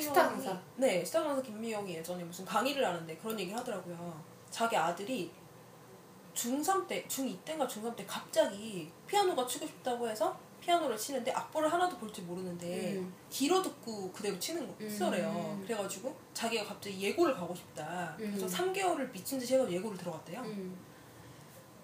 스타 0.00 0.28
강사. 0.28 0.60
네, 0.76 1.04
스타 1.04 1.22
강사 1.22 1.40
김미경이 1.42 1.94
예전에 1.94 2.22
무슨 2.24 2.44
강의를 2.44 2.84
하는데 2.84 3.16
그런 3.16 3.38
얘기를 3.40 3.58
하더라고요. 3.58 4.22
자기 4.50 4.76
아들이 4.76 5.30
중3 6.34 6.86
때, 6.86 7.04
중2 7.08 7.42
때인가 7.44 7.66
중3 7.66 7.94
때 7.96 8.04
갑자기 8.06 8.90
피아노가 9.06 9.46
치고 9.46 9.66
싶다고 9.66 10.08
해서 10.08 10.36
피아노를 10.60 10.96
치는데 10.96 11.32
악보를 11.32 11.72
하나도 11.72 11.96
볼 11.98 12.12
줄 12.12 12.24
모르는데 12.24 12.94
음. 12.98 13.12
귀로 13.30 13.60
듣고 13.62 14.12
그대로 14.12 14.38
치는 14.38 14.66
거 14.66 14.74
음. 14.80 14.88
쓰래요. 14.88 15.60
그래가지고 15.64 16.14
자기가 16.34 16.64
갑자기 16.66 17.00
예고를 17.00 17.34
가고 17.34 17.54
싶다. 17.54 18.14
그래서 18.16 18.46
음. 18.46 18.72
3개월을 18.72 19.10
미친 19.10 19.38
듯이 19.38 19.54
해서 19.54 19.70
예고를 19.70 19.96
들어갔대요. 19.98 20.40
음. 20.42 20.76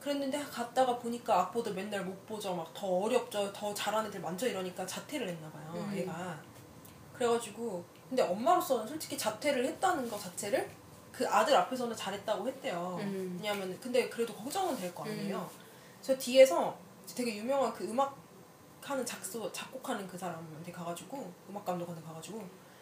그랬는데 0.00 0.38
갔다가 0.44 0.96
보니까 0.98 1.40
악보들 1.40 1.74
맨날 1.74 2.04
못 2.04 2.24
보죠. 2.26 2.54
막 2.54 2.72
더 2.72 2.86
어렵죠. 2.86 3.52
더 3.52 3.74
잘하는 3.74 4.08
애들 4.08 4.20
많죠. 4.20 4.46
이러니까 4.46 4.86
자퇴를 4.86 5.28
했나 5.28 5.50
봐요. 5.50 5.72
음. 5.74 5.96
얘가. 5.96 6.40
그래가지고 7.18 7.84
근데 8.08 8.22
엄마로서는 8.22 8.86
솔직히 8.86 9.18
자퇴를 9.18 9.64
했다는 9.66 10.08
거 10.08 10.18
자체를 10.18 10.70
그 11.12 11.28
아들 11.28 11.54
앞에서는 11.56 11.94
잘했다고 11.96 12.46
했대요. 12.46 12.96
음. 13.00 13.36
왜냐면 13.42 13.78
근데 13.80 14.08
그래도 14.08 14.32
걱정은 14.34 14.76
될 14.76 14.94
거 14.94 15.04
아니에요. 15.04 15.50
저 16.00 16.16
뒤에서 16.16 16.76
되게 17.14 17.36
유명한 17.36 17.72
그 17.74 17.84
음악 17.84 18.16
하는 18.82 19.04
작소 19.04 19.50
작곡하는 19.52 20.06
그 20.06 20.16
사람한테 20.16 20.70
가가지고 20.72 21.30
음악 21.50 21.64
감독한테 21.64 22.00
가가지고 22.02 22.38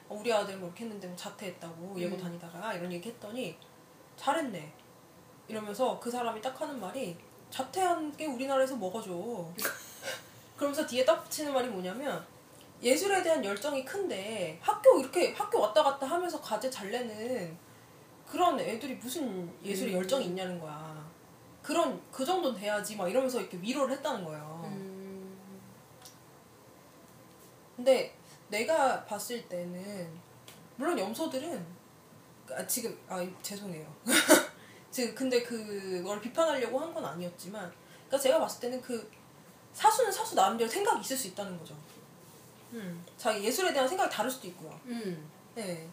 어, 0.09 0.15
우리 0.21 0.33
아들 0.33 0.57
뭐 0.59 0.69
이렇게 0.69 0.85
했는데 0.85 1.09
뭐 1.09 1.17
자퇴했다고 1.17 1.99
예고 1.99 2.17
음. 2.17 2.21
다니다가 2.21 2.75
이런 2.75 2.93
얘기 2.93 3.09
했더니 3.09 3.57
잘했네 4.17 4.73
이러면서 5.49 5.99
그 5.99 6.11
사람이 6.11 6.41
딱 6.43 6.61
하는 6.61 6.79
말이 6.79 7.17
자퇴한 7.51 8.17
게 8.17 8.27
우리나라에서 8.27 8.79
좋아 8.79 9.53
그러면서 10.57 10.87
뒤에 10.87 11.05
딱 11.05 11.25
붙이는 11.25 11.53
말이 11.53 11.69
뭐냐면 11.69 12.25
예술에 12.83 13.23
대한 13.23 13.45
열정이 13.45 13.85
큰데 13.85 14.59
학교 14.61 15.01
이렇게 15.01 15.33
학교 15.33 15.61
왔다 15.61 15.83
갔다 15.83 16.07
하면서 16.07 16.41
과제 16.41 16.69
잘 16.71 16.91
내는 16.91 17.57
그런 18.27 18.59
애들이 18.61 18.95
무슨 18.97 19.51
예술에 19.65 19.93
음. 19.93 19.97
열정이 19.99 20.27
있냐는 20.27 20.59
거야 20.59 21.07
그런 21.63 22.01
그 22.13 22.25
정도는 22.25 22.59
돼야지 22.59 22.97
막 22.97 23.09
이러면서 23.09 23.41
이렇게 23.41 23.57
위로를 23.59 23.97
했다는 23.97 24.25
거예요 24.25 24.63
음. 24.67 25.39
근데 27.77 28.15
내가 28.49 29.05
봤을 29.05 29.47
때는 29.49 30.11
물론 30.77 30.99
염소들은 30.99 31.65
아, 32.51 32.65
지금 32.67 32.97
아 33.09 33.27
죄송해요. 33.43 33.93
지금 34.91 35.15
근데 35.15 35.43
그걸 35.43 36.21
비판하려고 36.21 36.79
한 36.79 36.95
건 36.95 37.05
아니었지만 37.05 37.71
그러니까 38.07 38.19
제가 38.19 38.39
봤을 38.39 38.61
때는 38.61 38.81
그 38.81 39.11
사수는 39.73 40.11
사수 40.13 40.35
나름대로 40.37 40.71
생각이 40.71 41.01
있을 41.01 41.17
수 41.17 41.29
있다는 41.29 41.59
거죠. 41.59 41.75
음. 42.73 43.05
자기 43.17 43.45
예술에 43.45 43.73
대한 43.73 43.89
생각이 43.89 44.11
다를 44.11 44.31
수도 44.31 44.47
있고요. 44.49 44.79
음. 44.87 45.31
네. 45.55 45.89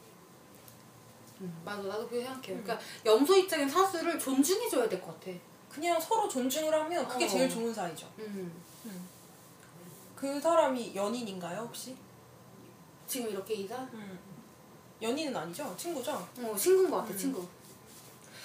음, 1.41 1.61
맞아 1.65 1.81
나도 1.83 2.07
그렇게 2.07 2.25
생각해요. 2.25 2.61
그러니까 2.63 2.79
염소 3.05 3.35
입장엔 3.35 3.67
사수를 3.69 4.17
존중해줘야 4.19 4.87
될 4.87 5.01
것 5.01 5.19
같아. 5.19 5.31
그냥 5.69 5.99
서로 5.99 6.27
존중을 6.29 6.73
하면 6.73 7.07
그게 7.07 7.25
어. 7.25 7.27
제일 7.27 7.49
좋은 7.49 7.73
사이죠. 7.73 8.07
음. 8.19 8.53
그 10.15 10.39
사람이 10.39 10.95
연인인가요 10.95 11.61
혹시? 11.61 11.95
지금 13.07 13.29
이렇게 13.29 13.55
이사? 13.55 13.75
음. 13.93 14.19
연인은 15.01 15.35
아니죠? 15.35 15.75
친구죠? 15.77 16.11
어 16.41 16.55
친구인 16.55 16.89
것 16.89 16.97
같아 16.97 17.11
음. 17.11 17.17
친구. 17.17 17.45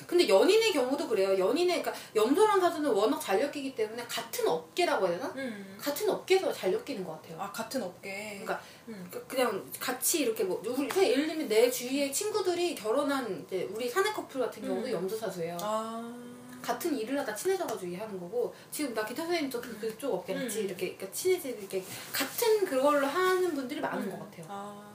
근데 0.07 0.28
연인의 0.28 0.72
경우도 0.72 1.09
그래요. 1.09 1.36
연인의 1.38 1.82
그러니까 1.82 1.92
염소랑 2.14 2.61
사수는 2.61 2.90
워낙 2.90 3.18
잘 3.20 3.40
엮이기 3.40 3.74
때문에 3.74 4.05
같은 4.07 4.46
업계라고 4.46 5.07
해야 5.09 5.18
되나? 5.18 5.32
음. 5.36 5.76
같은 5.80 6.09
업계에서 6.09 6.53
잘 6.53 6.72
엮이는 6.72 7.05
것 7.05 7.12
같아요. 7.20 7.40
아 7.40 7.51
같은 7.51 7.82
업계. 7.82 8.30
그러니까 8.42 8.61
음. 8.88 9.09
그- 9.11 9.24
그냥 9.26 9.70
같이 9.80 10.20
이렇게 10.20 10.44
뭐 10.44 10.62
우리 10.64 10.88
예를 11.11 11.26
들면 11.26 11.49
내 11.49 11.70
주위에 11.70 12.11
친구들이 12.12 12.74
결혼한 12.74 13.44
이제 13.46 13.68
우리 13.74 13.88
사내 13.88 14.12
커플 14.12 14.40
같은 14.40 14.62
경우도 14.62 14.86
음. 14.88 14.92
염소 14.92 15.16
사수예요. 15.16 15.57
아. 15.61 16.14
같은 16.62 16.96
일을 16.96 17.18
하다 17.20 17.34
친해져가지고 17.34 17.96
하는 17.96 18.18
거고 18.20 18.53
지금 18.70 18.92
나 18.92 19.05
기타 19.05 19.22
선생님도 19.22 19.61
그, 19.61 19.78
그쪽 19.78 20.14
업계 20.14 20.34
같이 20.34 20.61
음. 20.61 20.64
이렇게 20.66 20.94
그러니까 20.94 21.11
친해지 21.12 21.51
이렇게 21.51 21.82
같은 22.12 22.64
그걸로 22.64 23.07
하는 23.07 23.55
분들이 23.55 23.80
많은 23.80 24.03
음. 24.05 24.11
것 24.11 24.18
같아요. 24.18 24.46
아. 24.49 24.88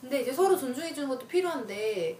근데 0.00 0.22
이제 0.22 0.32
서로 0.32 0.56
존중해 0.56 0.94
주는 0.94 1.08
것도 1.08 1.26
필요한데 1.28 2.18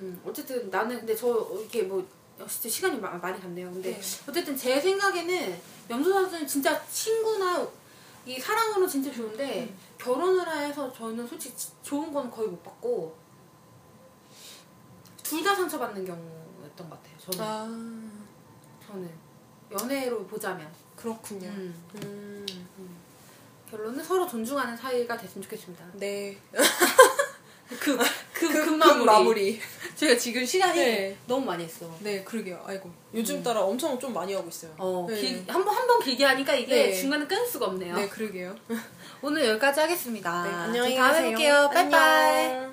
음, 0.00 0.20
어쨌든 0.26 0.68
나는 0.70 0.98
근데 0.98 1.14
저 1.14 1.28
이렇게 1.58 1.82
뭐 1.82 2.06
어, 2.38 2.46
진짜 2.46 2.68
시간이 2.68 2.98
마- 2.98 3.10
많이 3.18 3.40
갔네요. 3.40 3.70
근데 3.70 3.92
네. 3.92 4.00
어쨌든 4.28 4.56
제 4.56 4.80
생각에는 4.80 5.60
염소 5.90 6.12
선수는 6.12 6.46
진짜 6.46 6.84
친구나 6.86 7.66
이 8.26 8.38
사랑으로 8.40 8.86
진짜 8.86 9.12
좋은데 9.12 9.62
음. 9.64 9.78
결혼을 9.98 10.46
해서 10.48 10.92
저는 10.92 11.26
솔직히 11.26 11.56
지- 11.56 11.70
좋은 11.82 12.12
건 12.12 12.30
거의 12.30 12.48
못 12.48 12.62
받고 12.62 13.16
둘 15.22 15.42
다 15.42 15.54
상처받는 15.54 16.04
경우였던 16.04 16.90
것 16.90 17.02
같아요. 17.02 17.18
저는 17.30 17.40
아 17.44 18.86
저는 18.86 19.10
연애로 19.70 20.26
보자면 20.26 20.68
그렇군요. 20.96 21.48
음. 21.48 21.74
음. 22.04 22.46
결론은 23.70 24.04
서로 24.04 24.26
존중하는 24.28 24.76
사이가 24.76 25.16
됐으면 25.16 25.42
좋겠습니다. 25.44 25.84
네. 25.94 26.38
그, 27.80 27.96
그, 27.96 28.48
그, 28.48 28.64
그 28.64 28.70
마무리. 28.70 29.04
마무리. 29.06 29.60
제가 29.94 30.16
지금 30.18 30.44
시간이 30.44 30.78
네. 30.78 31.16
너무 31.26 31.44
많이 31.46 31.64
했어. 31.64 31.86
네, 32.00 32.24
그러게요. 32.24 32.62
아이고. 32.66 32.90
요즘 33.14 33.42
따라 33.42 33.60
엄청 33.60 33.98
좀 33.98 34.12
많이 34.12 34.32
하고 34.34 34.48
있어요. 34.48 34.72
어, 34.78 35.06
네. 35.08 35.20
길- 35.20 35.44
한 35.46 35.64
번, 35.64 35.74
한 35.74 35.86
번 35.86 36.00
길게 36.00 36.24
하니까 36.24 36.54
이게 36.54 36.86
네. 36.88 36.92
중간에 36.94 37.26
끊을 37.26 37.46
수가 37.46 37.66
없네요. 37.66 37.94
네, 37.96 38.08
그러게요. 38.08 38.56
오늘 39.22 39.46
여기까지 39.46 39.80
하겠습니다. 39.80 40.42
네, 40.44 40.50
안녕히 40.50 40.88
저희 40.90 40.96
다음에 40.96 41.12
가세요. 41.12 41.30
볼게요. 41.30 41.70
빠이빠이. 41.72 42.72